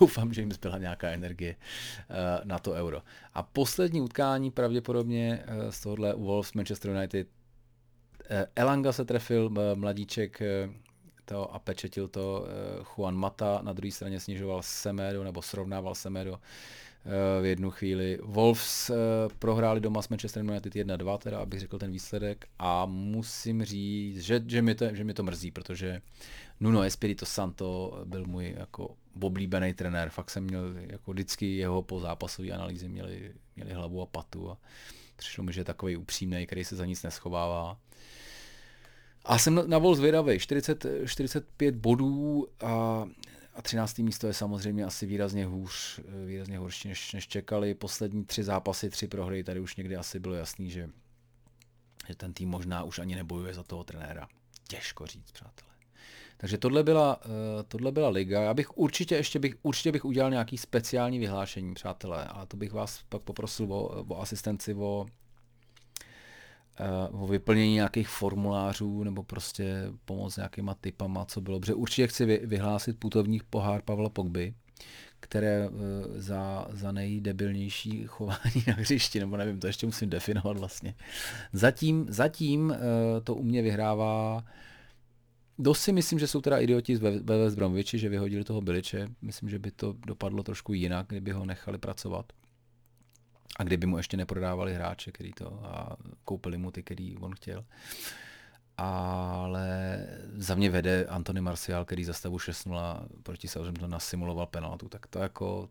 doufám, 0.00 0.32
že 0.32 0.40
jim 0.40 0.52
zbyla 0.52 0.78
nějaká 0.78 1.08
energie 1.08 1.56
uh, 1.56 2.16
na 2.44 2.58
to 2.58 2.72
euro. 2.72 3.02
A 3.34 3.42
poslední 3.42 4.00
utkání 4.00 4.50
pravděpodobně 4.50 5.44
uh, 5.48 5.70
z 5.70 5.80
tohohle 5.80 6.14
Wolves 6.14 6.52
Manchester 6.52 6.90
United 6.90 7.37
Elanga 8.56 8.92
se 8.92 9.04
trefil, 9.04 9.50
mladíček 9.74 10.42
eh, 10.42 10.70
to 11.24 11.54
a 11.54 11.58
pečetil 11.58 12.08
to 12.08 12.46
eh, 12.46 12.84
Juan 12.84 13.16
Mata, 13.16 13.60
na 13.62 13.72
druhé 13.72 13.92
straně 13.92 14.20
snižoval 14.20 14.62
Semedo 14.62 15.24
nebo 15.24 15.42
srovnával 15.42 15.94
Semedo 15.94 16.40
v 17.40 17.44
jednu 17.44 17.70
chvíli. 17.70 18.18
Wolves 18.22 18.90
prohráli 19.38 19.80
doma 19.80 20.02
s 20.02 20.08
Manchester 20.08 20.44
United 20.44 20.74
1-2, 20.74 21.18
teda 21.18 21.38
abych 21.38 21.60
řekl 21.60 21.78
ten 21.78 21.92
výsledek 21.92 22.46
a 22.58 22.86
musím 22.86 23.64
říct, 23.64 24.20
že, 24.20 24.42
že, 24.46 24.62
mi, 24.62 24.74
to, 24.74 24.94
že 24.94 25.04
mi 25.04 25.14
to 25.14 25.22
mrzí, 25.22 25.50
protože 25.50 26.02
Nuno 26.60 26.82
Espirito 26.82 27.26
Santo 27.26 28.00
byl 28.04 28.26
můj 28.26 28.54
jako 28.58 28.94
oblíbený 29.20 29.74
trenér, 29.74 30.10
fakt 30.10 30.30
jsem 30.30 30.44
měl 30.44 30.74
jako 30.76 31.12
vždycky 31.12 31.56
jeho 31.56 31.82
po 31.82 32.00
zápasové 32.00 32.50
analýzy 32.50 32.88
měli, 32.88 33.32
měli 33.56 33.72
hlavu 33.72 34.02
a 34.02 34.06
patu 34.06 34.50
a 34.50 34.58
přišlo 35.16 35.44
mi, 35.44 35.52
že 35.52 35.60
je 35.60 35.64
takový 35.64 35.96
upřímný, 35.96 36.46
který 36.46 36.64
se 36.64 36.76
za 36.76 36.84
nic 36.84 37.02
neschovává 37.02 37.78
a 39.24 39.38
jsem 39.38 39.70
na 39.70 39.78
vol 39.78 39.94
zvědavý. 39.94 40.38
40, 40.38 40.86
45 41.06 41.74
bodů 41.74 42.46
a, 42.60 43.04
a 43.54 43.62
13. 43.62 43.98
místo 43.98 44.26
je 44.26 44.34
samozřejmě 44.34 44.84
asi 44.84 45.06
výrazně 45.06 45.46
hůř, 45.46 46.00
výrazně 46.26 46.58
horší, 46.58 46.88
než, 46.88 47.12
než 47.12 47.28
čekali. 47.28 47.74
Poslední 47.74 48.24
tři 48.24 48.44
zápasy, 48.44 48.90
tři 48.90 49.08
prohry, 49.08 49.44
tady 49.44 49.60
už 49.60 49.76
někdy 49.76 49.96
asi 49.96 50.18
bylo 50.18 50.34
jasný, 50.34 50.70
že, 50.70 50.90
že 52.08 52.14
ten 52.14 52.32
tým 52.32 52.48
možná 52.48 52.82
už 52.82 52.98
ani 52.98 53.14
nebojuje 53.14 53.54
za 53.54 53.62
toho 53.62 53.84
trenéra. 53.84 54.28
Těžko 54.68 55.06
říct, 55.06 55.32
přátelé. 55.32 55.68
Takže 56.40 56.58
tohle 56.58 56.82
byla, 56.82 57.20
eh, 57.24 57.62
tohle 57.62 57.92
byla 57.92 58.08
liga. 58.08 58.42
Já 58.42 58.54
bych 58.54 58.78
určitě 58.78 59.14
ještě 59.14 59.38
bych, 59.38 59.54
určitě 59.62 59.92
bych 59.92 60.04
udělal 60.04 60.30
nějaký 60.30 60.58
speciální 60.58 61.18
vyhlášení, 61.18 61.74
přátelé, 61.74 62.24
a 62.24 62.46
to 62.46 62.56
bych 62.56 62.72
vás 62.72 63.02
pak 63.08 63.22
poprosil 63.22 63.72
o, 63.72 64.04
o 64.08 64.20
asistenci, 64.20 64.74
o, 64.74 65.06
o 67.10 67.26
vyplnění 67.26 67.74
nějakých 67.74 68.08
formulářů 68.08 69.04
nebo 69.04 69.22
prostě 69.22 69.84
pomoc 70.04 70.36
nějakýma 70.36 70.74
typama, 70.74 71.24
co 71.24 71.40
bylo. 71.40 71.60
Protože 71.60 71.74
určitě 71.74 72.06
chci 72.06 72.26
vyhlásit 72.44 72.98
putovních 72.98 73.44
pohár 73.44 73.82
Pavla 73.82 74.08
Pogby, 74.08 74.54
které 75.20 75.64
e, 75.64 75.70
za, 76.20 76.66
za 76.70 76.92
nejdebilnější 76.92 78.04
chování 78.06 78.64
na 78.66 78.74
hřišti, 78.74 79.20
nebo 79.20 79.36
nevím, 79.36 79.60
to 79.60 79.66
ještě 79.66 79.86
musím 79.86 80.10
definovat 80.10 80.58
vlastně. 80.58 80.94
Zatím, 81.52 82.06
zatím 82.08 82.70
e, 82.72 82.76
to 83.20 83.34
u 83.34 83.42
mě 83.42 83.62
vyhrává 83.62 84.44
Dost 85.60 85.80
si 85.80 85.92
myslím, 85.92 86.18
že 86.18 86.26
jsou 86.26 86.40
teda 86.40 86.58
idioti 86.58 86.96
ve 86.96 87.38
West 87.38 87.56
Bromwichi, 87.56 87.98
že 87.98 88.08
vyhodili 88.08 88.44
toho 88.44 88.60
Biliče. 88.60 89.08
Myslím, 89.22 89.48
že 89.48 89.58
by 89.58 89.70
to 89.70 89.94
dopadlo 90.06 90.42
trošku 90.42 90.72
jinak, 90.72 91.06
kdyby 91.08 91.30
ho 91.30 91.46
nechali 91.46 91.78
pracovat. 91.78 92.32
A 93.56 93.62
kdyby 93.62 93.86
mu 93.86 93.96
ještě 93.96 94.16
neprodávali 94.16 94.74
hráče, 94.74 95.12
který 95.12 95.32
to 95.32 95.60
a 95.64 95.96
koupili 96.24 96.58
mu 96.58 96.70
ty, 96.70 96.82
který 96.82 97.18
on 97.18 97.34
chtěl. 97.34 97.64
Ale 98.76 99.98
za 100.36 100.54
mě 100.54 100.70
vede 100.70 101.06
Antony 101.06 101.40
Marcial, 101.40 101.84
který 101.84 102.04
za 102.04 102.12
stavu 102.12 102.36
6-0 102.36 103.06
proti 103.22 103.48
Southamptonu 103.48 103.92
nasimuloval 103.92 104.46
penaltu. 104.46 104.88
Tak 104.88 105.06
to 105.06 105.18
jako, 105.18 105.68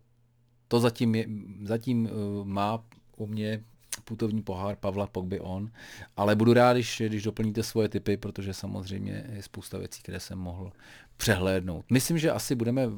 to 0.68 0.80
zatím, 0.80 1.14
je, 1.14 1.26
zatím 1.62 2.04
uh, 2.04 2.46
má 2.46 2.84
u 3.16 3.26
mě 3.26 3.64
putovní 4.04 4.42
pohár 4.42 4.76
Pavla 4.76 5.06
Pogby 5.06 5.40
on, 5.40 5.70
ale 6.16 6.36
budu 6.36 6.52
rád, 6.52 6.72
když, 6.72 7.02
když 7.06 7.22
doplníte 7.22 7.62
svoje 7.62 7.88
typy, 7.88 8.16
protože 8.16 8.54
samozřejmě 8.54 9.26
je 9.32 9.42
spousta 9.42 9.78
věcí, 9.78 10.02
které 10.02 10.20
jsem 10.20 10.38
mohl 10.38 10.72
přehlédnout. 11.16 11.84
Myslím, 11.90 12.18
že 12.18 12.30
asi 12.30 12.54
budeme 12.54 12.86
uh, 12.86 12.94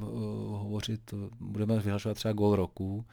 hovořit, 0.59 1.15
budeme 1.41 1.81
vyhlašovat 1.81 2.15
třeba 2.17 2.33
gol 2.33 2.57
roku, 2.57 3.05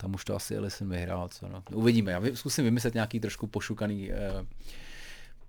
tam 0.00 0.14
už 0.14 0.24
to 0.24 0.36
asi 0.36 0.54
Ellison 0.54 0.88
vyhrál, 0.88 1.28
co 1.28 1.48
no. 1.48 1.62
Uvidíme, 1.72 2.12
já 2.12 2.20
zkusím 2.34 2.64
vymyslet 2.64 2.94
nějaký 2.94 3.20
trošku 3.20 3.46
pošukaný, 3.46 4.12
eh, 4.12 4.46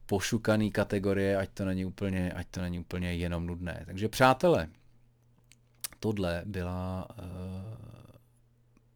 pošukaný 0.05 0.71
kategorie, 0.71 1.37
ať 1.37 1.49
to 1.49 1.65
není 1.65 1.85
úplně, 1.85 2.31
ať 2.31 2.47
to 2.47 2.61
není 2.61 2.79
úplně 2.79 3.13
jenom 3.13 3.47
nudné. 3.47 3.83
Takže 3.85 4.09
přátelé, 4.09 4.67
tohle 5.99 6.41
byla 6.45 7.07
eh, 7.11 7.89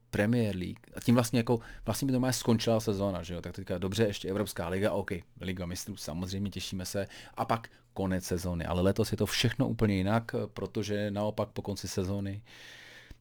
Premier 0.10 0.56
League. 0.56 0.80
A 0.96 1.02
tím 1.02 1.16
vlastně 1.16 1.39
jako, 1.39 1.60
vlastně 1.86 2.06
by 2.06 2.12
to 2.12 2.20
má 2.20 2.32
skončila 2.32 2.80
sezóna, 2.80 3.24
že 3.24 3.34
jo? 3.34 3.42
Tak 3.42 3.56
teďka 3.56 3.78
dobře, 3.78 4.04
ještě 4.04 4.30
Evropská 4.30 4.68
liga, 4.68 4.92
OK, 4.92 5.12
Liga 5.42 5.66
mistrů, 5.66 5.98
samozřejmě 5.98 6.50
těšíme 6.50 6.86
se. 6.86 7.08
A 7.34 7.46
pak 7.46 7.70
konec 7.94 8.26
sezóny. 8.26 8.66
Ale 8.66 8.82
letos 8.82 9.12
je 9.12 9.18
to 9.18 9.26
všechno 9.26 9.68
úplně 9.68 9.96
jinak, 9.96 10.32
protože 10.54 11.12
naopak 11.12 11.50
po 11.50 11.62
konci 11.62 11.88
sezóny 11.88 12.42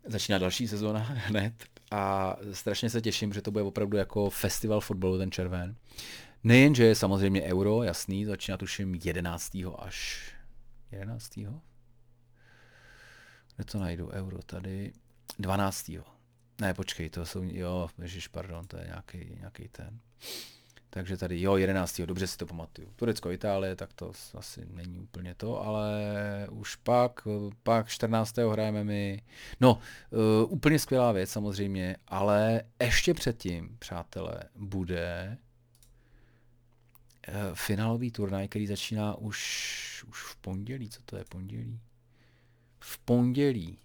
začíná 0.04 0.38
další 0.38 0.68
sezóna 0.68 1.00
hned 1.08 1.54
a 1.92 2.36
strašně 2.52 2.90
se 2.90 3.00
těším, 3.00 3.32
že 3.32 3.42
to 3.42 3.50
bude 3.50 3.64
opravdu 3.64 3.96
jako 3.96 4.30
festival 4.30 4.80
fotbalu 4.80 5.18
ten 5.18 5.30
červen. 5.30 5.76
Nejenže 6.44 6.84
je 6.84 6.94
samozřejmě 6.94 7.42
euro, 7.42 7.82
jasný, 7.82 8.24
začíná 8.24 8.56
tuším 8.56 8.94
11. 8.94 9.56
až 9.78 10.22
11. 10.92 11.38
Kde 13.56 13.64
to 13.64 13.78
najdu? 13.78 14.08
Euro 14.08 14.42
tady. 14.42 14.92
12. 15.38 15.90
Ne, 16.60 16.74
počkej, 16.74 17.10
to 17.10 17.26
jsou, 17.26 17.42
jo, 17.42 17.88
ježiš, 18.02 18.28
pardon, 18.28 18.66
to 18.66 18.76
je 18.76 18.84
nějaký, 18.84 19.36
nějaký 19.38 19.68
ten. 19.68 20.00
Takže 20.94 21.16
tady, 21.16 21.40
jo, 21.40 21.56
11. 21.56 22.00
dobře 22.00 22.26
si 22.26 22.38
to 22.38 22.46
pamatuju. 22.46 22.88
Turecko, 22.96 23.30
Itálie, 23.30 23.76
tak 23.76 23.92
to 23.92 24.12
asi 24.34 24.66
není 24.70 24.98
úplně 24.98 25.34
to, 25.34 25.66
ale 25.66 25.92
už 26.50 26.76
pak, 26.76 27.28
pak 27.62 27.88
14. 27.88 28.36
hrajeme 28.36 28.84
my. 28.84 29.22
No, 29.60 29.78
uh, 30.10 30.52
úplně 30.52 30.78
skvělá 30.78 31.12
věc 31.12 31.30
samozřejmě, 31.30 31.96
ale 32.08 32.62
ještě 32.82 33.14
předtím, 33.14 33.76
přátelé, 33.78 34.42
bude 34.54 35.38
finálový 37.54 38.10
turnaj, 38.10 38.48
který 38.48 38.66
začíná 38.66 39.14
už, 39.14 40.04
už 40.08 40.22
v 40.22 40.36
pondělí. 40.36 40.88
Co 40.90 41.00
to 41.02 41.16
je 41.16 41.24
pondělí? 41.28 41.80
V 42.80 42.98
pondělí. 42.98 43.78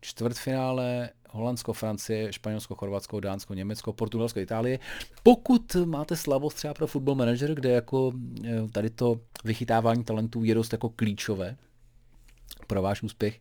Čtvrtfinále 0.00 1.10
Holandsko, 1.30 1.72
Francie, 1.72 2.32
Španělsko, 2.32 2.74
Chorvatsko, 2.74 3.20
Dánsko, 3.20 3.54
Německo, 3.54 3.92
Portugalsko, 3.92 4.40
Itálie. 4.40 4.78
Pokud 5.22 5.76
máte 5.84 6.16
slavost 6.16 6.56
třeba 6.56 6.74
pro 6.74 6.86
Football 6.86 7.14
Manager, 7.14 7.54
kde 7.54 7.70
jako 7.70 8.12
eh, 8.44 8.68
tady 8.72 8.90
to 8.90 9.20
vychytávání 9.44 10.04
talentů 10.04 10.44
je 10.44 10.54
dost 10.54 10.72
jako 10.72 10.88
klíčové 10.88 11.56
pro 12.66 12.82
váš 12.82 13.02
úspěch, 13.02 13.40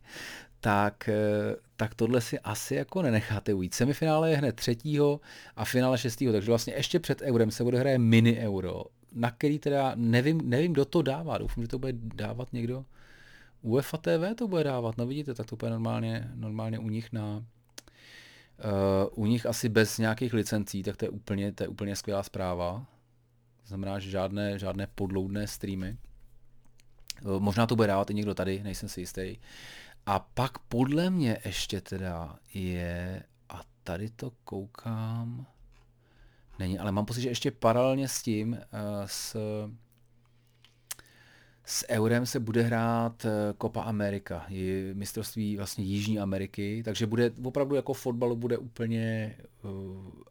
tak, 0.61 1.09
eh, 1.09 1.55
tak 1.75 1.95
tohle 1.95 2.21
si 2.21 2.39
asi 2.39 2.75
jako 2.75 3.01
nenecháte 3.01 3.53
ujít. 3.53 3.73
Semifinále 3.73 4.29
je 4.29 4.37
hned 4.37 4.55
třetího 4.55 5.19
a 5.55 5.65
finále 5.65 5.97
šestého, 5.97 6.33
takže 6.33 6.51
vlastně 6.51 6.73
ještě 6.73 6.99
před 6.99 7.21
eurem 7.21 7.51
se 7.51 7.63
bude 7.63 7.79
hraje 7.79 7.97
mini 7.97 8.37
euro, 8.39 8.83
na 9.15 9.31
který 9.31 9.59
teda 9.59 9.91
nevím, 9.95 10.49
nevím, 10.49 10.73
kdo 10.73 10.85
to 10.85 11.01
dává. 11.01 11.37
Doufám, 11.37 11.63
že 11.63 11.67
to 11.67 11.79
bude 11.79 11.93
dávat 11.93 12.53
někdo. 12.53 12.85
UEFA 13.61 13.97
TV 13.97 14.35
to 14.35 14.47
bude 14.47 14.63
dávat, 14.63 14.97
no 14.97 15.07
vidíte, 15.07 15.33
tak 15.33 15.45
to 15.45 15.55
bude 15.55 15.71
normálně, 15.71 16.31
normálně 16.35 16.79
u 16.79 16.89
nich 16.89 17.11
na, 17.11 17.43
u 19.11 19.25
nich 19.25 19.45
asi 19.45 19.69
bez 19.69 19.97
nějakých 19.97 20.33
licencí, 20.33 20.83
tak 20.83 20.97
to 20.97 21.05
je 21.05 21.09
úplně, 21.09 21.51
to 21.51 21.63
je 21.63 21.67
úplně 21.67 21.95
skvělá 21.95 22.23
zpráva. 22.23 22.85
To 23.61 23.67
znamená, 23.67 23.99
že 23.99 24.09
žádné, 24.09 24.59
žádné 24.59 24.87
podloudné 24.87 25.47
streamy. 25.47 25.97
Uh, 27.21 27.39
možná 27.39 27.65
to 27.67 27.75
bude 27.75 27.87
dávat 27.87 28.09
i 28.09 28.13
někdo 28.13 28.33
tady, 28.33 28.63
nejsem 28.63 28.89
si 28.89 29.01
jistý. 29.01 29.37
A 30.05 30.19
pak 30.19 30.59
podle 30.59 31.09
mě 31.09 31.37
ještě 31.45 31.81
teda 31.81 32.35
je, 32.53 33.23
a 33.49 33.61
tady 33.83 34.09
to 34.09 34.31
koukám, 34.43 35.45
není, 36.59 36.79
ale 36.79 36.91
mám 36.91 37.05
pocit, 37.05 37.21
že 37.21 37.29
ještě 37.29 37.51
paralelně 37.51 38.07
s 38.07 38.21
tím, 38.21 38.53
uh, 38.53 38.59
s 39.05 39.37
s 41.69 41.89
Eurem 41.89 42.25
se 42.25 42.39
bude 42.39 42.61
hrát 42.61 43.25
eh, 43.25 43.53
Copa 43.61 43.81
America, 43.81 44.45
mistrovství 44.93 45.57
vlastně 45.57 45.83
Jižní 45.83 46.19
Ameriky, 46.19 46.81
takže 46.85 47.05
bude 47.05 47.31
opravdu 47.43 47.75
jako 47.75 47.93
fotbalu 47.93 48.35
bude 48.35 48.57
úplně 48.57 49.35
uh, 49.63 49.71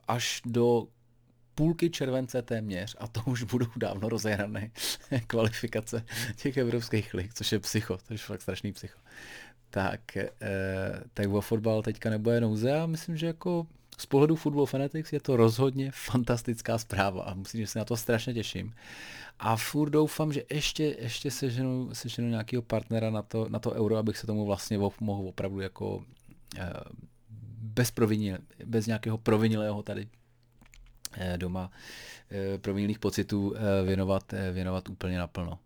až 0.09 0.43
do 0.45 0.87
půlky 1.55 1.91
července 1.91 2.43
téměř 2.43 2.97
a 2.99 3.09
to 3.09 3.22
už 3.26 3.43
budou 3.43 3.66
dávno 3.76 4.09
rozehrané 4.09 4.70
kvalifikace 5.26 6.05
těch 6.37 6.57
evropských 6.57 7.14
lig, 7.14 7.34
což 7.34 7.53
je 7.53 7.59
psycho, 7.59 7.99
to 8.07 8.14
je 8.14 8.18
fakt 8.18 8.43
strašný 8.43 8.72
psycho. 8.72 8.99
Tak, 9.70 10.16
eh, 10.16 10.30
tak 11.14 11.28
o 11.28 11.41
fotbal 11.41 11.82
teďka 11.82 12.11
nebude 12.11 12.41
nouze 12.41 12.80
a 12.80 12.87
myslím, 12.87 13.16
že 13.16 13.26
jako 13.26 13.66
z 13.97 14.07
pohledu 14.07 14.36
Football 14.36 14.66
Fanatics 14.66 15.12
je 15.12 15.20
to 15.20 15.36
rozhodně 15.36 15.90
fantastická 15.94 16.78
zpráva 16.78 17.22
a 17.22 17.34
musím, 17.34 17.61
že 17.61 17.66
se 17.66 17.78
na 17.78 17.84
to 17.84 17.97
strašně 17.97 18.34
těším. 18.34 18.74
A 19.38 19.57
furt 19.57 19.90
doufám, 19.90 20.32
že 20.32 20.42
ještě, 20.51 20.97
ještě 20.99 21.30
seženu, 21.30 21.90
seženu 21.92 22.28
nějakého 22.28 22.62
partnera 22.62 23.11
na 23.11 23.22
to, 23.22 23.49
na 23.49 23.59
to 23.59 23.72
euro, 23.72 23.97
abych 23.97 24.16
se 24.18 24.26
tomu 24.26 24.47
vlastně 24.47 24.78
mohl 25.01 25.28
opravdu 25.28 25.61
jako 25.61 26.05
eh, 26.59 26.72
bez, 27.59 27.90
provinil, 27.90 28.38
bez 28.64 28.86
nějakého 28.86 29.18
provinilého 29.18 29.82
tady 29.82 30.09
eh, 31.12 31.38
doma 31.38 31.70
eh, 32.30 32.59
provinilých 32.59 32.99
pocitů 32.99 33.55
věnovat, 33.84 34.34
věnovat 34.53 34.88
úplně 34.88 35.18
naplno. 35.18 35.59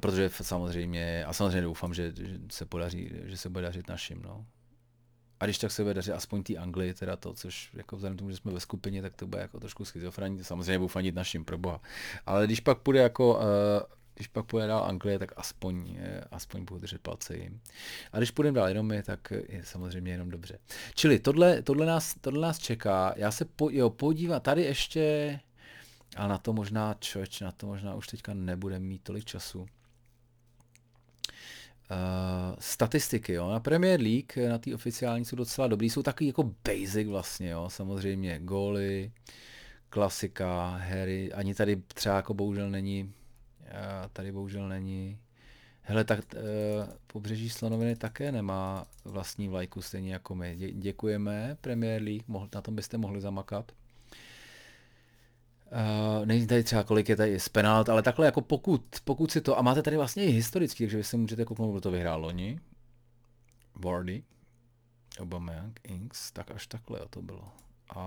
Protože 0.00 0.30
samozřejmě, 0.42 1.24
a 1.24 1.32
samozřejmě 1.32 1.60
doufám, 1.60 1.94
že, 1.94 2.12
že 2.16 2.38
se 2.50 2.66
podaří, 2.66 3.10
že 3.24 3.36
se 3.36 3.48
bude 3.48 3.64
dařit 3.64 3.88
našim. 3.88 4.22
No. 4.22 4.46
A 5.42 5.44
když 5.44 5.58
tak 5.58 5.70
se 5.70 5.82
bude 5.82 5.94
dařit 5.94 6.12
aspoň 6.12 6.42
té 6.42 6.56
Anglii, 6.56 6.94
teda 6.94 7.16
to, 7.16 7.34
což 7.34 7.70
jako 7.74 7.96
vzhledem 7.96 8.18
tomu, 8.18 8.30
že 8.30 8.36
jsme 8.36 8.52
ve 8.52 8.60
skupině, 8.60 9.02
tak 9.02 9.14
to 9.14 9.26
bude 9.26 9.42
jako 9.42 9.60
trošku 9.60 9.84
schizofrení, 9.84 10.44
samozřejmě 10.44 10.78
budu 10.78 10.88
fanit 10.88 11.14
našim 11.14 11.44
proboha. 11.44 11.80
Ale 12.26 12.46
když 12.46 12.60
pak 12.60 12.78
půjde 12.78 13.00
jako, 13.00 13.34
uh, 13.34 13.42
když 14.14 14.26
pak 14.26 14.46
půjde 14.46 14.66
dál 14.66 14.84
Anglie, 14.84 15.18
tak 15.18 15.32
aspoň, 15.36 15.90
uh, 15.90 15.96
aspoň 16.30 16.64
budu 16.64 16.80
držet 16.80 17.00
palce 17.00 17.36
jim. 17.36 17.60
A 18.12 18.18
když 18.18 18.30
půjdeme 18.30 18.56
dál 18.56 18.68
jenom 18.68 18.86
my, 18.86 19.02
tak 19.02 19.32
je 19.48 19.64
samozřejmě 19.64 20.12
jenom 20.12 20.30
dobře. 20.30 20.58
Čili 20.94 21.18
tohle, 21.18 21.62
tohle, 21.62 21.86
nás, 21.86 22.14
tohle 22.20 22.40
nás 22.40 22.58
čeká. 22.58 23.14
Já 23.16 23.30
se 23.30 23.44
po, 23.44 23.70
jo, 23.70 23.90
podívám, 23.90 24.40
tady 24.40 24.62
ještě, 24.62 25.40
ale 26.16 26.28
na 26.28 26.38
to 26.38 26.52
možná, 26.52 26.94
člověč, 26.94 27.40
na 27.40 27.52
to 27.52 27.66
možná 27.66 27.94
už 27.94 28.06
teďka 28.06 28.34
nebude 28.34 28.78
mít 28.78 29.02
tolik 29.02 29.24
času. 29.24 29.66
Uh, 31.92 32.56
statistiky, 32.58 33.32
jo. 33.32 33.50
Na 33.50 33.60
Premier 33.60 34.00
League, 34.00 34.48
na 34.48 34.58
té 34.58 34.74
oficiální 34.74 35.24
jsou 35.24 35.36
docela 35.36 35.66
dobrý, 35.68 35.90
jsou 35.90 36.02
takový 36.02 36.26
jako 36.26 36.50
basic 36.68 37.08
vlastně, 37.08 37.50
jo. 37.50 37.70
Samozřejmě 37.70 38.38
góly, 38.38 39.12
klasika, 39.88 40.68
Harry, 40.76 41.32
ani 41.32 41.54
tady 41.54 41.76
třeba 41.76 42.16
jako 42.16 42.34
bohužel 42.34 42.70
není, 42.70 43.12
uh, 43.60 43.68
tady 44.12 44.32
bohužel 44.32 44.68
není, 44.68 45.18
hele, 45.80 46.04
tak 46.04 46.20
uh, 46.34 46.42
pobřeží 47.06 47.50
Slonoviny 47.50 47.96
také 47.96 48.32
nemá 48.32 48.86
vlastní 49.04 49.48
vlajku, 49.48 49.82
stejně 49.82 50.12
jako 50.12 50.34
my. 50.34 50.56
Dě- 50.58 50.78
děkujeme 50.78 51.56
Premier 51.60 52.02
League, 52.02 52.24
mohl, 52.28 52.48
na 52.54 52.60
tom 52.60 52.74
byste 52.74 52.98
mohli 52.98 53.20
zamakat. 53.20 53.72
Uh, 55.72 56.26
není 56.26 56.46
tady 56.46 56.64
třeba 56.64 56.84
kolik 56.84 57.08
je 57.08 57.16
tady 57.16 57.40
z 57.40 57.48
penalt, 57.48 57.88
ale 57.88 58.02
takhle 58.02 58.26
jako 58.26 58.40
pokud, 58.40 58.84
pokud 59.04 59.30
si 59.30 59.40
to, 59.40 59.58
a 59.58 59.62
máte 59.62 59.82
tady 59.82 59.96
vlastně 59.96 60.24
i 60.24 60.30
historicky, 60.30 60.84
takže 60.84 60.96
vy 60.96 61.04
si 61.04 61.16
můžete 61.16 61.44
kouknout, 61.44 61.70
kdo 61.70 61.80
to 61.80 61.90
vyhrál 61.90 62.20
loni. 62.20 62.60
Wardy, 63.74 64.22
Aubameyang, 65.18 65.80
Inks, 65.84 66.32
tak 66.32 66.50
až 66.50 66.66
takhle 66.66 67.00
to 67.10 67.22
bylo. 67.22 67.52
A, 67.96 68.00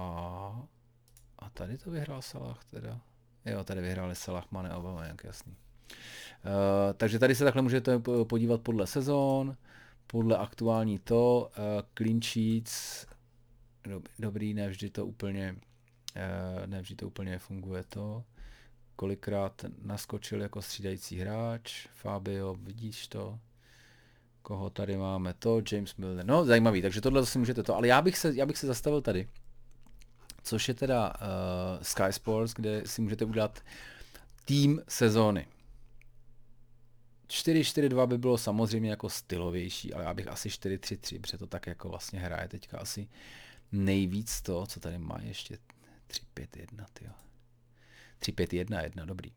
a 1.40 1.50
tady 1.50 1.78
to 1.78 1.92
vyhrál 1.92 2.22
Salah 2.22 2.64
teda. 2.66 3.00
Jo, 3.46 3.64
tady 3.64 3.82
vyhráli 3.82 4.16
Salah, 4.16 4.52
Mane, 4.52 4.70
Aubameyang, 4.70 5.24
jasný. 5.24 5.52
Uh, 5.52 6.94
takže 6.98 7.20
tady 7.20 7.36
se 7.36 7.44
takhle 7.44 7.62
můžete 7.62 8.00
podívat 8.28 8.62
podle 8.62 8.88
sezón, 8.88 9.58
podle 10.08 10.38
aktuální 10.38 11.00
to, 11.00 11.52
uh, 11.58 11.82
clean 11.98 12.22
sheets, 12.22 13.06
dobrý, 14.20 14.54
ne 14.54 14.70
vždy 14.70 14.90
to 14.90 15.06
úplně 15.06 15.56
Eh, 16.16 16.68
ne 16.68 16.82
vždy 16.82 16.96
to 16.96 17.08
úplně 17.08 17.40
funguje 17.40 17.84
to. 17.84 18.24
Kolikrát 18.96 19.66
naskočil 19.82 20.42
jako 20.42 20.62
střídající 20.62 21.20
hráč, 21.20 21.88
Fabio, 21.94 22.56
vidíš 22.56 23.08
to? 23.08 23.40
Koho 24.42 24.70
tady 24.70 24.98
máme? 24.98 25.34
To, 25.34 25.62
James 25.72 25.96
Milner. 25.96 26.26
No, 26.26 26.46
zajímavý, 26.46 26.82
takže 26.82 27.02
tohle 27.02 27.26
si 27.26 27.40
můžete 27.40 27.64
to, 27.64 27.76
ale 27.76 27.88
já 27.88 28.02
bych 28.02 28.18
se, 28.18 28.34
já 28.36 28.46
bych 28.46 28.58
se 28.58 28.68
zastavil 28.68 29.02
tady. 29.02 29.30
Což 30.44 30.68
je 30.68 30.74
teda 30.74 31.14
uh, 31.14 31.84
Sky 31.84 32.12
Sports, 32.14 32.54
kde 32.54 32.82
si 32.86 33.02
můžete 33.02 33.26
udělat 33.26 33.60
tým 34.46 34.82
sezóny. 34.88 35.48
4-4-2 37.28 38.08
by 38.08 38.18
bylo 38.18 38.38
samozřejmě 38.38 38.90
jako 38.90 39.10
stylovější, 39.10 39.94
ale 39.94 40.04
já 40.04 40.14
bych 40.14 40.28
asi 40.28 40.50
4-3-3, 40.50 41.22
protože 41.22 41.38
to 41.38 41.48
tak 41.48 41.68
jako 41.68 41.90
vlastně 41.90 42.20
hraje 42.20 42.48
teďka 42.48 42.78
asi 42.78 43.08
nejvíc 43.72 44.42
to, 44.42 44.66
co 44.66 44.80
tady 44.80 44.98
má 44.98 45.18
ještě 45.22 45.58
351, 46.08 46.86
tyjo. 46.94 47.12
351, 48.20 48.82
jedna, 48.82 49.06
dobrý. 49.06 49.32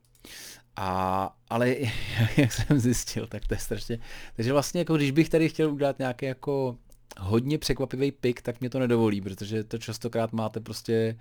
A, 0.77 1.37
ale 1.51 1.77
jak 2.37 2.53
jsem 2.53 2.79
zjistil, 2.79 3.27
tak 3.27 3.47
to 3.47 3.55
je 3.55 3.61
strašně, 3.61 3.99
takže 4.37 4.53
vlastně 4.53 4.81
jako 4.81 4.97
když 4.97 5.11
bych 5.11 5.29
tady 5.29 5.49
chtěl 5.49 5.73
udělat 5.73 5.99
nějaký 5.99 6.27
jako 6.27 6.79
hodně 7.19 7.59
překvapivý 7.59 8.13
pik, 8.13 8.43
tak 8.43 8.61
mě 8.61 8.71
to 8.71 8.79
nedovolí, 8.79 9.21
protože 9.21 9.65
to 9.65 9.79
častokrát 9.79 10.33
máte 10.33 10.61
prostě 10.61 11.19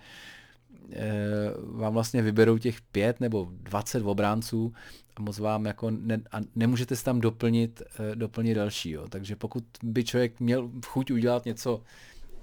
e, 0.92 1.08
vám 1.64 1.94
vlastně 1.94 2.22
vyberou 2.22 2.58
těch 2.58 2.82
pět 2.82 3.20
nebo 3.20 3.48
dvacet 3.52 4.04
obránců 4.04 4.74
a 5.16 5.22
moc 5.22 5.40
vám 5.40 5.66
jako 5.66 5.92
ne, 5.92 6.22
a 6.32 6.38
nemůžete 6.56 6.96
si 6.96 7.04
tam 7.04 7.22
doplnit, 7.22 7.82
e, 8.12 8.16
doplnit 8.16 8.54
další, 8.54 8.92
jo. 8.92 9.08
takže 9.10 9.36
pokud 9.36 9.64
by 9.84 10.04
člověk 10.04 10.40
měl 10.40 10.70
chuť 10.86 11.12
udělat 11.12 11.46
něco 11.46 11.82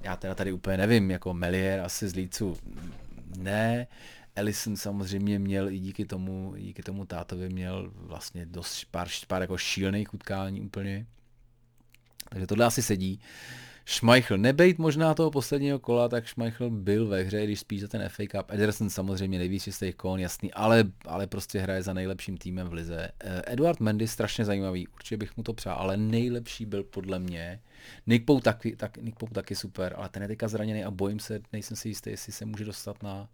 já 0.05 0.17
teda 0.17 0.35
tady 0.35 0.53
úplně 0.53 0.77
nevím, 0.77 1.11
jako 1.11 1.35
Melier 1.35 1.81
asi 1.81 2.09
z 2.09 2.15
Lícu 2.15 2.59
ne, 3.39 3.87
Ellison 4.37 4.77
samozřejmě 4.77 5.39
měl 5.39 5.69
i 5.69 5.79
díky 5.79 6.05
tomu, 6.05 6.55
díky 6.57 6.83
tomu 6.83 7.07
tátovi 7.07 7.49
měl 7.49 7.91
vlastně 7.95 8.47
dost 8.47 8.85
pár, 8.85 9.09
pár 9.29 9.41
jako 9.41 9.59
šílených 9.59 10.15
utkání 10.15 10.61
úplně. 10.61 11.07
Takže 12.29 12.47
tohle 12.47 12.67
asi 12.67 12.83
sedí. 12.83 13.21
Schmeichel, 13.87 14.39
nebejt 14.39 14.79
možná 14.79 15.15
toho 15.15 15.31
posledního 15.31 15.79
kola, 15.79 16.09
tak 16.09 16.29
Schmeichel 16.29 16.71
byl 16.71 17.07
ve 17.07 17.23
hře, 17.23 17.45
když 17.45 17.61
spíš 17.61 17.81
za 17.81 17.89
ten 17.89 18.09
FA 18.09 18.23
Cup. 18.31 18.51
Ederson 18.51 18.91
samozřejmě 18.91 19.39
nejvíc 19.39 19.63
čistý 19.63 19.93
kon, 19.93 20.21
jasný, 20.21 20.53
ale, 20.53 20.85
ale 21.07 21.27
prostě 21.27 21.61
hraje 21.61 21.83
za 21.83 21.93
nejlepším 21.93 22.37
týmem 22.37 22.69
v 22.69 22.73
lize. 22.73 23.11
Eh, 23.21 23.43
Eduard 23.47 23.81
Mendy 23.81 24.09
strašně 24.09 24.45
zajímavý, 24.45 24.89
určitě 24.89 25.17
bych 25.17 25.37
mu 25.37 25.43
to 25.43 25.53
přál, 25.53 25.77
ale 25.77 25.97
nejlepší 25.97 26.67
byl 26.67 26.85
podle 26.85 27.19
mě. 27.19 27.61
Nick 28.07 28.25
Pou 28.25 28.41
taky, 28.41 28.77
tak, 28.77 28.97
Nick 28.97 29.19
Pou 29.19 29.27
taky 29.27 29.55
super, 29.55 29.95
ale 29.97 30.09
ten 30.09 30.23
je 30.23 30.29
teďka 30.29 30.49
zraněný 30.49 30.85
a 30.85 30.91
bojím 30.91 31.21
se, 31.21 31.41
nejsem 31.53 31.77
si 31.77 31.89
jistý, 31.89 32.11
jestli 32.11 32.33
se 32.33 32.45
může 32.45 32.65
dostat 32.65 33.03
na, 33.03 33.29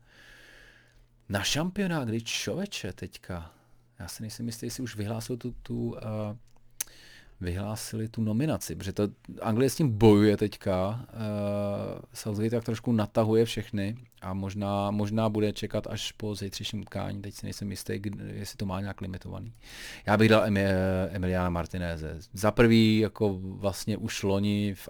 na 1.29 1.43
šampionát, 1.43 2.09
kdy 2.09 2.23
člověče 2.23 2.93
teďka, 2.93 3.53
já 3.99 4.09
si 4.09 4.23
nejsem 4.23 4.47
jistý, 4.47 4.67
jestli 4.67 4.83
už 4.83 4.97
vyhlásil 4.97 5.37
tu, 5.37 5.55
tu 5.63 5.91
uh, 5.91 5.99
vyhlásili 7.41 8.09
tu 8.09 8.23
nominaci, 8.23 8.77
protože 8.77 8.93
to 8.93 9.09
Anglie 9.41 9.71
s 9.71 9.77
tím 9.77 9.99
bojuje 9.99 10.37
teďka, 10.37 11.07
uh, 11.13 12.03
Southgate 12.13 12.51
tak 12.51 12.65
trošku 12.65 12.93
natahuje 12.93 13.45
všechny 13.45 13.97
a 14.21 14.35
možná, 14.35 14.91
možná 14.91 15.29
bude 15.29 15.53
čekat 15.53 15.87
až 15.87 16.13
po 16.13 16.35
zítřejším 16.35 16.81
utkání, 16.81 17.23
teď 17.23 17.35
si 17.35 17.47
nejsem 17.47 17.71
jistý, 17.71 18.01
jestli 18.33 18.57
to 18.57 18.67
má 18.67 18.81
nějak 18.81 19.01
limitovaný. 19.01 19.53
Já 20.07 20.17
bych 20.17 20.29
dal 20.29 20.45
Emiliana 21.11 21.51
Martineze. 21.51 22.19
Za 22.33 22.51
prvý, 22.51 22.99
jako 22.99 23.39
vlastně 23.43 23.97
už 23.97 24.23
loni 24.23 24.75
v 24.75 24.89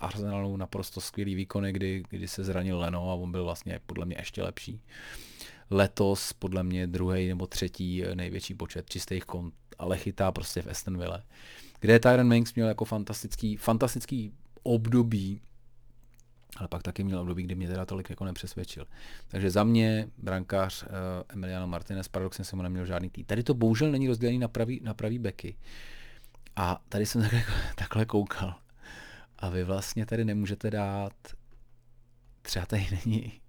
Arsenalu 0.00 0.56
naprosto 0.56 1.00
skvělý 1.00 1.34
výkony, 1.34 1.72
kdy, 1.72 2.02
kdy 2.10 2.28
se 2.28 2.44
zranil 2.44 2.78
Leno 2.78 3.10
a 3.10 3.14
on 3.14 3.32
byl 3.32 3.44
vlastně 3.44 3.80
podle 3.86 4.06
mě 4.06 4.16
ještě 4.18 4.42
lepší. 4.42 4.80
Letos 5.70 6.32
podle 6.32 6.62
mě 6.62 6.86
druhý 6.86 7.28
nebo 7.28 7.46
třetí 7.46 8.02
největší 8.14 8.54
počet 8.54 8.90
čistých 8.90 9.24
kont, 9.24 9.54
ale 9.78 9.98
chytá 9.98 10.32
prostě 10.32 10.62
v 10.62 10.66
Aston 10.66 10.98
kde 11.82 11.98
Tyron 11.98 12.28
Manks 12.28 12.54
měl 12.54 12.68
jako 12.68 12.84
fantastický, 12.84 13.56
fantastický 13.56 14.32
období, 14.62 15.42
ale 16.56 16.68
pak 16.68 16.82
taky 16.82 17.04
měl 17.04 17.20
období, 17.20 17.42
kdy 17.42 17.54
mě 17.54 17.68
teda 17.68 17.86
tolik 17.86 18.10
jako 18.10 18.24
nepřesvědčil. 18.24 18.86
Takže 19.28 19.50
za 19.50 19.64
mě 19.64 20.08
brankář 20.18 20.82
uh, 20.82 20.88
Emiliano 21.28 21.66
Martinez, 21.66 22.08
paradoxně 22.08 22.44
jsem 22.44 22.56
mu 22.56 22.62
neměl 22.62 22.86
žádný 22.86 23.10
tý. 23.10 23.24
Tady 23.24 23.42
to 23.42 23.54
bohužel 23.54 23.90
není 23.90 24.08
rozdělený 24.08 24.38
na 24.38 24.48
pravý, 24.48 24.80
na 24.82 24.94
pravý 24.94 25.18
beky. 25.18 25.56
A 26.56 26.80
tady 26.88 27.06
jsem 27.06 27.22
takhle, 27.30 27.42
takhle 27.76 28.04
koukal. 28.04 28.54
A 29.38 29.48
vy 29.48 29.64
vlastně 29.64 30.06
tady 30.06 30.24
nemůžete 30.24 30.70
dát, 30.70 31.14
třeba 32.42 32.66
tady 32.66 32.88
není 32.90 33.40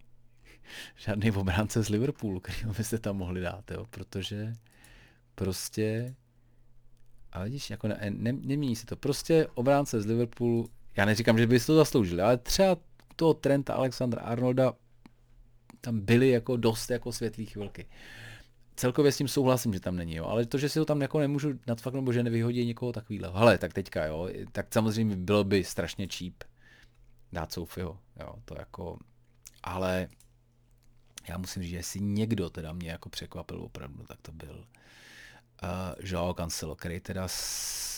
žádný 1.05 1.31
obránce 1.31 1.84
z 1.84 1.89
Liverpoolu, 1.89 2.39
který 2.39 2.57
byste 2.77 2.99
tam 2.99 3.17
mohli 3.17 3.41
dát, 3.41 3.71
jo? 3.71 3.86
protože 3.89 4.53
prostě, 5.36 6.15
ale 7.34 7.45
vidíš, 7.45 7.69
jako 7.69 7.88
ne, 7.88 7.97
ne, 8.09 8.34
nemění 8.34 8.75
se 8.75 8.86
to. 8.86 8.95
Prostě 8.95 9.47
obránce 9.53 10.01
z 10.01 10.05
Liverpoolu, 10.05 10.69
já 10.97 11.05
neříkám, 11.05 11.38
že 11.38 11.47
by 11.47 11.59
to 11.59 11.75
zasloužili, 11.75 12.21
ale 12.21 12.38
třeba 12.38 12.77
toho 13.15 13.34
Trenta 13.34 13.73
Alexandra 13.73 14.21
Arnolda 14.21 14.73
tam 15.81 15.99
byly 15.99 16.29
jako 16.29 16.57
dost 16.57 16.89
jako 16.89 17.11
světlý 17.11 17.45
chvilky. 17.45 17.86
Celkově 18.75 19.11
s 19.11 19.17
tím 19.17 19.27
souhlasím, 19.27 19.73
že 19.73 19.79
tam 19.79 19.95
není, 19.95 20.15
jo, 20.15 20.25
ale 20.25 20.45
to, 20.45 20.57
že 20.57 20.69
si 20.69 20.79
ho 20.79 20.86
tam 20.86 21.01
jako 21.01 21.19
nemůžu 21.19 21.53
nadfaknout, 21.67 22.01
nebo 22.01 22.13
že 22.13 22.23
nevyhodí 22.23 22.65
někoho 22.65 22.91
takovýhle. 22.91 23.31
Hele, 23.34 23.57
tak 23.57 23.73
teďka, 23.73 24.05
jo, 24.05 24.29
tak 24.51 24.73
samozřejmě 24.73 25.15
bylo 25.15 25.43
by 25.43 25.63
strašně 25.63 26.07
cheap 26.07 26.34
dát 27.31 27.51
Sophieho, 27.51 27.99
jo, 28.19 28.36
to 28.45 28.55
jako, 28.59 28.99
ale 29.63 30.07
já 31.29 31.38
musím 31.38 31.63
říct, 31.63 31.71
že 31.71 31.77
jestli 31.77 31.99
někdo 31.99 32.49
teda 32.49 32.73
mě 32.73 32.89
jako 32.89 33.09
překvapil 33.09 33.61
opravdu, 33.61 34.03
tak 34.03 34.21
to 34.21 34.31
byl 34.31 34.65
Joao 35.99 36.34
Cancelo, 36.34 36.76
který 36.76 36.99
teda 36.99 37.28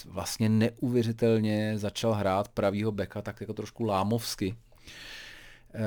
vlastně 0.05 0.49
neuvěřitelně 0.49 1.77
začal 1.77 2.13
hrát 2.13 2.49
pravýho 2.49 2.91
beka 2.91 3.21
tak 3.21 3.41
jako 3.41 3.53
trošku 3.53 3.83
lámovsky. 3.83 4.55
Uh, 5.75 5.81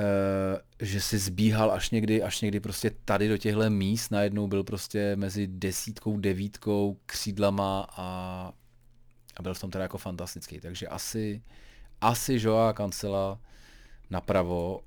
že 0.79 1.01
si 1.01 1.17
zbíhal 1.17 1.71
až 1.71 1.91
někdy, 1.91 2.23
až 2.23 2.41
někdy 2.41 2.59
prostě 2.59 2.91
tady 3.05 3.27
do 3.27 3.37
těchto 3.37 3.69
míst, 3.69 4.11
najednou 4.11 4.47
byl 4.47 4.63
prostě 4.63 5.15
mezi 5.15 5.47
desítkou, 5.47 6.17
devítkou, 6.17 6.97
křídlama 7.05 7.87
a, 7.89 8.05
a 9.37 9.41
byl 9.41 9.53
v 9.53 9.59
tom 9.59 9.71
teda 9.71 9.83
jako 9.83 9.97
fantastický. 9.97 10.59
Takže 10.59 10.87
asi, 10.87 11.41
asi 12.01 12.37
Joa 12.39 12.73
Cancela 12.73 13.39
napravo 14.09 14.81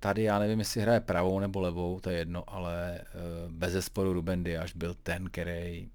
tady 0.00 0.22
já 0.22 0.38
nevím, 0.38 0.58
jestli 0.58 0.80
hraje 0.80 1.00
pravou 1.00 1.40
nebo 1.40 1.60
levou, 1.60 2.00
to 2.00 2.10
je 2.10 2.18
jedno, 2.18 2.44
ale 2.46 3.00
uh, 3.00 3.52
bez 3.52 3.72
zesporu 3.72 4.12
Ruben 4.12 4.44
Diaz 4.44 4.70
byl 4.74 4.94
ten, 5.02 5.30
který 5.30 5.88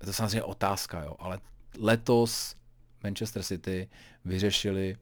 je 0.00 0.06
to 0.06 0.12
samozřejmě 0.12 0.42
otázka, 0.42 1.02
jo, 1.02 1.16
ale 1.18 1.38
letos 1.78 2.56
Manchester 3.02 3.42
City 3.42 3.88
vyřešili 4.24 4.96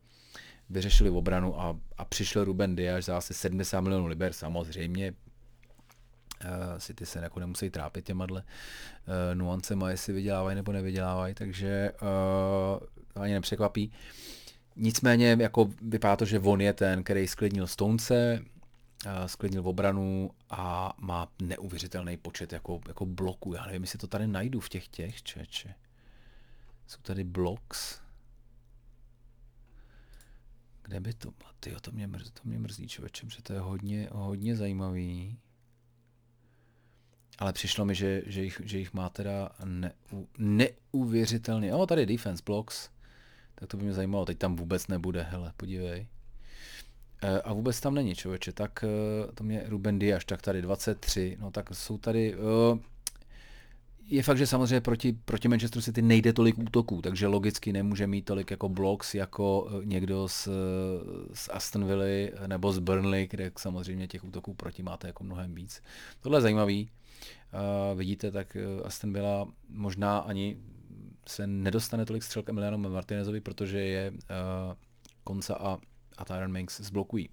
vyřešili 0.70 1.10
obranu 1.10 1.60
a, 1.60 1.76
a 1.98 2.04
přišel 2.04 2.44
Ruben 2.44 2.76
Diaz 2.76 3.04
za 3.04 3.16
asi 3.16 3.34
70 3.34 3.80
milionů 3.80 4.06
liber, 4.06 4.32
samozřejmě 4.32 5.14
Uh, 6.44 6.78
City 6.78 7.06
se 7.06 7.18
jako 7.18 7.40
nemusí 7.40 7.70
trápit 7.70 8.04
těma 8.04 8.26
uh, 8.30 8.38
nuancema, 9.34 9.90
jestli 9.90 10.12
vydělávají 10.12 10.56
nebo 10.56 10.72
nevydělávají, 10.72 11.34
takže 11.34 11.92
uh, 12.02 13.22
ani 13.22 13.32
nepřekvapí. 13.32 13.92
Nicméně 14.76 15.36
jako 15.40 15.70
vypadá 15.82 16.16
to, 16.16 16.24
že 16.24 16.38
on 16.38 16.60
je 16.60 16.72
ten, 16.72 17.02
který 17.02 17.26
sklidnil 17.26 17.66
Stonce, 17.66 18.44
sklidnil 19.26 19.68
obranu 19.68 20.30
a 20.50 20.92
má 20.98 21.32
neuvěřitelný 21.42 22.16
počet 22.16 22.52
jako, 22.52 22.80
jako 22.88 23.06
bloků. 23.06 23.54
Já 23.54 23.66
nevím, 23.66 23.82
jestli 23.82 23.98
to 23.98 24.06
tady 24.06 24.26
najdu 24.26 24.60
v 24.60 24.68
těch 24.68 24.88
těch, 24.88 25.22
čeče. 25.22 25.74
Jsou 26.86 27.00
tady 27.02 27.24
blocks. 27.24 28.00
Kde 30.82 31.00
by 31.00 31.14
to 31.14 31.30
bylo? 31.30 31.50
Tyjo, 31.60 31.80
to 31.80 31.90
mě 31.90 32.06
mrzí, 32.06 32.30
to 32.30 32.40
mě 32.44 32.58
mrzí 32.58 32.88
člověče, 32.88 33.26
že 33.30 33.42
to 33.42 33.52
je 33.52 33.60
hodně, 33.60 34.08
hodně 34.12 34.56
zajímavý. 34.56 35.38
Ale 37.38 37.52
přišlo 37.52 37.84
mi, 37.84 37.94
že, 37.94 38.22
že, 38.26 38.42
jich, 38.42 38.60
že 38.64 38.78
jich 38.78 38.92
má 38.92 39.08
teda 39.08 39.50
neu, 39.64 40.26
neuvěřitelně. 40.38 41.74
O, 41.74 41.86
tady 41.86 42.06
defense 42.06 42.42
blocks 42.46 42.90
tak 43.60 43.68
to 43.68 43.76
by 43.76 43.84
mě 43.84 43.92
zajímalo. 43.92 44.24
Teď 44.24 44.38
tam 44.38 44.56
vůbec 44.56 44.86
nebude, 44.86 45.22
hele, 45.22 45.52
podívej. 45.56 46.08
E, 47.22 47.40
a 47.40 47.52
vůbec 47.52 47.80
tam 47.80 47.94
není, 47.94 48.14
člověče, 48.14 48.52
tak 48.52 48.84
e, 48.84 49.32
to 49.32 49.44
mě 49.44 49.62
Ruben 49.66 49.98
Diaz, 49.98 50.24
tak 50.24 50.42
tady 50.42 50.62
23, 50.62 51.36
no 51.40 51.50
tak 51.50 51.70
jsou 51.72 51.98
tady, 51.98 52.34
e, 52.34 52.38
je 54.08 54.22
fakt, 54.22 54.38
že 54.38 54.46
samozřejmě 54.46 54.80
proti, 54.80 55.18
proti 55.24 55.48
Manchesteru 55.48 55.82
City 55.82 56.02
nejde 56.02 56.32
tolik 56.32 56.58
útoků, 56.58 57.02
takže 57.02 57.26
logicky 57.26 57.72
nemůže 57.72 58.06
mít 58.06 58.24
tolik 58.24 58.50
jako 58.50 58.68
blocks 58.68 59.14
jako 59.14 59.70
někdo 59.84 60.28
z, 60.28 60.48
z 61.34 61.48
Aston 61.52 61.84
Villa 61.86 62.46
nebo 62.46 62.72
z 62.72 62.78
Burnley, 62.78 63.26
kde 63.26 63.52
samozřejmě 63.58 64.08
těch 64.08 64.24
útoků 64.24 64.54
proti 64.54 64.82
máte 64.82 65.06
jako 65.06 65.24
mnohem 65.24 65.54
víc. 65.54 65.82
Tohle 66.20 66.38
je 66.38 66.42
zajímavý. 66.42 66.90
Uh, 67.54 67.98
vidíte, 67.98 68.30
tak 68.30 68.56
Aston 68.84 69.12
Villa 69.12 69.48
možná 69.68 70.18
ani 70.18 70.56
se 71.26 71.46
nedostane 71.46 72.04
tolik 72.04 72.22
střel 72.22 72.42
k 72.42 72.48
Emiliano 72.48 72.78
Martinezovi, 72.78 73.40
protože 73.40 73.80
je 73.80 74.12
Konca 75.24 75.54
a, 75.54 75.78
a 76.18 76.24
Tyron 76.24 76.52
Minks 76.52 76.80
zblokují. 76.80 77.30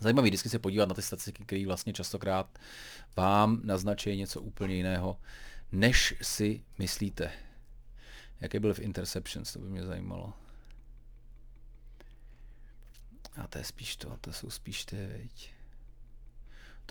Zajímavý 0.00 0.30
vždycky 0.30 0.48
se 0.48 0.58
podívat 0.58 0.88
na 0.88 0.94
ty 0.94 1.02
statistiky, 1.02 1.44
které 1.44 1.66
vlastně 1.66 1.92
častokrát 1.92 2.58
vám 3.16 3.60
naznačí 3.64 4.16
něco 4.16 4.40
úplně 4.40 4.74
jiného, 4.74 5.18
než 5.72 6.14
si 6.22 6.64
myslíte. 6.78 7.32
Jaký 8.40 8.58
byl 8.58 8.74
v 8.74 8.78
interceptions, 8.78 9.52
to 9.52 9.58
by 9.58 9.68
mě 9.68 9.86
zajímalo. 9.86 10.32
A 13.36 13.46
to 13.46 13.58
je 13.58 13.64
spíš 13.64 13.96
to, 13.96 14.16
to 14.20 14.32
jsou 14.32 14.50
spíš 14.50 14.84
ty. 14.84 15.28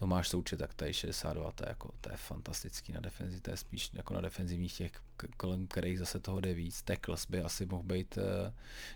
Tomáš 0.01 0.29
Součet, 0.29 0.57
tak 0.57 0.73
tady 0.73 0.93
62, 0.93 1.51
to 1.51 1.63
je, 1.63 1.69
jako, 1.69 1.89
to 2.01 2.11
je 2.11 2.17
fantastický 2.17 2.93
na 2.93 2.99
defenzi, 2.99 3.41
to 3.41 3.51
je 3.51 3.57
spíš 3.57 3.89
jako 3.93 4.13
na 4.13 4.21
defenzivních 4.21 4.73
těch, 4.73 4.91
kolem 5.37 5.67
kterých 5.67 5.99
zase 5.99 6.19
toho 6.19 6.39
jde 6.39 6.53
víc. 6.53 6.81
Tackles 6.81 7.25
by 7.29 7.41
asi 7.41 7.65
mohl 7.65 7.83
být 7.83 8.17
uh, 8.17 8.23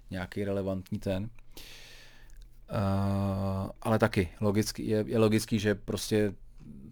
nějaký 0.10 0.44
relevantní 0.44 1.00
ten. 1.00 1.24
Uh, 1.24 1.30
ale 3.82 4.00
taky 4.00 4.30
logický, 4.42 4.88
je, 4.88 5.06
je 5.08 5.18
logický, 5.18 5.60
že 5.60 5.76
prostě 5.76 6.34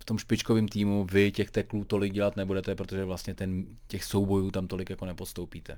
v 0.02 0.06
tom 0.06 0.18
špičkovém 0.18 0.68
týmu 0.68 1.06
vy 1.12 1.32
těch 1.32 1.52
teklů 1.52 1.84
tolik 1.86 2.14
dělat 2.14 2.36
nebudete, 2.36 2.76
protože 2.76 3.06
vlastně 3.06 3.36
ten, 3.36 3.66
těch 3.88 4.04
soubojů 4.04 4.52
tam 4.52 4.68
tolik 4.68 4.90
jako 4.90 5.06
nepodstoupíte. 5.06 5.78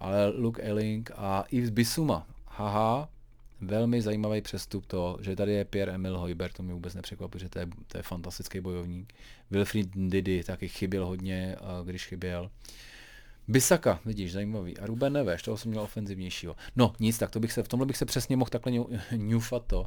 Ale 0.00 0.28
Luke 0.28 0.62
Elling 0.62 1.10
a 1.16 1.44
Yves 1.50 1.70
Bisuma, 1.70 2.26
haha, 2.46 3.08
velmi 3.66 4.02
zajímavý 4.02 4.40
přestup 4.40 4.86
to, 4.86 5.18
že 5.20 5.36
tady 5.36 5.52
je 5.52 5.64
Pierre 5.64 5.94
Emil 5.94 6.18
Hojber, 6.18 6.52
to 6.52 6.62
mě 6.62 6.74
vůbec 6.74 6.94
nepřekvapuje, 6.94 7.40
že 7.40 7.48
to 7.48 7.58
je, 7.58 7.66
to 7.86 7.98
je 7.98 8.02
fantastický 8.02 8.60
bojovník. 8.60 9.12
Wilfried 9.50 9.88
Didi 9.94 10.44
taky 10.44 10.68
chyběl 10.68 11.06
hodně, 11.06 11.56
když 11.84 12.06
chyběl. 12.06 12.50
Bisaka, 13.48 14.00
vidíš, 14.04 14.32
zajímavý. 14.32 14.78
A 14.78 14.86
Ruben 14.86 15.12
Neves, 15.12 15.42
toho 15.42 15.56
jsem 15.56 15.70
měl 15.70 15.82
ofenzivnějšího. 15.82 16.56
No, 16.76 16.92
nic, 17.00 17.18
tak 17.18 17.30
to 17.30 17.40
bych 17.40 17.52
se, 17.52 17.62
v 17.62 17.68
tomhle 17.68 17.86
bych 17.86 17.96
se 17.96 18.04
přesně 18.04 18.36
mohl 18.36 18.50
takhle 18.50 18.72
ňufat 19.16 19.66
to. 19.66 19.86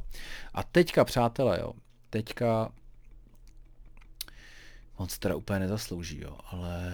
A 0.54 0.62
teďka, 0.62 1.04
přátelé, 1.04 1.58
jo, 1.60 1.72
teďka 2.10 2.72
On 4.98 5.08
se 5.08 5.18
teda 5.18 5.36
úplně 5.36 5.58
nezaslouží, 5.58 6.20
jo, 6.20 6.38
ale 6.50 6.92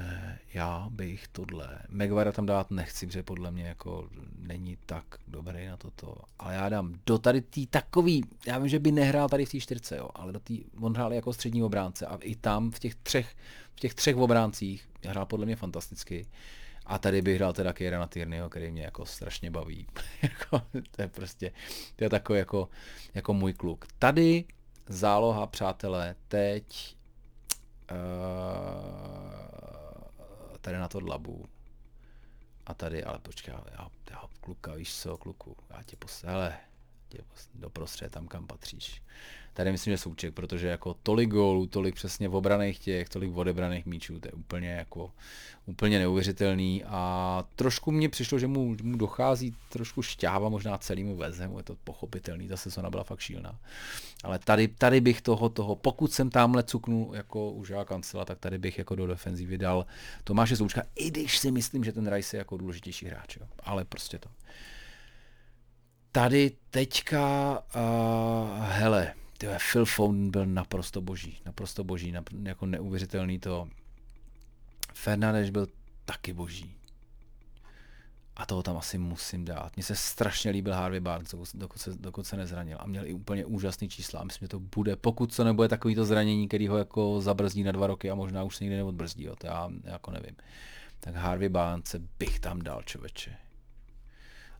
já 0.55 0.89
bych 0.91 1.29
tohle, 1.29 1.79
Megvara 1.89 2.33
tam 2.33 2.47
dát 2.47 2.71
nechci, 2.71 3.07
protože 3.07 3.23
podle 3.23 3.51
mě 3.51 3.65
jako 3.65 4.09
není 4.39 4.79
tak 4.87 5.05
dobrý 5.29 5.67
na 5.67 5.77
toto, 5.77 6.17
ale 6.39 6.55
já 6.55 6.69
dám 6.69 6.95
do 7.07 7.19
tady 7.19 7.41
tý 7.41 7.67
takový, 7.67 8.25
já 8.47 8.59
vím, 8.59 8.69
že 8.69 8.79
by 8.79 8.93
nehrál 8.93 9.29
tady 9.29 9.47
v 9.47 9.51
té 9.51 9.61
čtyřce, 9.61 9.97
jo, 9.97 10.09
ale 10.15 10.33
do 10.33 10.41
tý, 10.41 10.65
on 10.81 10.95
hrál 10.95 11.13
jako 11.13 11.33
střední 11.33 11.63
obránce 11.63 12.07
a 12.07 12.17
i 12.17 12.35
tam 12.35 12.71
v 12.71 12.79
těch 12.79 12.95
třech, 12.95 13.37
v 13.75 13.81
těch 13.81 13.95
třech 13.95 14.17
obráncích 14.17 14.89
hrál 15.05 15.27
podle 15.27 15.47
mě 15.47 15.57
fantasticky. 15.57 16.27
A 16.87 16.99
tady 16.99 17.23
bych 17.23 17.37
hrál 17.37 17.53
teda 17.53 17.73
Kierana 17.73 18.07
Tierneyho, 18.07 18.51
který 18.51 18.71
mě 18.71 18.83
jako 18.83 19.07
strašně 19.07 19.51
baví. 19.51 19.87
Jako, 20.23 20.63
to 20.91 21.03
je 21.03 21.09
prostě, 21.09 21.53
to 21.97 22.05
je 22.05 22.11
takový 22.11 22.39
jako, 22.39 22.69
jako 23.15 23.35
můj 23.35 23.53
kluk. 23.53 23.85
Tady 23.99 24.45
záloha, 24.89 25.47
přátelé, 25.47 26.17
teď 26.29 26.97
Eh, 27.91 27.99
tady 30.61 30.79
na 30.79 30.89
to 30.89 31.01
dlabu. 31.01 31.49
A 32.67 32.75
tady, 32.75 33.05
ale 33.05 33.19
počkej, 33.19 33.55
já, 33.55 33.89
já 34.11 34.21
kluka, 34.41 34.75
víš 34.75 34.97
co, 35.01 35.17
kluku, 35.17 35.57
já 35.71 35.83
tě 35.83 35.97
posl, 35.97 36.27
hele, 36.27 36.57
tě 37.17 37.23
posl, 37.23 37.49
doprostřed 37.55 38.13
tam, 38.13 38.29
kam 38.29 38.47
patříš 38.47 39.03
tady 39.55 39.73
myslím, 39.73 39.93
že 39.93 39.99
Souček, 39.99 40.35
protože 40.35 40.69
jako 40.69 40.95
tolik 41.03 41.31
gólů, 41.31 41.67
tolik 41.67 41.95
přesně 41.95 42.29
v 42.29 42.35
obraných 42.35 42.79
těch, 42.79 43.09
tolik 43.09 43.37
odebraných 43.37 43.87
míčů, 43.87 44.21
to 44.21 44.29
je 44.29 44.33
úplně 44.33 44.69
jako 44.69 45.11
úplně 45.67 45.99
neuvěřitelný 45.99 46.85
a 46.85 47.45
trošku 47.57 47.91
mně 47.91 48.09
přišlo, 48.09 48.39
že 48.39 48.47
mu, 48.47 48.77
mu 48.83 48.97
dochází 48.97 49.55
trošku 49.69 50.03
šťáva 50.03 50.49
možná 50.49 50.79
celému 50.79 51.17
vezemu, 51.17 51.59
je 51.59 51.63
to 51.63 51.77
pochopitelný, 51.85 52.49
ta 52.49 52.57
sezona 52.57 52.91
byla 52.91 53.05
fakt 53.05 53.21
šílená. 53.21 53.59
Ale 54.25 54.39
tady, 54.39 54.69
tady 54.69 55.01
bych 55.01 55.23
toho, 55.23 55.49
toho, 55.49 55.77
pokud 55.77 56.13
jsem 56.13 56.31
tamhle 56.31 56.63
cuknul 56.63 57.11
jako 57.15 57.51
už 57.51 57.69
já 57.69 57.85
kancela, 57.85 58.25
tak 58.25 58.39
tady 58.39 58.59
bych 58.59 58.79
jako 58.79 58.95
do 58.95 59.07
defenzívy 59.07 59.59
dal 59.59 59.87
Tomáše 60.25 60.57
Součka, 60.57 60.83
i 60.95 61.11
když 61.11 61.39
si 61.39 61.51
myslím, 61.51 61.85
že 61.85 61.93
ten 61.93 62.13
Rice 62.13 62.37
je 62.37 62.39
jako 62.39 62.57
důležitější 62.57 63.07
hráč, 63.07 63.37
jo. 63.37 63.47
ale 63.63 63.85
prostě 63.85 64.19
to. 64.19 64.29
Tady 66.15 66.51
teďka, 66.71 67.59
uh, 67.77 68.65
hele, 68.65 69.15
tyhle, 69.39 69.59
Phil 69.73 69.85
Foden 69.85 70.31
byl 70.31 70.47
naprosto 70.47 71.01
boží, 71.01 71.39
naprosto 71.47 71.85
boží, 71.85 72.13
nap, 72.13 72.29
jako 72.43 72.67
neuvěřitelný 72.67 73.39
to. 73.39 73.69
Fernandez 74.93 75.51
byl 75.51 75.67
taky 76.05 76.33
boží. 76.33 76.75
A 78.37 78.47
toho 78.47 78.63
tam 78.63 78.77
asi 78.77 78.99
musím 78.99 79.45
dát. 79.45 79.77
Mně 79.77 79.83
se 79.83 79.97
strašně 79.97 80.51
líbil 80.51 80.75
Harvey 80.75 81.01
Barnes, 81.01 81.35
dokud 81.55 81.79
se, 81.79 81.91
dokud 81.95 82.27
se 82.27 82.37
nezranil. 82.37 82.79
A 82.81 82.87
měl 82.87 83.07
i 83.07 83.13
úplně 83.13 83.45
úžasný 83.45 83.89
čísla. 83.89 84.21
A 84.21 84.25
myslím, 84.25 84.47
že 84.47 84.51
to 84.51 84.61
bude, 84.61 84.97
pokud 84.97 85.37
to 85.37 85.45
nebude 85.45 85.69
takovýto 85.69 86.05
zranění, 86.05 86.49
který 86.49 86.69
ho 86.69 86.79
jako 86.79 87.21
zabrzdí 87.21 87.63
na 87.63 87.73
dva 87.73 87.87
roky 87.87 88.11
a 88.11 88.15
možná 88.15 88.43
už 88.43 88.57
se 88.57 88.65
nikdy 88.65 88.77
neodbrzdí, 88.77 89.25
jo, 89.25 89.37
to 89.37 89.47
já 89.47 89.71
jako 89.85 90.11
nevím. 90.11 90.37
Tak 91.01 91.15
Harvey 91.15 91.49
Barnes 91.49 91.97
bych 92.19 92.41
tam 92.41 92.63
dal, 92.63 92.83
čověče 92.83 93.44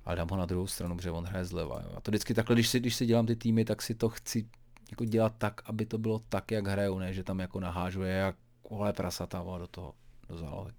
ale 0.05 0.17
dám 0.17 0.29
ho 0.29 0.37
na 0.37 0.47
druhou 0.47 0.67
stranu, 0.67 0.97
protože 0.97 1.11
on 1.11 1.25
hraje 1.25 1.45
zleva. 1.45 1.83
Jo. 1.85 1.93
A 1.97 2.01
to 2.01 2.11
vždycky 2.11 2.35
takhle, 2.35 2.57
když 2.57 2.69
si, 2.69 2.81
když 2.81 2.95
si 2.95 3.07
dělám 3.07 3.27
ty 3.27 3.37
týmy, 3.37 3.65
tak 3.65 3.83
si 3.83 3.95
to 3.95 4.09
chci 4.09 4.47
jako 4.91 5.05
dělat 5.05 5.35
tak, 5.39 5.61
aby 5.65 5.87
to 5.87 5.99
bylo 5.99 6.19
tak, 6.29 6.51
jak 6.51 6.67
hrajou, 6.67 6.99
ne, 6.99 7.13
že 7.13 7.25
tam 7.25 7.41
jako 7.41 7.61
nahážuje 7.61 8.13
jak 8.13 8.37
kohle 8.63 8.93
prasata 8.93 9.45
do 9.59 9.67
toho, 9.67 9.95
do 10.29 10.39
zálohy. 10.39 10.73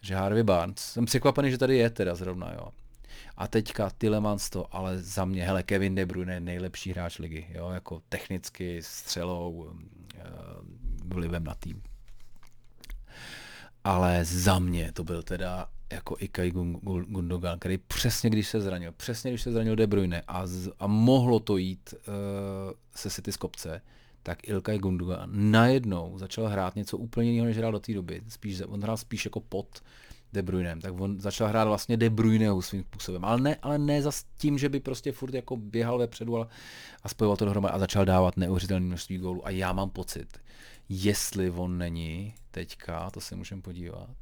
Že 0.00 0.14
Harvey 0.14 0.42
Barnes, 0.42 0.78
jsem 0.78 1.04
překvapený, 1.04 1.50
že 1.50 1.58
tady 1.58 1.76
je 1.76 1.90
teda 1.90 2.14
zrovna, 2.14 2.52
jo. 2.52 2.68
A 3.36 3.48
teďka 3.48 3.90
Tillemans 3.90 4.50
to, 4.50 4.76
ale 4.76 4.98
za 4.98 5.24
mě, 5.24 5.44
hele, 5.44 5.62
Kevin 5.62 5.94
De 5.94 6.06
Bruyne 6.06 6.40
nejlepší 6.40 6.92
hráč 6.92 7.18
ligy, 7.18 7.46
jo, 7.50 7.70
jako 7.70 8.02
technicky, 8.08 8.82
střelou, 8.82 9.52
uh, 9.52 9.70
vlivem 11.04 11.44
na 11.44 11.54
tým. 11.54 11.82
Ale 13.84 14.24
za 14.24 14.58
mě 14.58 14.92
to 14.92 15.04
byl 15.04 15.22
teda 15.22 15.68
jako 15.92 16.16
Ikai 16.18 16.50
Gundogan, 16.50 17.58
který 17.58 17.78
přesně 17.78 18.30
když 18.30 18.48
se 18.48 18.60
zranil, 18.60 18.92
přesně 18.92 19.30
když 19.30 19.42
se 19.42 19.52
zranil 19.52 19.76
De 19.76 19.86
Bruyne 19.86 20.22
a, 20.28 20.46
z, 20.46 20.70
a 20.78 20.86
mohlo 20.86 21.40
to 21.40 21.56
jít 21.56 21.94
uh, 21.94 22.14
se 22.94 23.10
City 23.10 23.32
z 23.32 23.36
kopce, 23.36 23.82
tak 24.22 24.48
Ilkay 24.48 24.78
Gundogan 24.78 25.30
najednou 25.32 26.18
začal 26.18 26.46
hrát 26.48 26.76
něco 26.76 26.96
úplně 26.96 27.30
jiného, 27.30 27.46
než 27.46 27.58
hrál 27.58 27.72
do 27.72 27.80
té 27.80 27.94
doby. 27.94 28.22
Spíš, 28.28 28.60
on 28.66 28.82
hrál 28.82 28.96
spíš 28.96 29.24
jako 29.24 29.40
pod 29.40 29.82
De 30.32 30.42
Bruynem, 30.42 30.80
tak 30.80 31.00
on 31.00 31.20
začal 31.20 31.48
hrát 31.48 31.64
vlastně 31.64 31.96
De 31.96 32.10
Bruyneho 32.10 32.62
svým 32.62 32.82
způsobem, 32.82 33.24
ale 33.24 33.40
ne, 33.40 33.56
ale 33.62 33.78
ne 33.78 34.02
za 34.02 34.10
tím, 34.38 34.58
že 34.58 34.68
by 34.68 34.80
prostě 34.80 35.12
furt 35.12 35.34
jako 35.34 35.56
běhal 35.56 35.98
vepředu 35.98 36.36
ale, 36.36 36.46
a 37.02 37.08
spojoval 37.08 37.36
to 37.36 37.44
dohromady 37.44 37.74
a 37.74 37.78
začal 37.78 38.04
dávat 38.04 38.36
neuvěřitelné 38.36 38.86
množství 38.86 39.18
gólů. 39.18 39.46
A 39.46 39.50
já 39.50 39.72
mám 39.72 39.90
pocit, 39.90 40.38
jestli 40.88 41.50
on 41.50 41.78
není 41.78 42.34
teďka, 42.50 43.10
to 43.10 43.20
se 43.20 43.36
můžeme 43.36 43.62
podívat, 43.62 44.16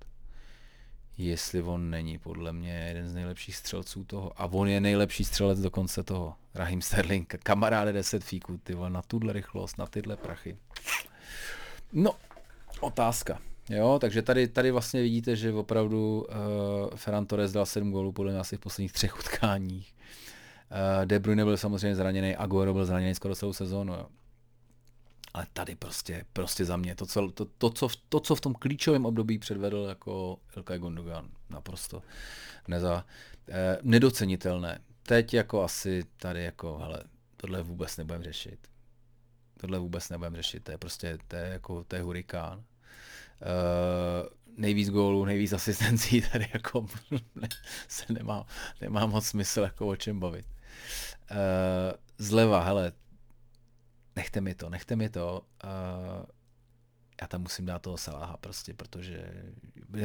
jestli 1.19 1.63
on 1.63 1.91
není 1.91 2.19
podle 2.19 2.53
mě 2.53 2.85
jeden 2.89 3.09
z 3.09 3.15
nejlepších 3.15 3.57
střelců 3.57 4.05
toho. 4.05 4.33
A 4.37 4.45
on 4.45 4.69
je 4.69 4.81
nejlepší 4.81 5.25
střelec 5.25 5.61
dokonce 5.61 6.03
toho. 6.03 6.35
Rahim 6.55 6.83
Sterling, 6.83 7.35
kamaráde 7.43 7.93
10 7.93 8.25
fíků, 8.25 8.61
ty 8.63 8.75
vole, 8.75 8.91
na 8.91 9.03
tuhle 9.03 9.33
rychlost, 9.33 9.79
na 9.79 9.87
tyhle 9.87 10.17
prachy. 10.17 10.57
No, 11.93 12.11
otázka. 12.81 13.39
Jo, 13.71 13.99
takže 14.01 14.23
tady, 14.23 14.49
tady 14.49 14.71
vlastně 14.71 15.03
vidíte, 15.03 15.37
že 15.37 15.53
opravdu 15.53 16.27
uh, 16.29 16.97
Ferran 16.97 17.27
Torres 17.27 17.53
dal 17.53 17.67
7 17.67 17.93
gólů 17.93 18.13
podle 18.13 18.33
mě 18.33 18.41
asi 18.41 18.57
v 18.57 18.61
posledních 18.61 18.93
třech 18.93 19.19
utkáních. 19.19 19.95
Uh, 20.71 21.07
De 21.07 21.19
Bruyne 21.19 21.45
byl 21.45 21.57
samozřejmě 21.57 21.97
zraněný, 21.97 22.37
Aguero 22.37 22.73
byl 22.73 22.85
zraněný 22.85 23.15
skoro 23.15 23.35
celou 23.35 23.53
sezónu. 23.53 23.93
Jo. 23.93 24.07
Ale 25.35 25.47
tady 25.53 25.75
prostě, 25.75 26.25
prostě 26.33 26.65
za 26.65 26.77
mě, 26.77 26.95
to, 26.95 27.07
co, 27.07 27.31
to, 27.31 27.45
to, 27.45 27.71
co, 27.71 27.89
to, 28.09 28.21
co 28.21 28.35
v 28.35 28.41
tom 28.41 28.55
klíčovém 28.55 29.07
období 29.07 29.39
předvedl 29.39 29.87
jako 29.89 30.39
Ilkay 30.57 30.79
Gundogan, 30.79 31.29
naprosto 31.51 32.03
neza, 32.69 33.07
eh, 33.49 33.79
nedocenitelné. 33.83 34.81
Teď 35.03 35.35
jako 35.35 35.63
asi 35.63 36.05
tady 36.17 36.45
jako, 36.45 36.79
hele, 36.79 37.05
tohle 37.37 37.63
vůbec 37.63 37.97
nebudem 37.97 38.23
řešit. 38.23 38.69
Tohle 39.61 39.79
vůbec 39.79 40.09
nebudem 40.09 40.37
řešit, 40.37 40.65
to 40.65 40.71
je 40.71 40.79
prostě, 40.79 41.19
to 41.29 41.37
je 41.37 41.49
jako, 41.49 41.85
to 41.85 41.97
je 41.97 42.03
hurikán. 42.03 42.65
Eh, 43.43 44.29
nejvíc 44.57 44.91
gólů, 44.91 45.25
nejvíc 45.25 45.53
asistencí, 45.53 46.23
tady 46.33 46.49
jako 46.55 46.87
se 47.89 48.05
nemá, 48.13 48.47
nemá 48.81 49.07
moc 49.07 49.27
smysl 49.27 49.61
jako 49.61 49.87
o 49.87 49.97
čem 49.97 50.21
bavit. 50.21 50.47
Eh, 51.31 51.93
zleva, 52.19 52.61
hele, 52.61 52.93
nechte 54.19 54.41
mi 54.41 54.55
to, 54.55 54.69
nechte 54.69 54.97
mi 54.97 55.09
to. 55.09 55.47
Uh, 55.65 56.27
já 57.21 57.27
tam 57.27 57.43
musím 57.43 57.67
dát 57.67 57.83
toho 57.83 57.97
Salaha 57.99 58.37
prostě, 58.37 58.75
protože 58.75 59.33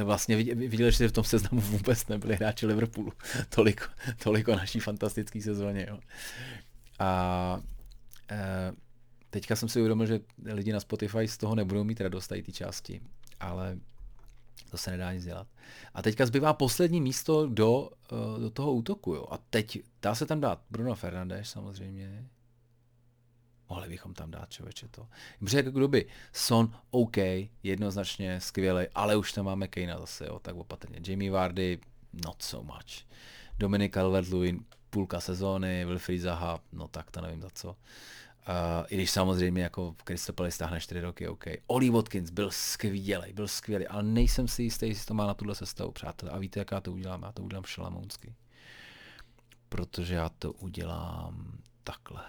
vlastně 0.04 0.36
viděli, 0.56 0.92
že 0.92 1.08
v 1.08 1.12
tom 1.12 1.24
seznamu 1.24 1.62
vůbec 1.62 2.08
nebyli 2.08 2.36
hráči 2.36 2.66
Liverpoolu. 2.66 3.14
tolik, 3.50 3.90
tolik 4.24 4.48
o 4.48 4.56
naší 4.56 4.80
fantastické 4.80 5.42
sezóně. 5.42 5.86
Jo. 5.90 6.00
A 7.00 7.60
uh, 8.32 8.78
teďka 9.30 9.56
jsem 9.56 9.70
si 9.70 9.80
uvědomil, 9.80 10.06
že 10.06 10.20
lidi 10.46 10.74
na 10.74 10.80
Spotify 10.80 11.28
z 11.28 11.38
toho 11.38 11.56
nebudou 11.56 11.84
mít 11.84 12.02
radost 12.02 12.28
tady 12.28 12.44
ty 12.44 12.54
části, 12.54 13.02
ale 13.40 13.78
to 14.70 14.78
se 14.78 14.92
nedá 14.92 15.14
nic 15.14 15.26
dělat. 15.26 15.48
A 15.94 16.02
teďka 16.02 16.26
zbývá 16.26 16.54
poslední 16.54 17.02
místo 17.02 17.48
do, 17.48 17.90
uh, 18.12 18.40
do 18.40 18.50
toho 18.50 18.74
útoku. 18.74 19.14
Jo. 19.14 19.26
A 19.32 19.38
teď 19.38 19.82
dá 20.02 20.16
se 20.16 20.26
tam 20.26 20.40
dát 20.40 20.62
Bruno 20.70 20.96
Fernandes 20.96 21.50
samozřejmě, 21.50 22.30
mohli 23.74 23.90
bychom 23.90 24.14
tam 24.14 24.32
dát 24.32 24.50
člověče 24.50 24.88
to. 24.88 25.08
Protože 25.40 25.58
jako 25.58 25.72
kdyby 25.72 26.06
Son 26.34 26.76
OK, 26.92 27.18
jednoznačně 27.64 28.40
skvělý, 28.40 28.86
ale 28.96 29.16
už 29.16 29.34
tam 29.34 29.46
máme 29.46 29.68
Kejna 29.68 30.00
zase, 30.00 30.26
jo, 30.26 30.40
tak 30.40 30.56
opatrně. 30.56 31.00
Jamie 31.08 31.32
Vardy, 31.32 31.80
not 32.26 32.42
so 32.42 32.74
much. 32.74 33.06
Dominik 33.58 33.94
calvert 33.94 34.28
půlka 34.90 35.20
sezóny, 35.20 35.86
Wilfried 35.86 36.22
Zaha, 36.22 36.60
no 36.72 36.88
tak 36.88 37.12
to 37.12 37.22
nevím 37.22 37.42
za 37.42 37.50
co. 37.54 37.70
Uh, 37.70 37.76
I 38.90 38.96
když 38.96 39.12
samozřejmě 39.12 39.64
jako 39.64 39.96
Palace 40.36 40.56
stáhne 40.56 40.80
4 40.80 41.02
roky, 41.02 41.28
OK. 41.28 41.46
Oli 41.68 41.90
Watkins 41.90 42.30
byl 42.30 42.52
skvělý, 42.52 43.34
byl 43.34 43.48
skvělý, 43.48 43.88
ale 43.88 44.04
nejsem 44.04 44.48
si 44.48 44.64
jistý, 44.64 44.88
jestli 44.88 45.06
to 45.06 45.14
má 45.14 45.28
na 45.28 45.34
tuhle 45.34 45.56
sestavu, 45.56 45.92
přátelé. 45.92 46.32
A 46.32 46.38
víte, 46.38 46.60
jak 46.60 46.72
já 46.72 46.82
to 46.82 46.92
udělám? 46.92 47.24
Já 47.24 47.32
to 47.32 47.44
udělám 47.44 47.64
šalamounsky. 47.64 48.36
Protože 49.70 50.16
já 50.16 50.30
to 50.30 50.52
udělám 50.52 51.58
takhle 51.84 52.24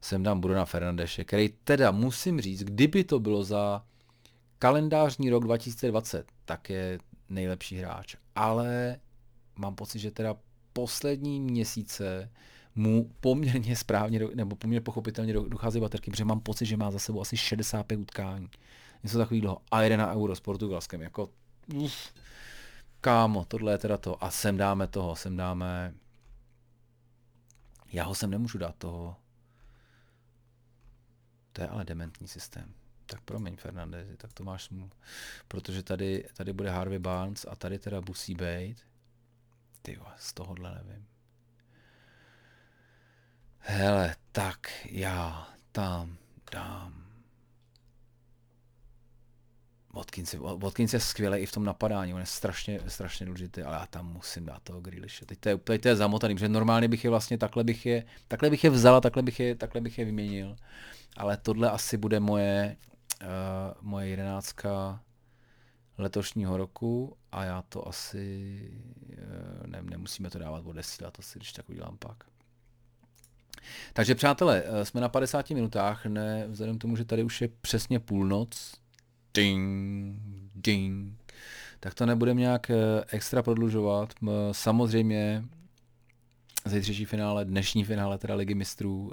sem 0.00 0.22
dám 0.22 0.40
Bruna 0.40 0.64
Fernandeše, 0.64 1.24
který 1.24 1.48
teda 1.64 1.90
musím 1.90 2.40
říct, 2.40 2.62
kdyby 2.62 3.04
to 3.04 3.20
bylo 3.20 3.44
za 3.44 3.84
kalendářní 4.58 5.30
rok 5.30 5.44
2020, 5.44 6.26
tak 6.44 6.70
je 6.70 6.98
nejlepší 7.28 7.76
hráč. 7.76 8.16
Ale 8.34 8.96
mám 9.56 9.74
pocit, 9.74 9.98
že 9.98 10.10
teda 10.10 10.36
poslední 10.72 11.40
měsíce 11.40 12.30
mu 12.74 13.10
poměrně 13.20 13.76
správně, 13.76 14.20
nebo 14.34 14.56
poměrně 14.56 14.80
pochopitelně 14.80 15.32
dochází 15.32 15.80
baterky, 15.80 16.10
protože 16.10 16.24
mám 16.24 16.40
pocit, 16.40 16.66
že 16.66 16.76
má 16.76 16.90
za 16.90 16.98
sebou 16.98 17.20
asi 17.20 17.36
65 17.36 17.96
utkání. 17.96 18.48
Něco 19.02 19.18
takového. 19.18 19.58
A 19.70 19.82
jede 19.82 19.96
na 19.96 20.12
Euro 20.12 20.36
s 20.36 20.40
Portugalskem. 20.40 21.02
Jako, 21.02 21.30
uf, 21.74 22.12
kámo, 23.00 23.44
tohle 23.44 23.72
je 23.72 23.78
teda 23.78 23.96
to. 23.96 24.24
A 24.24 24.30
sem 24.30 24.56
dáme 24.56 24.86
toho, 24.86 25.16
sem 25.16 25.36
dáme... 25.36 25.94
Já 27.92 28.04
ho 28.04 28.14
sem 28.14 28.30
nemůžu 28.30 28.58
dát 28.58 28.74
toho 28.78 29.16
to 31.58 31.64
je 31.64 31.68
ale 31.68 31.84
dementní 31.84 32.28
systém. 32.28 32.74
Tak 33.06 33.20
promiň, 33.20 33.56
Fernandezi, 33.56 34.16
tak 34.16 34.32
to 34.32 34.44
máš 34.44 34.64
smůl. 34.64 34.90
Protože 35.48 35.82
tady, 35.82 36.28
tady 36.36 36.52
bude 36.52 36.70
Harvey 36.70 36.98
Barnes 36.98 37.46
a 37.50 37.56
tady 37.56 37.78
teda 37.78 38.00
musí 38.08 38.34
být. 38.34 38.86
Ty 39.82 39.98
z 40.16 40.32
tohohle 40.32 40.74
nevím. 40.74 41.06
Hele, 43.58 44.16
tak 44.32 44.86
já 44.90 45.48
tam 45.72 46.18
dám 46.52 47.07
Watkins, 49.98 50.34
Watkins 50.56 50.94
je 50.94 51.00
skvělý 51.00 51.38
i 51.38 51.46
v 51.46 51.52
tom 51.52 51.64
napadání, 51.64 52.14
on 52.14 52.20
je 52.20 52.26
strašně, 52.26 52.80
strašně 52.88 53.26
důležitý, 53.26 53.62
ale 53.62 53.76
já 53.76 53.86
tam 53.86 54.12
musím 54.12 54.46
dát 54.46 54.62
toho 54.62 54.80
Grealishe. 54.80 55.26
Teď 55.26 55.38
to 55.38 55.48
je, 55.48 55.56
teď 55.56 55.82
to 55.82 55.88
je 55.88 55.96
zamotaný, 55.96 56.34
protože 56.34 56.48
normálně 56.48 56.88
bych 56.88 57.04
je 57.04 57.10
vlastně 57.10 57.38
takhle 57.38 57.64
bych 57.64 57.86
je, 57.86 58.04
takhle 58.28 58.50
bych 58.50 58.64
je 58.64 58.70
vzal 58.70 58.96
a 58.96 59.00
takhle 59.00 59.22
bych 59.22 59.40
je, 59.40 59.54
takhle 59.54 59.80
bych 59.80 59.98
je 59.98 60.04
vyměnil 60.04 60.56
ale 61.18 61.36
tohle 61.36 61.70
asi 61.70 61.96
bude 61.96 62.20
moje, 62.20 62.76
uh, 63.22 63.28
moje 63.80 64.08
jedenáctka 64.08 65.00
letošního 65.98 66.56
roku 66.56 67.16
a 67.32 67.44
já 67.44 67.62
to 67.62 67.88
asi, 67.88 68.70
ne, 69.66 69.82
nemusíme 69.82 70.30
to 70.30 70.38
dávat 70.38 70.66
o 70.66 70.72
desílat, 70.72 71.18
asi 71.18 71.38
když 71.38 71.52
tak 71.52 71.70
udělám 71.70 71.96
pak. 71.98 72.24
Takže 73.92 74.14
přátelé, 74.14 74.64
jsme 74.82 75.00
na 75.00 75.08
50 75.08 75.50
minutách, 75.50 76.06
ne, 76.06 76.46
vzhledem 76.48 76.78
k 76.78 76.80
tomu, 76.80 76.96
že 76.96 77.04
tady 77.04 77.22
už 77.22 77.40
je 77.40 77.48
přesně 77.48 78.00
půlnoc, 78.00 78.74
ding, 79.38 80.16
ding, 80.54 81.22
tak 81.80 81.94
to 81.94 82.06
nebudeme 82.06 82.40
nějak 82.40 82.70
extra 83.10 83.42
prodlužovat. 83.42 84.14
Samozřejmě 84.52 85.44
zítřejší 86.64 87.04
finále, 87.04 87.44
dnešní 87.44 87.84
finále 87.84 88.18
teda 88.18 88.34
Ligy 88.34 88.54
mistrů. 88.54 89.06
Uh, 89.06 89.12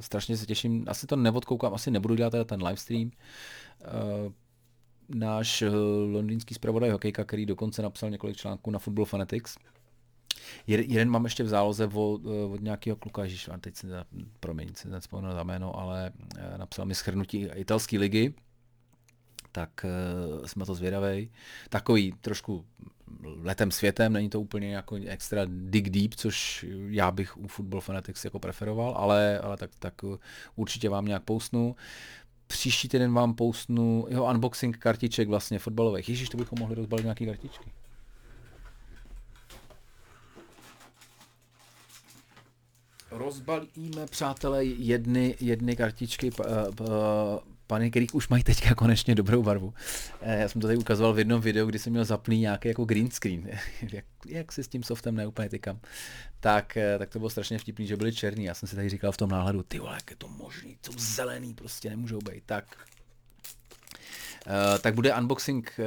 strašně 0.00 0.36
se 0.36 0.46
těším, 0.46 0.84
asi 0.88 1.06
to 1.06 1.16
neodkoukám, 1.16 1.74
asi 1.74 1.90
nebudu 1.90 2.14
dělat 2.14 2.30
teda 2.30 2.44
ten 2.44 2.62
livestream. 2.62 3.04
Uh, 3.04 4.32
náš 5.08 5.62
uh, 5.62 5.74
londýnský 6.12 6.54
zpravodaj 6.54 6.90
hokejka, 6.90 7.24
který 7.24 7.46
dokonce 7.46 7.82
napsal 7.82 8.10
několik 8.10 8.36
článků 8.36 8.70
na 8.70 8.78
Football 8.78 9.04
Fanatics, 9.04 9.56
jeden 10.66 11.10
mám 11.10 11.24
ještě 11.24 11.42
v 11.42 11.48
záloze 11.48 11.86
od, 11.86 12.20
od 12.26 12.60
nějakého 12.60 12.96
kluka, 12.96 13.24
ježiš, 13.24 13.50
teď 13.60 13.76
si, 13.76 13.86
promiň, 14.40 14.68
si 14.74 14.88
nespomenu 14.88 15.34
za 15.34 15.42
jméno, 15.42 15.78
ale 15.78 16.12
napsal 16.56 16.86
mi 16.86 16.94
schrnutí 16.94 17.48
italské 17.54 17.98
ligy, 17.98 18.34
tak 19.52 19.86
uh, 20.40 20.46
jsme 20.46 20.66
to 20.66 20.74
zvědavej. 20.74 21.30
Takový 21.68 22.12
trošku 22.20 22.64
letem 23.42 23.70
světem, 23.70 24.12
není 24.12 24.30
to 24.30 24.40
úplně 24.40 24.74
jako 24.74 24.96
extra 25.06 25.42
dig 25.46 25.90
deep, 25.90 26.14
což 26.14 26.64
já 26.88 27.10
bych 27.10 27.36
u 27.36 27.46
Football 27.46 27.80
Fanatics 27.80 28.24
jako 28.24 28.38
preferoval, 28.38 28.94
ale, 28.96 29.38
ale 29.38 29.56
tak, 29.56 29.70
tak 29.78 29.94
určitě 30.56 30.88
vám 30.88 31.04
nějak 31.04 31.22
pousnu. 31.22 31.76
Příští 32.46 32.88
týden 32.88 33.14
vám 33.14 33.34
pousnu 33.34 34.06
jeho 34.08 34.30
unboxing 34.30 34.76
kartiček 34.78 35.28
vlastně 35.28 35.58
fotbalových. 35.58 36.08
Ježíš, 36.08 36.28
to 36.28 36.36
bychom 36.36 36.58
mohli 36.58 36.74
rozbalit 36.74 37.04
nějaký 37.04 37.26
kartičky. 37.26 37.72
Rozbalíme, 43.10 44.06
přátelé, 44.10 44.64
jedny, 44.64 45.36
jedny 45.40 45.76
kartičky 45.76 46.30
pany, 47.70 47.90
kterých 47.90 48.14
už 48.14 48.28
mají 48.28 48.42
teďka 48.42 48.74
konečně 48.74 49.14
dobrou 49.14 49.42
barvu. 49.42 49.74
Eh, 50.20 50.40
já 50.40 50.48
jsem 50.48 50.60
to 50.60 50.66
tady 50.66 50.78
ukazoval 50.78 51.12
v 51.12 51.18
jednom 51.18 51.40
videu, 51.40 51.66
kdy 51.66 51.78
jsem 51.78 51.92
měl 51.92 52.04
zaplý 52.04 52.40
nějaký 52.40 52.68
jako 52.68 52.84
green 52.84 53.10
screen, 53.10 53.50
jak, 53.92 54.04
jak 54.26 54.52
si 54.52 54.64
s 54.64 54.68
tím 54.68 54.82
softem 54.82 55.14
neúplně 55.14 55.48
tykám. 55.48 55.80
Tak, 56.40 56.76
eh, 56.76 56.98
tak 56.98 57.10
to 57.10 57.18
bylo 57.18 57.30
strašně 57.30 57.58
vtipný, 57.58 57.86
že 57.86 57.96
byly 57.96 58.12
černý. 58.12 58.44
Já 58.44 58.54
jsem 58.54 58.68
si 58.68 58.76
tady 58.76 58.88
říkal 58.88 59.12
v 59.12 59.16
tom 59.16 59.30
náhledu, 59.30 59.62
ty 59.62 59.78
vole, 59.78 59.94
jak 59.94 60.10
je 60.10 60.16
to 60.16 60.28
možný, 60.28 60.76
jsou 60.86 60.92
zelený, 60.98 61.54
prostě 61.54 61.90
nemůžou 61.90 62.18
být. 62.18 62.42
Tak, 62.46 62.64
uh, 64.46 64.78
tak 64.80 64.94
bude 64.94 65.14
unboxing 65.14 65.72
uh, 65.78 65.84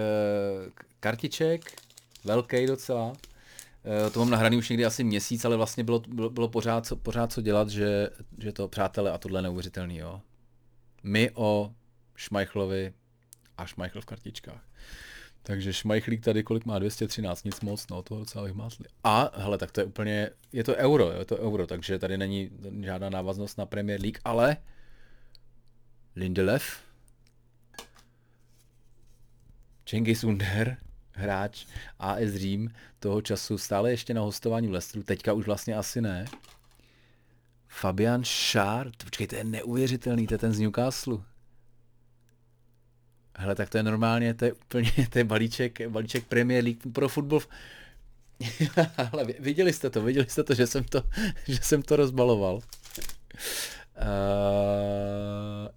kartiček, 1.00 1.82
velký 2.24 2.66
docela. 2.66 3.14
To 4.12 4.20
mám 4.20 4.30
nahraný 4.30 4.58
už 4.58 4.70
někdy 4.70 4.86
asi 4.86 5.04
měsíc, 5.04 5.46
ale 5.46 5.58
vlastně 5.58 5.84
bylo, 5.84 6.00
bylo, 6.08 6.30
bylo 6.30 6.48
pořád, 6.48 6.86
co, 6.86 6.96
pořád 6.96 7.32
co 7.32 7.42
dělat, 7.42 7.70
že, 7.70 8.10
že 8.38 8.52
to 8.52 8.68
přátelé 8.68 9.12
a 9.12 9.18
tohle 9.18 9.38
je 9.38 9.42
neuvěřitelný, 9.44 9.98
jo 9.98 10.22
my 11.04 11.32
o 11.34 11.74
Šmajchlovi 12.16 12.94
a 13.58 13.66
Šmajchl 13.66 14.02
v 14.02 14.06
kartičkách. 14.06 14.64
Takže 15.44 15.74
Šmajchlík 15.74 16.24
tady 16.24 16.44
kolik 16.44 16.66
má 16.66 16.80
213, 16.80 17.44
nic 17.44 17.62
moc, 17.62 17.88
no 17.88 18.02
to 18.02 18.20
docela 18.20 18.44
vyhmátli. 18.44 18.86
A 19.04 19.32
hele, 19.42 19.58
tak 19.58 19.72
to 19.72 19.82
je 19.82 19.86
úplně, 19.86 20.30
je 20.54 20.64
to 20.64 20.76
euro, 20.76 21.12
je 21.12 21.26
to 21.26 21.38
euro, 21.38 21.68
takže 21.68 22.00
tady 22.00 22.18
není 22.18 22.50
žádná 22.82 23.10
návaznost 23.10 23.58
na 23.58 23.66
Premier 23.66 24.02
League, 24.02 24.20
ale 24.26 24.58
Lindelef, 26.16 26.84
Cengiz 29.86 30.24
Under, 30.24 30.78
hráč 31.12 31.66
AS 32.00 32.30
Řím 32.36 32.74
toho 33.00 33.22
času 33.22 33.58
stále 33.58 33.92
ještě 33.92 34.14
na 34.14 34.22
hostování 34.22 34.68
v 34.68 34.72
Leicesteru, 34.72 35.04
teďka 35.04 35.34
už 35.34 35.46
vlastně 35.46 35.76
asi 35.76 36.02
ne, 36.02 36.26
Fabian 37.74 38.24
Schär, 38.24 38.92
počkej, 39.04 39.28
to 39.28 39.36
je 39.36 39.44
neuvěřitelný, 39.44 40.28
to 40.28 40.34
je 40.34 40.38
ten 40.38 40.54
z 40.54 40.60
Newcastle. 40.60 41.18
Hele, 43.38 43.56
tak 43.56 43.70
to 43.70 43.78
je 43.78 43.84
normálně, 43.84 44.34
to 44.34 44.46
je 44.46 44.54
úplně, 44.54 44.92
to 45.10 45.18
je 45.18 45.24
balíček, 45.24 45.88
balíček 45.88 46.26
Premier 46.26 46.64
League 46.64 46.94
pro 46.94 47.10
fotbal. 47.10 47.40
Ale 49.12 49.26
viděli 49.40 49.74
jste 49.74 49.90
to, 49.90 50.02
viděli 50.02 50.30
jste 50.30 50.44
to, 50.44 50.54
že 50.54 50.68
jsem 50.68 50.84
to, 50.84 51.04
že 51.48 51.60
jsem 51.62 51.82
to 51.82 51.96
rozbaloval. 51.96 52.56
Uh, 52.56 52.62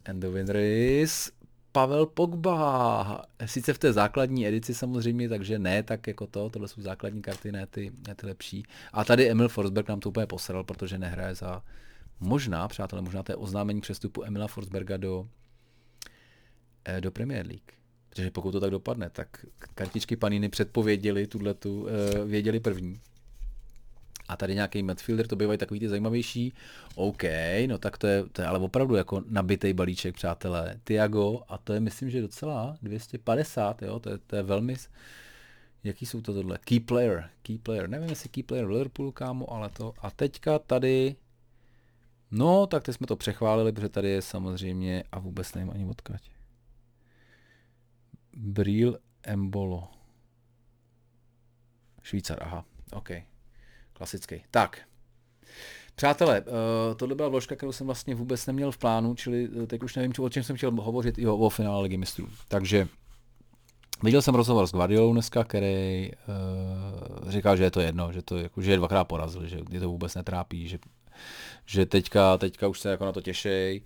and 0.05 0.21
the 0.21 0.29
winner 0.29 0.57
is 0.57 1.33
Pavel 1.73 2.07
Pogba. 2.07 3.25
Sice 3.47 3.73
v 3.73 3.79
té 3.79 3.93
základní 3.93 4.47
edici 4.47 4.75
samozřejmě, 4.75 5.29
takže 5.29 5.59
ne 5.59 5.83
tak 5.83 6.07
jako 6.07 6.27
to, 6.27 6.51
tohle 6.51 6.69
jsou 6.69 6.83
základní 6.83 7.23
karty, 7.23 7.53
ne 7.53 7.67
ty, 7.67 7.93
ne 8.09 8.15
ty 8.15 8.27
lepší. 8.27 8.65
A 8.93 9.05
tady 9.05 9.31
Emil 9.31 9.49
Forsberg 9.49 9.89
nám 9.89 10.01
to 10.01 10.09
úplně 10.09 10.27
posral, 10.27 10.65
protože 10.65 10.99
nehraje 10.99 11.35
za, 11.35 11.63
možná, 12.21 12.69
přátelé, 12.69 13.03
možná 13.03 13.23
to 13.23 13.33
je 13.33 13.37
oznámení 13.37 13.81
přestupu 13.81 14.25
Emila 14.25 14.47
Forsberga 14.47 14.97
do, 14.97 15.29
eh, 16.85 17.01
do 17.01 17.11
Premier 17.11 17.47
League. 17.47 17.73
Protože 18.09 18.31
pokud 18.31 18.53
to 18.53 18.61
tak 18.61 18.71
dopadne, 18.71 19.11
tak 19.11 19.47
kartičky 19.75 20.17
Paniny 20.17 20.49
předpověděli 20.49 21.27
tuhle 21.27 21.55
tu, 21.55 21.87
eh, 21.89 22.25
věděli 22.25 22.61
první. 22.61 23.01
A 24.29 24.37
tady 24.37 24.55
nějaký 24.55 24.83
midfielder, 24.83 25.27
to 25.27 25.37
bývají 25.37 25.59
takový 25.59 25.81
ty 25.81 25.89
zajímavější. 25.89 26.53
OK, 26.95 27.23
no 27.67 27.79
tak 27.79 27.99
to 27.99 28.07
je, 28.07 28.25
to 28.33 28.43
je 28.43 28.49
ale 28.49 28.59
opravdu 28.59 28.95
jako 28.95 29.23
nabitý 29.29 29.73
balíček, 29.73 30.15
přátelé. 30.15 30.81
Tiago, 30.85 31.43
a 31.49 31.59
to 31.59 31.73
je 31.73 31.81
myslím, 31.81 32.11
že 32.11 32.21
docela 32.21 32.77
250, 32.83 33.83
jo, 33.83 33.99
to 34.01 34.11
je, 34.11 34.19
to 34.19 34.37
je 34.37 34.43
velmi, 34.43 34.77
jaký 35.85 36.07
jsou 36.07 36.21
to 36.21 36.35
tohle? 36.35 36.59
Key 36.65 36.81
player, 36.81 37.31
key 37.43 37.59
player, 37.59 37.89
nevím 37.89 38.09
jestli 38.09 38.29
key 38.29 38.43
player 38.43 38.67
v 38.67 38.71
Liverpoolu, 38.71 39.13
kámo, 39.13 39.53
ale 39.53 39.69
to. 39.69 39.95
A 39.99 40.11
teďka 40.11 40.59
tady, 40.59 41.17
no, 42.31 42.67
tak 42.67 42.83
teď 42.83 42.97
jsme 42.97 43.07
to 43.07 43.17
přechválili, 43.17 43.73
protože 43.73 43.89
tady 43.89 44.09
je 44.09 44.23
samozřejmě, 44.23 45.05
a 45.13 45.19
vůbec 45.19 45.55
nevím 45.55 45.71
ani 45.71 45.87
odkud. 45.87 46.17
Bril 48.37 48.99
Embolo. 49.23 49.89
Švýcar, 52.03 52.39
aha, 52.43 52.65
OK. 52.93 53.09
Klasický. 53.93 54.45
Tak. 54.51 54.81
Přátelé, 55.95 56.41
uh, 56.41 56.47
tohle 56.97 57.15
byla 57.15 57.29
vložka, 57.29 57.57
kterou 57.57 57.73
jsem 57.73 57.87
vlastně 57.87 58.15
vůbec 58.15 58.47
neměl 58.47 58.73
v 58.73 58.79
plánu, 58.79 59.15
čili 59.15 59.49
eh, 59.63 59.67
teď 59.67 59.83
už 59.83 59.97
nevím, 59.97 60.13
o 60.21 60.29
čem 60.29 60.43
jsem 60.43 60.57
chtěl 60.57 60.71
hovořit, 60.71 61.19
jo, 61.19 61.37
o 61.37 61.49
finále 61.49 61.83
Ligy 61.83 61.97
mistrů. 61.97 62.29
Takže 62.49 62.89
viděl 64.03 64.23
jsem 64.23 64.35
rozhovor 64.35 64.67
s 64.67 64.73
Guardiolou 64.73 65.13
dneska, 65.13 65.45
který 65.45 66.11
uh, 66.11 67.31
říkal, 67.31 67.57
že 67.57 67.65
je 67.65 67.71
to 67.71 67.81
jedno, 67.81 68.13
že, 68.13 68.23
to, 68.23 68.39
jako, 68.39 68.63
že 68.63 68.71
je 68.71 68.77
dvakrát 68.77 69.05
porazil, 69.05 69.47
že 69.47 69.59
je 69.71 69.81
to 69.81 69.89
vůbec 69.89 70.15
netrápí, 70.15 70.69
že, 70.69 70.79
že 71.67 71.87
teďka, 71.87 72.39
teďka 72.39 72.69
už 72.69 72.81
se 72.81 72.91
jako 72.91 73.05
na 73.05 73.13
to 73.13 73.21
těšej, 73.21 73.83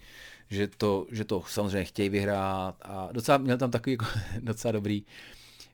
že 0.50 0.68
to, 0.68 1.06
že 1.10 1.24
to 1.24 1.42
samozřejmě 1.46 1.84
chtějí 1.84 2.08
vyhrát 2.08 2.76
a 2.82 3.08
docela 3.12 3.38
měl 3.38 3.58
tam 3.58 3.70
takový 3.70 3.92
jako, 3.92 4.06
docela 4.40 4.72
dobrý, 4.72 5.02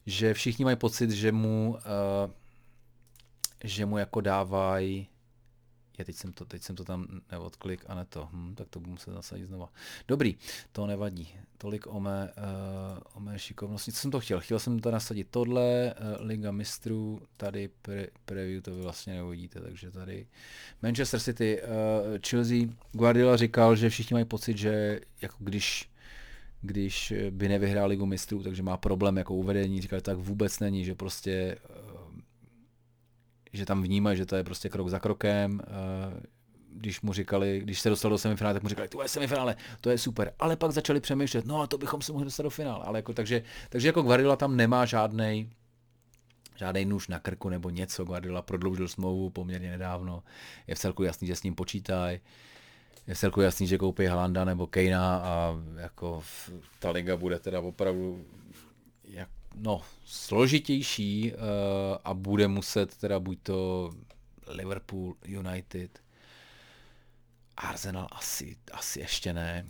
že 0.06 0.34
všichni 0.34 0.64
mají 0.64 0.76
pocit, 0.76 1.10
že 1.10 1.32
mu 1.32 1.70
uh, 1.70 2.30
že 3.64 3.86
mu 3.86 3.98
jako 3.98 4.20
dávají 4.20 5.08
je, 5.98 6.04
teď 6.04 6.16
jsem 6.16 6.32
to, 6.32 6.44
teď 6.44 6.62
jsem 6.62 6.76
to 6.76 6.84
tam 6.84 7.06
neodklik 7.32 7.84
a 7.86 7.94
ne 7.94 8.04
to. 8.04 8.28
Hm, 8.32 8.54
tak 8.54 8.68
to 8.68 8.80
budu 8.80 8.90
muset 8.90 9.10
zasadit 9.10 9.46
znova. 9.46 9.72
Dobrý, 10.08 10.36
to 10.72 10.86
nevadí. 10.86 11.28
Tolik 11.58 11.86
o 11.86 12.00
mé, 12.00 12.32
uh, 12.36 12.98
o 13.14 13.20
mé 13.20 13.38
šikovnosti. 13.38 13.92
Co 13.92 14.00
jsem 14.00 14.10
to 14.10 14.20
chtěl? 14.20 14.40
Chtěl 14.40 14.58
jsem 14.58 14.78
to 14.78 14.90
nasadit 14.90 15.28
tohle, 15.30 15.94
uh, 15.94 16.26
Liga 16.26 16.50
mistrů, 16.50 17.20
tady 17.36 17.68
pre, 17.82 18.06
preview 18.24 18.62
to 18.62 18.74
vy 18.74 18.82
vlastně 18.82 19.14
neuvidíte, 19.14 19.60
takže 19.60 19.90
tady 19.90 20.26
Manchester 20.82 21.20
City, 21.20 21.62
uh, 21.62 21.68
Chelsea, 22.28 22.58
Guardiola 22.92 23.36
říkal, 23.36 23.76
že 23.76 23.90
všichni 23.90 24.14
mají 24.14 24.24
pocit, 24.24 24.58
že 24.58 25.00
jako 25.22 25.36
když 25.38 25.90
když 26.62 27.12
by 27.30 27.48
nevyhrál 27.48 27.88
ligu 27.88 28.06
mistrů, 28.06 28.42
takže 28.42 28.62
má 28.62 28.76
problém 28.76 29.16
jako 29.16 29.34
uvedení, 29.34 29.80
říkal, 29.80 30.00
tak 30.00 30.18
vůbec 30.18 30.60
není, 30.60 30.84
že 30.84 30.94
prostě 30.94 31.56
že 33.56 33.66
tam 33.66 33.82
vnímají, 33.82 34.16
že 34.16 34.26
to 34.26 34.36
je 34.36 34.44
prostě 34.44 34.68
krok 34.68 34.88
za 34.88 34.98
krokem, 34.98 35.60
eh, 35.64 36.20
když 36.76 37.00
mu 37.00 37.12
říkali, 37.12 37.60
když 37.60 37.80
se 37.80 37.88
dostal 37.88 38.10
do 38.10 38.18
semifinále, 38.18 38.54
tak 38.54 38.62
mu 38.62 38.68
říkali, 38.68 38.88
to 38.88 39.02
je 39.02 39.08
semifinále, 39.08 39.56
to 39.80 39.90
je 39.90 39.98
super. 39.98 40.32
Ale 40.38 40.56
pak 40.56 40.70
začali 40.70 41.00
přemýšlet, 41.00 41.46
no 41.46 41.60
a 41.60 41.66
to 41.66 41.78
bychom 41.78 42.02
se 42.02 42.12
mohli 42.12 42.24
dostat 42.24 42.42
do 42.42 42.50
finále. 42.50 42.84
Ale 42.84 42.98
jako, 42.98 43.12
takže, 43.12 43.42
takže 43.68 43.88
jako 43.88 44.02
Guardiola 44.02 44.36
tam 44.36 44.56
nemá 44.56 44.84
žádnej, 44.84 45.50
žádný 46.56 46.84
nůž 46.84 47.08
na 47.08 47.18
krku 47.18 47.48
nebo 47.48 47.70
něco. 47.70 48.04
Guardiola 48.04 48.42
prodloužil 48.42 48.88
smlouvu 48.88 49.30
poměrně 49.30 49.70
nedávno. 49.70 50.22
Je 50.66 50.74
v 50.74 50.78
celku 50.78 51.02
jasný, 51.02 51.26
že 51.26 51.36
s 51.36 51.42
ním 51.42 51.54
počítají. 51.54 52.20
Je 53.06 53.14
v 53.14 53.18
celku 53.18 53.40
jasný, 53.40 53.66
že 53.66 53.78
koupí 53.78 54.06
Halanda 54.06 54.44
nebo 54.44 54.66
Kejna 54.66 55.16
a 55.16 55.54
jako 55.76 56.22
ta 56.78 56.90
liga 56.90 57.16
bude 57.16 57.38
teda 57.38 57.60
opravdu 57.60 58.24
no, 59.56 59.82
složitější 60.04 61.32
uh, 61.32 61.38
a 62.04 62.14
bude 62.14 62.48
muset 62.48 62.96
teda 62.96 63.20
buď 63.20 63.38
to 63.42 63.90
Liverpool, 64.48 65.14
United, 65.24 65.98
Arsenal 67.56 68.08
asi, 68.10 68.56
asi 68.72 69.00
ještě 69.00 69.32
ne. 69.32 69.66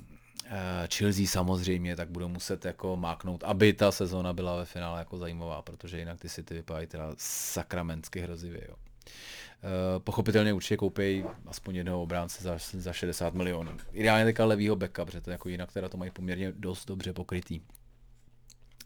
Eh, 0.51 0.89
Chelsea 0.95 1.27
samozřejmě, 1.27 1.97
tak 1.97 2.11
budou 2.11 2.29
muset 2.29 2.65
jako 2.65 2.97
máknout, 2.97 3.45
aby 3.45 3.73
ta 3.73 3.93
sezóna 3.93 4.33
byla 4.33 4.57
ve 4.57 4.65
finále 4.65 4.99
jako 4.99 5.19
zajímavá, 5.19 5.63
protože 5.63 5.99
jinak 5.99 6.21
ty 6.21 6.29
City 6.29 6.55
vypadají 6.55 6.87
teda 6.87 7.13
sakramentsky 7.19 8.21
hrozivě. 8.21 8.63
Jo. 8.69 8.75
Uh, 8.77 10.03
pochopitelně 10.03 10.53
určitě 10.53 10.77
koupí 10.77 11.25
aspoň 11.47 11.77
jednoho 11.77 12.03
obránce 12.03 12.43
za, 12.43 12.59
za 12.73 12.93
60 12.93 13.35
milionů. 13.35 13.71
Ideálně 13.93 14.25
teďka 14.25 14.45
levýho 14.45 14.77
backa, 14.77 15.05
protože 15.05 15.21
to 15.21 15.31
jako 15.31 15.49
jinak 15.49 15.73
teda 15.73 15.89
to 15.89 15.97
mají 15.97 16.11
poměrně 16.11 16.53
dost 16.53 16.87
dobře 16.87 17.13
pokrytý. 17.13 17.61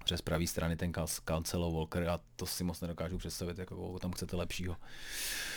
Přes 0.05 0.23
pravý 0.23 0.47
strany 0.47 0.77
ten 0.77 0.93
Cancelo 1.25 1.73
Walker 1.73 2.09
a 2.09 2.21
to 2.37 2.47
si 2.47 2.65
moc 2.65 2.81
nedokážu 2.81 3.19
představit, 3.19 3.59
jako 3.59 3.99
tam 3.99 4.13
chcete 4.13 4.37
lepšího. 4.37 4.77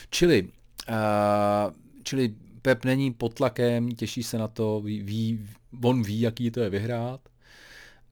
Čili, 0.10 0.44
uh, 0.90 1.74
čili 2.04 2.36
Pep 2.62 2.86
není 2.86 3.14
pod 3.14 3.34
tlakem, 3.34 3.92
těší 3.92 4.24
se 4.24 4.38
na 4.38 4.48
to, 4.48 4.82
ví, 4.82 5.04
ví, 5.04 5.50
on 5.84 6.04
ví, 6.04 6.22
jaký 6.22 6.52
to 6.52 6.60
je 6.60 6.70
vyhrát. 6.70 7.30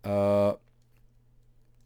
Uh, 0.05 0.11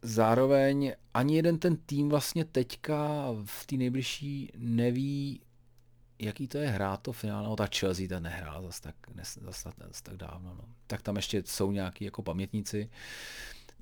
zároveň 0.02 0.92
ani 1.14 1.36
jeden 1.36 1.58
ten 1.58 1.76
tým 1.76 2.08
vlastně 2.08 2.44
teďka 2.44 3.28
v 3.44 3.66
té 3.66 3.76
nejbližší 3.76 4.52
neví, 4.56 5.40
jaký 6.18 6.48
to 6.48 6.58
je 6.58 6.68
hrát 6.68 7.02
to 7.02 7.12
finále. 7.12 7.48
No 7.48 7.56
ta 7.56 7.66
Chelsea 7.66 8.08
ta 8.08 8.20
nehrál 8.20 8.62
zase 8.62 8.82
tak, 8.82 8.94
zas, 9.16 9.38
zas, 9.38 9.74
zas 9.86 10.02
tak 10.02 10.16
dávno. 10.16 10.54
No. 10.54 10.64
Tak 10.86 11.02
tam 11.02 11.16
ještě 11.16 11.42
jsou 11.46 11.72
nějaký 11.72 12.04
jako 12.04 12.22
pamětníci. 12.22 12.90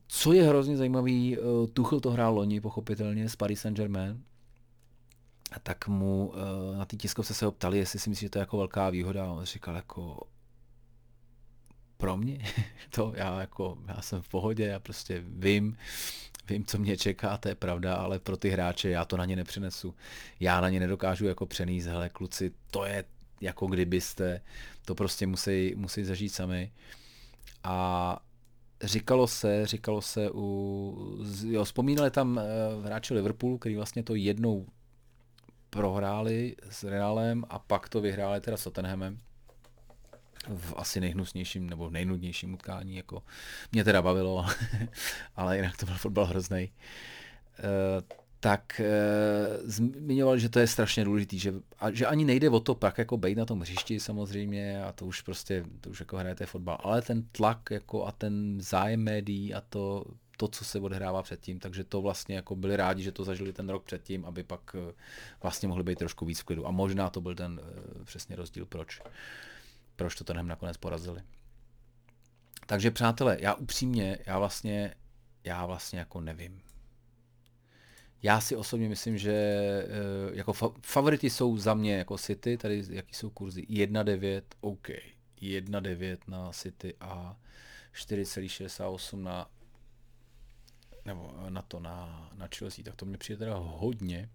Co 0.06 0.32
je 0.32 0.42
hrozně 0.42 0.76
zajímavý, 0.76 1.38
uh, 1.38 1.66
Tuchel 1.66 2.00
to 2.00 2.10
hrál 2.10 2.34
loni, 2.34 2.60
pochopitelně, 2.60 3.28
s 3.28 3.36
Paris 3.36 3.60
Saint-Germain 3.60 4.20
tak 5.62 5.88
mu 5.88 6.26
uh, 6.26 6.78
na 6.78 6.84
té 6.84 6.96
tiskovce 6.96 7.34
se 7.34 7.44
ho 7.44 7.52
ptali, 7.52 7.78
jestli 7.78 7.98
si 7.98 8.10
myslí, 8.10 8.24
že 8.24 8.30
to 8.30 8.38
je 8.38 8.40
jako 8.40 8.56
velká 8.56 8.90
výhoda. 8.90 9.24
A 9.24 9.32
on 9.32 9.44
říkal 9.44 9.76
jako, 9.76 10.20
pro 11.96 12.16
mě, 12.16 12.38
to 12.90 13.12
já 13.16 13.40
jako, 13.40 13.78
já 13.86 14.02
jsem 14.02 14.22
v 14.22 14.28
pohodě, 14.28 14.66
já 14.66 14.80
prostě 14.80 15.24
vím, 15.26 15.76
vím, 16.48 16.64
co 16.64 16.78
mě 16.78 16.96
čeká, 16.96 17.36
to 17.36 17.48
je 17.48 17.54
pravda, 17.54 17.94
ale 17.94 18.18
pro 18.18 18.36
ty 18.36 18.50
hráče 18.50 18.88
já 18.88 19.04
to 19.04 19.16
na 19.16 19.24
ně 19.24 19.36
nepřinesu. 19.36 19.94
Já 20.40 20.60
na 20.60 20.68
ně 20.68 20.80
nedokážu 20.80 21.26
jako 21.26 21.46
přenést, 21.46 21.86
hele 21.86 22.08
kluci, 22.08 22.52
to 22.70 22.84
je 22.84 23.04
jako 23.40 23.66
kdybyste, 23.66 24.40
to 24.84 24.94
prostě 24.94 25.26
musí, 25.26 25.74
musí 25.76 26.04
zažít 26.04 26.34
sami. 26.34 26.72
A 27.64 28.18
říkalo 28.82 29.26
se, 29.26 29.66
říkalo 29.66 30.02
se 30.02 30.30
u, 30.34 31.24
jo, 31.46 31.64
vzpomínali 31.64 32.10
tam 32.10 32.36
uh, 32.36 32.86
hráči 32.86 33.14
Liverpoolu, 33.14 33.58
který 33.58 33.76
vlastně 33.76 34.02
to 34.02 34.14
jednou 34.14 34.66
prohráli 35.70 36.56
s 36.70 36.84
Realem 36.84 37.44
a 37.48 37.58
pak 37.58 37.88
to 37.88 38.00
vyhráli 38.00 38.40
teda 38.40 38.56
s 38.56 38.64
Tottenhamem 38.64 39.20
v 40.48 40.74
asi 40.76 41.00
nejhnusnějším 41.00 41.70
nebo 41.70 41.90
nejnudnějším 41.90 42.54
utkání, 42.54 42.96
jako 42.96 43.22
mě 43.72 43.84
teda 43.84 44.02
bavilo, 44.02 44.46
ale 45.36 45.56
jinak 45.56 45.76
to 45.76 45.86
byl 45.86 45.94
fotbal 45.94 46.26
hrozný. 46.26 46.58
E, 46.58 46.70
tak 48.44 48.80
e, 48.80 48.92
zmiňovali, 49.64 50.40
že 50.40 50.48
to 50.48 50.58
je 50.58 50.66
strašně 50.66 51.04
důležitý, 51.04 51.38
že, 51.38 51.54
a, 51.80 51.90
že 51.90 52.06
ani 52.06 52.24
nejde 52.24 52.50
o 52.50 52.60
to 52.60 52.74
pak 52.74 52.98
jako 52.98 53.16
bejt 53.16 53.38
na 53.38 53.44
tom 53.44 53.60
hřišti 53.60 54.00
samozřejmě 54.00 54.84
a 54.84 54.92
to 54.92 55.06
už 55.06 55.20
prostě, 55.20 55.64
to 55.80 55.90
už 55.90 56.00
jako 56.00 56.16
hrajete 56.16 56.46
fotbal, 56.46 56.78
ale 56.80 57.02
ten 57.02 57.22
tlak 57.32 57.70
jako 57.70 58.06
a 58.06 58.12
ten 58.12 58.60
zájem 58.60 59.00
médií 59.00 59.54
a 59.54 59.60
to 59.60 60.04
to, 60.36 60.48
co 60.48 60.64
se 60.64 60.80
odehrává 60.80 61.22
předtím, 61.22 61.58
takže 61.58 61.84
to 61.84 62.02
vlastně 62.02 62.36
jako 62.36 62.56
byli 62.56 62.76
rádi, 62.76 63.02
že 63.02 63.12
to 63.12 63.24
zažili 63.24 63.52
ten 63.52 63.68
rok 63.68 63.84
předtím, 63.84 64.24
aby 64.24 64.42
pak 64.42 64.76
eh, 64.78 64.92
vlastně 65.42 65.68
mohli 65.68 65.84
být 65.84 65.98
trošku 65.98 66.24
víc 66.24 66.40
v 66.40 66.44
klidu. 66.44 66.66
A 66.66 66.70
možná 66.70 67.10
to 67.10 67.20
byl 67.20 67.34
ten 67.34 67.60
eh, 67.62 68.04
přesně 68.04 68.36
rozdíl, 68.36 68.66
proč, 68.66 69.00
proč 69.96 70.14
to 70.14 70.24
ten 70.24 70.46
nakonec 70.46 70.76
porazili. 70.76 71.22
Takže 72.66 72.90
přátelé, 72.90 73.36
já 73.40 73.54
upřímně, 73.54 74.18
já 74.26 74.38
vlastně, 74.38 74.94
já 75.44 75.66
vlastně 75.66 75.98
jako 75.98 76.20
nevím. 76.20 76.60
Já 78.24 78.40
si 78.40 78.56
osobně 78.56 78.88
myslím, 78.88 79.18
že 79.18 79.32
eh, 79.32 79.86
jako 80.32 80.52
fa- 80.52 80.74
favoriti 80.82 81.30
jsou 81.30 81.58
za 81.58 81.74
mě 81.74 81.96
jako 81.96 82.18
City, 82.18 82.56
tady 82.56 82.84
jaký 82.90 83.14
jsou 83.14 83.30
kurzy? 83.30 83.62
1,9, 83.62 84.42
OK. 84.60 84.88
1,9 85.38 86.16
na 86.28 86.52
City 86.52 86.94
a 87.00 87.36
4,68 87.94 89.22
na 89.22 89.50
nebo 91.04 91.34
na 91.48 91.62
to, 91.62 91.80
na, 91.80 92.30
na 92.34 92.48
Chelsea, 92.58 92.84
tak 92.84 92.96
to 92.96 93.06
mě 93.06 93.18
přijde 93.18 93.38
teda 93.38 93.54
hodně. 93.54 94.28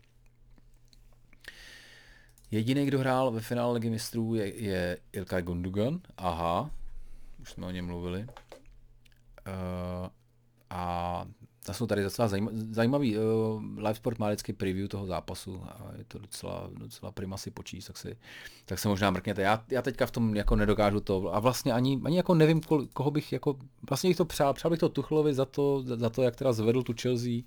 Jediný, 2.52 2.86
kdo 2.86 3.00
hrál 3.00 3.32
ve 3.32 3.42
finále 3.42 3.74
Ligy 3.74 3.90
mistrů, 3.90 4.36
je, 4.36 4.56
je 4.56 4.98
Ilkay 5.12 5.42
Gundogan. 5.42 6.02
Aha, 6.18 6.72
už 7.42 7.52
jsme 7.52 7.66
o 7.66 7.72
něm 7.72 7.86
mluvili. 7.86 8.20
Uh, 8.20 10.10
a 10.70 11.26
to 11.66 11.74
jsou 11.74 11.88
tady 11.88 12.04
docela 12.04 12.30
zajímavý. 12.72 13.18
Uh, 13.18 13.24
Live 13.78 13.94
Sport 13.94 14.20
má 14.20 14.28
vždycky 14.28 14.54
preview 14.54 14.88
toho 14.88 15.06
zápasu 15.06 15.64
a 15.64 15.92
je 15.98 16.04
to 16.04 16.20
docela, 16.20 16.70
docela 16.74 17.12
prima 17.12 17.38
si 17.38 17.52
počíst, 17.52 17.88
tak, 17.88 17.98
si, 17.98 18.18
tak 18.66 18.80
se 18.80 18.88
možná 18.88 19.12
mrkněte. 19.12 19.42
Já, 19.42 19.64
já 19.72 19.82
teďka 19.82 20.06
v 20.06 20.12
tom 20.12 20.36
jako 20.36 20.56
nedokážu 20.56 21.00
to 21.00 21.36
a 21.36 21.40
vlastně 21.40 21.74
ani, 21.74 22.00
ani 22.06 22.18
jako 22.18 22.36
nevím, 22.36 22.62
kol, 22.62 22.88
koho 22.94 23.12
bych 23.12 23.34
jako, 23.34 23.56
vlastně 23.90 24.10
bych 24.10 24.18
to 24.18 24.26
přál, 24.26 24.54
přál 24.54 24.72
bych 24.72 24.80
to 24.80 24.90
Tuchlovi 24.90 25.34
za 25.34 25.46
to, 25.46 25.84
za 25.86 26.10
to, 26.10 26.24
jak 26.24 26.36
teda 26.36 26.54
zvedl 26.54 26.84
tu 26.84 26.94
Chelsea, 27.02 27.42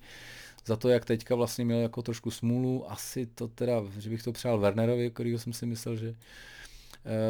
za 0.65 0.75
to, 0.75 0.89
jak 0.89 1.05
teďka 1.05 1.35
vlastně 1.35 1.65
měl 1.65 1.79
jako 1.79 2.01
trošku 2.01 2.31
smůlu, 2.31 2.91
asi 2.91 3.25
to 3.25 3.47
teda, 3.47 3.81
že 3.99 4.09
bych 4.09 4.23
to 4.23 4.31
přál 4.31 4.59
Wernerovi, 4.59 5.11
kterýho 5.11 5.39
jsem 5.39 5.53
si 5.53 5.65
myslel, 5.65 5.95
že 5.95 6.09
uh, 6.09 6.15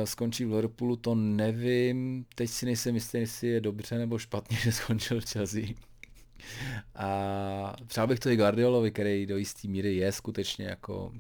skončí 0.04 0.46
v 0.46 0.50
Liverpoolu, 0.50 0.96
to 0.96 1.16
nevím, 1.16 2.26
teď 2.36 2.50
si 2.50 2.66
nejsem 2.66 2.96
jistý, 2.96 3.18
jestli 3.18 3.48
je 3.48 3.62
dobře 3.62 3.98
nebo 3.98 4.18
špatně, 4.18 4.58
že 4.64 4.72
skončil 4.72 5.22
Chelsea. 5.22 5.93
A 6.96 7.76
přál 7.88 8.08
bych 8.08 8.20
to 8.20 8.30
i 8.30 8.36
Guardiolovi, 8.36 8.92
který 8.92 9.26
do 9.26 9.38
jisté 9.38 9.68
míry 9.68 9.96
je 9.96 10.12
skutečně 10.12 10.66
jako 10.66 11.12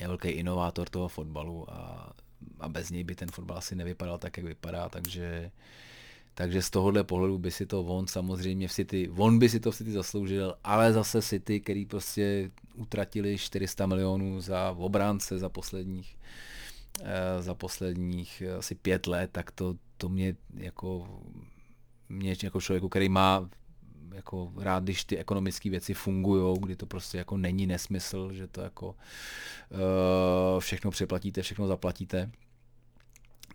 je 0.00 0.08
velký 0.08 0.28
inovátor 0.28 0.88
toho 0.88 1.08
fotbalu 1.08 1.72
a, 1.72 2.12
a 2.60 2.68
bez 2.68 2.90
něj 2.90 3.04
by 3.04 3.14
ten 3.14 3.30
fotbal 3.30 3.58
asi 3.58 3.76
nevypadal 3.76 4.18
tak, 4.18 4.36
jak 4.36 4.46
vypadá, 4.46 4.88
takže 4.88 5.50
takže 6.34 6.62
z 6.62 6.70
tohohle 6.70 7.04
pohledu 7.04 7.38
by 7.38 7.50
si 7.50 7.66
to 7.66 7.84
on 7.84 8.06
samozřejmě 8.06 8.68
v 8.68 8.72
City, 8.72 9.10
on 9.16 9.38
by 9.38 9.48
si 9.48 9.60
to 9.60 9.70
v 9.70 9.76
City 9.76 9.92
zasloužil, 9.92 10.54
ale 10.64 10.92
zase 10.92 11.22
City, 11.22 11.60
který 11.60 11.86
prostě 11.86 12.50
utratili 12.74 13.38
400 13.38 13.86
milionů 13.86 14.40
za 14.40 14.74
obránce 14.78 15.38
za 15.38 15.48
posledních 15.48 16.16
eh, 17.02 17.42
za 17.42 17.54
posledních 17.54 18.42
asi 18.58 18.74
pět 18.74 19.06
let, 19.06 19.30
tak 19.32 19.50
to, 19.50 19.74
to 19.96 20.08
mě 20.08 20.36
jako 20.54 21.20
mě 22.08 22.36
jako 22.42 22.60
člověku, 22.60 22.88
který 22.88 23.08
má 23.08 23.50
jako 24.18 24.52
rád, 24.56 24.84
když 24.84 25.04
ty 25.04 25.18
ekonomické 25.18 25.70
věci 25.70 25.94
fungují, 25.94 26.58
kdy 26.60 26.76
to 26.76 26.86
prostě 26.86 27.18
jako 27.18 27.36
není 27.36 27.66
nesmysl, 27.66 28.32
že 28.32 28.46
to 28.46 28.60
jako 28.60 28.88
uh, 28.88 30.60
všechno 30.60 30.90
přeplatíte, 30.90 31.42
všechno 31.42 31.66
zaplatíte, 31.66 32.30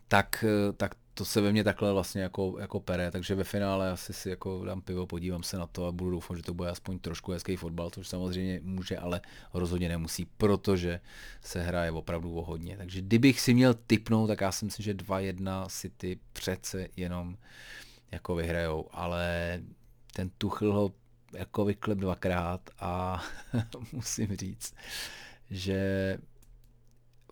tak, 0.08 0.46
uh, 0.68 0.76
tak 0.76 0.96
to 1.14 1.26
se 1.26 1.42
ve 1.42 1.52
mně 1.52 1.64
takhle 1.64 1.94
vlastně 1.94 2.22
jako, 2.22 2.56
jako 2.60 2.80
pere, 2.80 3.12
takže 3.12 3.36
ve 3.36 3.44
finále 3.44 3.92
asi 3.92 4.14
si 4.14 4.30
jako 4.30 4.66
dám 4.66 4.82
pivo, 4.82 5.08
podívám 5.08 5.44
se 5.44 5.58
na 5.58 5.68
to 5.68 5.88
a 5.88 5.92
budu 5.92 6.12
doufat, 6.12 6.38
že 6.38 6.44
to 6.44 6.54
bude 6.54 6.70
aspoň 6.70 7.00
trošku 7.00 7.32
hezký 7.32 7.56
fotbal, 7.56 7.90
což 7.90 8.08
samozřejmě 8.08 8.60
může, 8.64 8.98
ale 8.98 9.22
rozhodně 9.54 9.90
nemusí, 9.90 10.26
protože 10.38 11.00
se 11.42 11.62
hraje 11.62 11.92
opravdu 11.92 12.36
o 12.36 12.42
hodně. 12.42 12.78
Takže 12.78 13.02
kdybych 13.02 13.40
si 13.42 13.54
měl 13.54 13.74
typnout, 13.74 14.28
tak 14.28 14.42
já 14.42 14.52
si 14.52 14.66
myslím, 14.66 14.84
že 14.84 14.94
2-1 14.94 15.68
City 15.70 16.20
přece 16.34 16.88
jenom 16.96 17.38
jako 18.12 18.36
vyhrajou, 18.36 18.90
ale 18.92 19.60
ten 20.16 20.30
Tuchl 20.38 20.74
ho 20.74 20.92
jako 21.34 21.66
vyklep 21.66 21.98
dvakrát 21.98 22.70
a 22.80 23.24
musím 23.92 24.36
říct, 24.36 24.76
že 25.50 26.18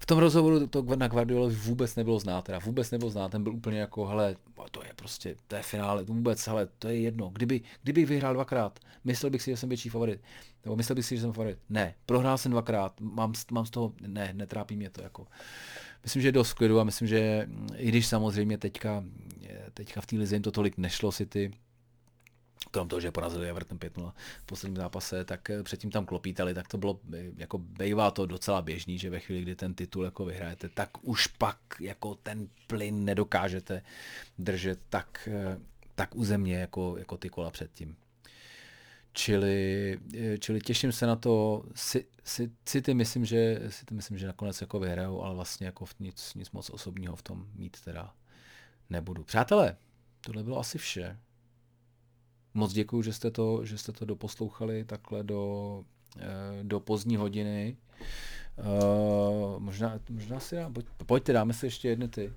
v 0.01 0.05
tom 0.05 0.19
rozhovoru 0.19 0.67
to 0.67 0.95
na 0.95 1.07
Guardiolovi 1.07 1.55
vůbec 1.55 1.95
nebylo 1.95 2.19
znát, 2.19 2.41
teda 2.41 2.59
vůbec 2.59 2.91
nebylo 2.91 3.11
znát, 3.11 3.32
ten 3.32 3.43
byl 3.43 3.53
úplně 3.53 3.79
jako, 3.79 4.05
hele, 4.05 4.36
to 4.71 4.84
je 4.84 4.93
prostě, 4.95 5.36
to 5.47 5.55
je 5.55 5.63
finále, 5.63 6.05
to 6.05 6.13
vůbec, 6.13 6.47
hele, 6.47 6.67
to 6.79 6.88
je 6.88 6.99
jedno, 6.99 7.29
kdyby, 7.29 7.61
kdybych 7.84 8.05
vyhrál 8.05 8.34
dvakrát, 8.34 8.79
myslel 9.03 9.29
bych 9.29 9.41
si, 9.41 9.51
že 9.51 9.57
jsem 9.57 9.69
větší 9.69 9.89
favorit, 9.89 10.21
nebo 10.65 10.75
myslel 10.75 10.95
bych 10.95 11.05
si, 11.05 11.15
že 11.15 11.21
jsem 11.21 11.34
favorit, 11.34 11.57
ne, 11.69 11.95
prohrál 12.05 12.38
jsem 12.38 12.51
dvakrát, 12.51 13.01
mám, 13.01 13.34
mám 13.51 13.65
z 13.65 13.69
toho, 13.69 13.93
ne, 14.07 14.34
netrápí 14.34 14.75
mě 14.75 14.89
to, 14.89 15.01
jako, 15.03 15.27
myslím, 16.03 16.21
že 16.21 16.27
je 16.27 16.32
dost 16.32 16.53
klidu 16.53 16.79
a 16.79 16.84
myslím, 16.84 17.07
že 17.07 17.49
i 17.75 17.88
když 17.88 18.07
samozřejmě 18.07 18.57
teďka, 18.57 19.03
teďka 19.73 20.01
v 20.01 20.05
té 20.05 20.15
lize 20.15 20.36
jim 20.36 20.43
to 20.43 20.51
tolik 20.51 20.77
nešlo 20.77 21.11
si 21.11 21.25
ty, 21.25 21.51
krom 22.72 22.88
toho, 22.88 22.99
že 22.99 23.12
porazili 23.12 23.49
Everton 23.49 23.78
5 23.78 23.97
v 23.97 24.45
posledním 24.45 24.78
zápase, 24.78 25.26
tak 25.26 25.49
eh, 25.49 25.64
předtím 25.64 25.91
tam 25.91 26.05
klopítali, 26.05 26.53
tak 26.53 26.68
to 26.68 26.78
bylo, 26.78 26.99
eh, 27.14 27.32
jako 27.38 27.57
bejvá 27.57 28.12
to 28.12 28.26
docela 28.26 28.62
běžný, 28.62 28.97
že 28.97 29.09
ve 29.09 29.20
chvíli, 29.20 29.41
kdy 29.41 29.55
ten 29.55 29.74
titul 29.74 30.05
jako 30.05 30.26
vyhrajete, 30.26 30.70
tak 30.70 30.89
už 31.01 31.28
pak 31.28 31.57
jako 31.80 32.16
ten 32.16 32.47
plyn 32.68 33.05
nedokážete 33.05 33.82
držet 34.38 34.80
tak, 34.89 35.30
eh, 35.32 35.59
tak 35.95 36.16
u 36.16 36.24
jako, 36.45 36.97
jako 36.97 37.18
ty 37.18 37.30
kola 37.30 37.51
předtím. 37.51 37.95
Čili, 39.14 39.99
čili 40.39 40.62
těším 40.62 40.91
se 40.91 41.05
na 41.07 41.16
to, 41.16 41.64
si, 41.76 42.05
si, 42.24 42.51
si 42.66 42.82
ty 42.82 42.93
myslím, 42.93 43.26
že, 43.26 43.59
si 43.70 43.86
ty 43.86 43.95
myslím, 43.95 44.18
že 44.18 44.28
nakonec 44.28 44.62
jako 44.62 44.80
vyhrajou, 44.80 45.22
ale 45.24 45.36
vlastně 45.36 45.66
jako 45.66 45.86
nic, 45.99 46.34
nic 46.36 46.51
moc 46.51 46.70
osobního 46.70 47.16
v 47.16 47.22
tom 47.22 47.47
mít 47.55 47.82
teda 47.82 48.14
nebudu. 48.89 49.24
Přátelé, 49.24 49.76
tohle 50.22 50.43
bylo 50.43 50.59
asi 50.59 50.78
vše. 50.78 51.18
Moc 52.54 52.74
děkuji, 52.74 53.02
že 53.02 53.14
jste 53.14 53.32
to, 53.32 53.66
že 53.66 53.78
jste 53.78 53.91
to 53.91 54.06
doposlouchali 54.06 54.84
takhle 54.84 55.24
do, 55.24 55.84
eh, 56.18 56.64
do 56.64 56.80
pozdní 56.80 57.16
hodiny. 57.16 57.78
Uh, 58.58 59.60
možná, 59.60 59.99
možná 60.10 60.39
si 60.39 60.56
dám, 60.56 60.74
pojď, 60.74 60.86
pojďte, 61.06 61.34
dáme 61.34 61.54
si 61.54 61.66
ještě 61.66 61.89
jedny 61.89 62.08
ty. 62.08 62.34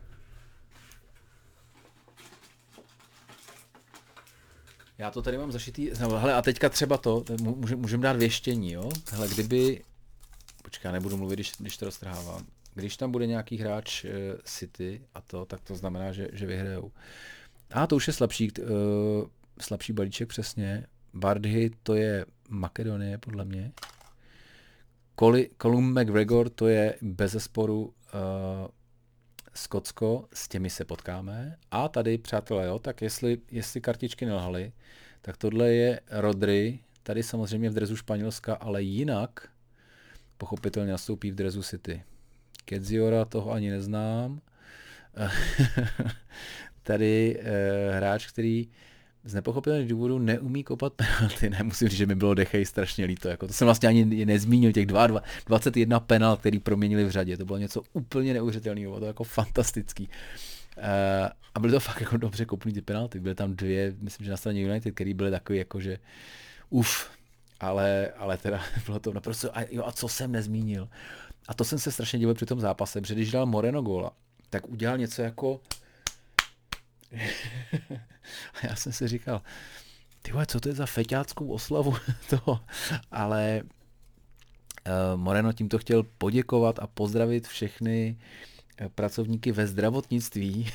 Já 4.99 5.11
to 5.11 5.23
tady 5.23 5.39
mám 5.39 5.53
zašitý, 5.53 5.91
no, 6.01 6.19
hele, 6.19 6.35
a 6.35 6.43
teďka 6.43 6.69
třeba 6.69 6.99
to, 6.99 7.25
můžeme 7.41 7.83
můžem 7.83 8.01
dát 8.01 8.17
věštění, 8.17 8.73
jo? 8.73 8.91
Hele, 9.11 9.29
kdyby, 9.29 9.85
počkej, 10.62 10.93
nebudu 10.93 11.17
mluvit, 11.17 11.37
když, 11.37 11.53
když 11.59 11.77
to 11.77 11.85
roztrhávám. 11.85 12.47
Když 12.75 12.97
tam 12.97 13.12
bude 13.12 13.27
nějaký 13.27 13.57
hráč 13.57 14.05
uh, 14.05 14.11
City 14.45 15.03
a 15.15 15.21
to, 15.21 15.45
tak 15.45 15.61
to 15.61 15.75
znamená, 15.75 16.12
že, 16.12 16.29
že 16.33 16.47
vyhrajou. 16.47 16.93
A 17.71 17.87
to 17.87 17.97
už 17.97 18.07
je 18.07 18.12
slabší, 18.12 18.51
uh, 18.53 18.67
slabší 19.61 19.92
balíček 19.92 20.28
přesně. 20.28 20.86
Bardhy 21.14 21.70
to 21.82 21.94
je 21.94 22.26
Makedonie, 22.48 23.18
podle 23.18 23.44
mě. 23.44 23.72
Colum 25.62 26.00
McGregor 26.00 26.50
to 26.50 26.68
je 26.68 26.94
bez 27.02 27.36
sporu 27.44 27.84
uh, 27.84 27.92
Skotsko, 29.55 30.28
s 30.34 30.48
těmi 30.48 30.70
se 30.70 30.84
potkáme. 30.84 31.57
A 31.70 31.88
tady, 31.88 32.18
přátelé, 32.18 32.66
jo, 32.66 32.78
tak 32.78 33.02
jestli, 33.02 33.38
jestli 33.50 33.80
kartičky 33.80 34.26
nelhaly, 34.26 34.72
tak 35.22 35.36
tohle 35.36 35.72
je 35.72 36.00
Rodry, 36.11 36.78
tady 37.02 37.22
samozřejmě 37.22 37.70
v 37.70 37.74
drezu 37.74 37.96
Španělska, 37.96 38.55
ale 38.55 38.82
jinak 38.82 39.48
pochopitelně 40.38 40.92
nastoupí 40.92 41.30
v 41.30 41.34
drezu 41.34 41.62
City. 41.62 42.02
Kedziora 42.64 43.24
toho 43.24 43.52
ani 43.52 43.70
neznám. 43.70 44.40
tady 46.82 47.40
uh, 47.40 47.96
hráč, 47.96 48.26
který 48.26 48.68
z 49.25 49.35
nepochopitelných 49.35 49.89
důvodů 49.89 50.18
neumí 50.18 50.64
kopat 50.64 50.93
penalty. 50.93 51.51
Ne, 51.55 51.62
musím 51.62 51.89
říct, 51.89 51.99
že 51.99 52.07
mi 52.07 52.14
bylo 52.14 52.35
Dechej 52.35 52.64
strašně 52.64 53.05
líto. 53.05 53.29
Jako 53.29 53.47
to 53.47 53.53
jsem 53.53 53.66
vlastně 53.66 53.89
ani 53.89 54.25
nezmínil, 54.27 54.72
těch 54.72 54.87
22, 54.87 55.22
21 55.47 56.01
penalt, 56.01 56.41
který 56.41 56.59
proměnili 56.59 57.05
v 57.05 57.11
řadě. 57.11 57.37
To 57.37 57.45
bylo 57.45 57.59
něco 57.59 57.83
úplně 57.93 58.35
neuvěřitelného, 58.35 59.01
to 59.01 59.07
jako 59.07 59.25
fantastický. 59.25 60.09
Uh, 60.77 60.85
a 61.55 61.61
byly 61.61 61.72
to 61.72 61.81
fakt 61.81 62.01
jako 62.01 62.16
dobře 62.16 62.45
kopný 62.45 62.72
ty 62.72 62.83
penalty. 62.83 63.20
Byly 63.20 63.35
tam 63.35 63.57
dvě, 63.57 63.95
myslím, 64.01 64.25
že 64.25 64.31
na 64.31 64.37
straně 64.37 64.62
United, 64.62 64.95
které 64.95 65.14
byly 65.14 65.31
takový 65.31 65.59
jako, 65.59 65.81
že 65.81 65.99
uf, 66.70 67.11
ale, 67.61 68.12
ale 68.16 68.37
teda 68.37 68.61
bylo 68.87 68.99
to 68.99 69.12
naprosto, 69.12 69.59
a, 69.59 69.62
jo, 69.70 69.85
a 69.87 69.93
co 69.93 70.09
jsem 70.09 70.33
nezmínil. 70.33 70.89
A 71.49 71.55
to 71.55 71.64
jsem 71.64 71.79
se 71.79 71.93
strašně 71.93 72.18
divil 72.18 72.35
při 72.35 72.47
tom 72.47 72.61
zápase, 72.61 73.01
protože 73.01 73.14
když 73.14 73.31
dal 73.31 73.47
Moreno 73.47 73.83
góla, 73.83 74.11
tak 74.51 74.68
udělal 74.68 74.99
něco 74.99 75.22
jako 75.22 75.61
a 78.55 78.67
já 78.67 78.77
jsem 78.77 78.93
si 78.93 79.09
říkal, 79.09 79.43
ty 80.23 80.33
co 80.47 80.61
to 80.61 80.69
je 80.69 80.75
za 80.75 80.87
feťáckou 80.87 81.47
oslavu 81.47 81.97
toho, 82.31 82.61
ale 83.11 83.62
uh, 83.62 85.21
Moreno 85.21 85.53
tímto 85.53 85.79
chtěl 85.79 86.03
poděkovat 86.19 86.79
a 86.79 86.87
pozdravit 86.87 87.49
všechny 87.49 88.19
eh, 88.79 88.89
pracovníky 88.89 89.53
ve 89.53 89.67
zdravotnictví, 89.67 90.67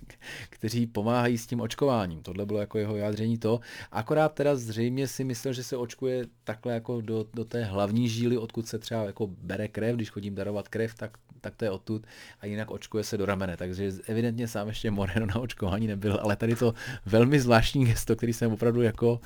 kteří 0.50 0.86
pomáhají 0.86 1.38
s 1.38 1.46
tím 1.46 1.60
očkováním. 1.60 2.22
Tohle 2.22 2.46
bylo 2.46 2.60
jako 2.60 2.78
jeho 2.78 2.96
jádření 2.96 3.38
to. 3.38 3.60
Akorát 3.92 4.34
teda 4.34 4.56
zřejmě 4.56 5.08
si 5.08 5.24
myslel, 5.24 5.54
že 5.54 5.64
se 5.64 5.76
očkuje 5.76 6.24
takhle 6.44 6.74
jako 6.74 7.00
do, 7.00 7.26
do 7.34 7.44
té 7.44 7.64
hlavní 7.64 8.08
žíly, 8.08 8.38
odkud 8.38 8.68
se 8.68 8.78
třeba 8.78 9.04
jako 9.04 9.26
bere 9.26 9.68
krev, 9.68 9.96
když 9.96 10.10
chodím 10.10 10.34
darovat 10.34 10.68
krev, 10.68 10.94
tak, 10.94 11.18
tak 11.44 11.56
to 11.56 11.64
je 11.64 11.70
odtud 11.70 12.06
a 12.40 12.46
jinak 12.46 12.70
očkuje 12.70 13.04
se 13.04 13.18
do 13.18 13.26
ramene. 13.26 13.56
Takže 13.56 13.92
evidentně 14.06 14.48
sám 14.48 14.68
ještě 14.68 14.90
Moreno 14.90 15.26
na 15.26 15.36
očkování 15.36 15.86
nebyl, 15.86 16.18
ale 16.22 16.36
tady 16.36 16.56
to 16.56 16.74
velmi 17.06 17.40
zvláštní 17.40 17.84
gesto, 17.84 18.16
který 18.16 18.32
jsem 18.32 18.52
opravdu 18.52 18.82
jako 18.82 19.20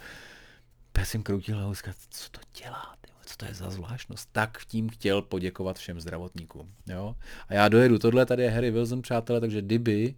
já 0.99 1.05
jsem 1.05 1.23
kroutil 1.23 1.57
hlavu, 1.57 1.75
co 2.11 2.31
to 2.31 2.41
dělá, 2.63 2.95
co 3.27 3.37
to 3.37 3.45
je 3.45 3.55
za 3.55 3.71
zvláštnost, 3.71 4.29
tak 4.33 4.59
tím 4.69 4.89
chtěl 4.89 5.23
poděkovat 5.23 5.79
všem 5.79 6.01
zdravotníkům. 6.01 6.73
Jo? 6.87 7.17
A 7.49 7.55
já 7.55 7.69
dojedu, 7.69 7.99
tohle 7.99 8.27
tady 8.27 8.43
je 8.43 8.51
Harry 8.51 8.71
Wilson, 8.71 9.03
přátelé, 9.03 9.41
takže 9.41 9.63
kdyby 9.63 10.15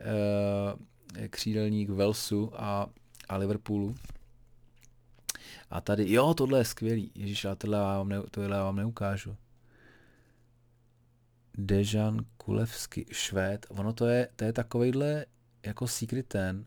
Eh, 0.00 1.28
křídelník 1.28 1.90
Velsu 1.90 2.52
a, 2.54 2.86
a 3.28 3.36
Liverpoolu. 3.36 3.94
A 5.70 5.80
tady, 5.80 6.12
jo, 6.12 6.34
tohle 6.34 6.58
je 6.58 6.64
skvělý. 6.64 7.10
Ježíš, 7.14 7.44
ale 7.44 7.56
tohle 7.56 7.78
vám, 7.78 8.08
ne, 8.08 8.16
tohle 8.30 8.58
vám 8.58 8.76
neukážu. 8.76 9.36
Dejan 11.58 12.24
Kulevsky, 12.36 13.06
Švéd. 13.12 13.66
Ono 13.68 13.92
to 13.92 14.06
je, 14.06 14.28
to 14.36 14.44
je 14.44 14.52
takovejhle 14.52 15.26
jako 15.66 15.88
secret 15.88 16.26
ten 16.26 16.66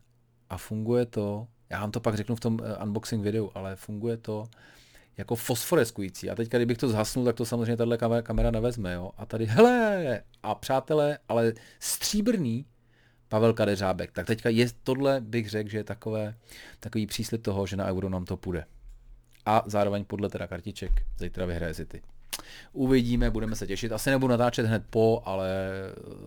a 0.49 0.57
funguje 0.57 1.05
to, 1.05 1.47
já 1.69 1.81
vám 1.81 1.91
to 1.91 1.99
pak 1.99 2.15
řeknu 2.15 2.35
v 2.35 2.39
tom 2.39 2.53
uh, 2.53 2.83
unboxing 2.83 3.23
videu, 3.23 3.51
ale 3.53 3.75
funguje 3.75 4.17
to 4.17 4.47
jako 5.17 5.35
fosforeskující. 5.35 6.29
A 6.29 6.35
teďka, 6.35 6.57
kdybych 6.57 6.77
to 6.77 6.89
zhasnul, 6.89 7.25
tak 7.25 7.35
to 7.35 7.45
samozřejmě 7.45 7.77
tahle 7.77 7.97
kamera, 7.97 8.21
kamera 8.21 8.51
nevezme, 8.51 8.93
jo. 8.93 9.11
A 9.17 9.25
tady, 9.25 9.45
hele, 9.45 10.21
a 10.43 10.55
přátelé, 10.55 11.17
ale 11.29 11.53
stříbrný, 11.79 12.65
Pavel 13.29 13.53
Kadeřábek. 13.53 14.11
Tak 14.11 14.27
teďka 14.27 14.49
je 14.49 14.67
tohle, 14.83 15.21
bych 15.21 15.49
řekl, 15.49 15.69
že 15.69 15.77
je 15.77 15.83
takové, 15.83 16.35
takový 16.79 17.07
příslip 17.07 17.41
toho, 17.41 17.67
že 17.67 17.75
na 17.75 17.85
euro 17.85 18.09
nám 18.09 18.25
to 18.25 18.37
půjde. 18.37 18.65
A 19.45 19.63
zároveň 19.65 20.05
podle 20.05 20.29
teda 20.29 20.47
kartiček 20.47 20.91
zítra 21.19 21.45
vyhraje 21.45 21.73
City. 21.73 22.01
Uvidíme, 22.73 23.31
budeme 23.31 23.55
se 23.55 23.67
těšit. 23.67 23.91
Asi 23.91 24.09
nebudu 24.09 24.31
natáčet 24.31 24.65
hned 24.65 24.83
po, 24.89 25.21
ale 25.25 25.49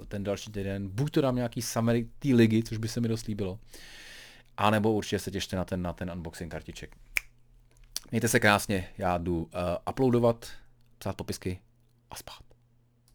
ten 0.08 0.24
další 0.24 0.52
týden 0.52 0.88
buď 0.88 1.10
to 1.10 1.20
dám 1.20 1.36
nějaký 1.36 1.62
summary 1.62 2.08
té 2.18 2.28
ligy, 2.28 2.62
což 2.62 2.78
by 2.78 2.88
se 2.88 3.00
mi 3.00 3.08
dost 3.08 3.26
líbilo, 3.26 3.58
a 4.56 4.70
nebo 4.70 4.92
určitě 4.92 5.18
se 5.18 5.30
těšte 5.30 5.56
na 5.56 5.64
ten, 5.64 5.82
na 5.82 5.92
ten 5.92 6.10
unboxing 6.10 6.52
kartiček. 6.52 6.96
Mějte 8.10 8.28
se 8.28 8.40
krásně, 8.40 8.88
já 8.98 9.18
jdu 9.18 9.36
uh, 9.36 9.48
uploadovat, 9.90 10.48
psát 10.98 11.16
popisky 11.16 11.60
a 12.10 12.16
spát. 12.16 12.51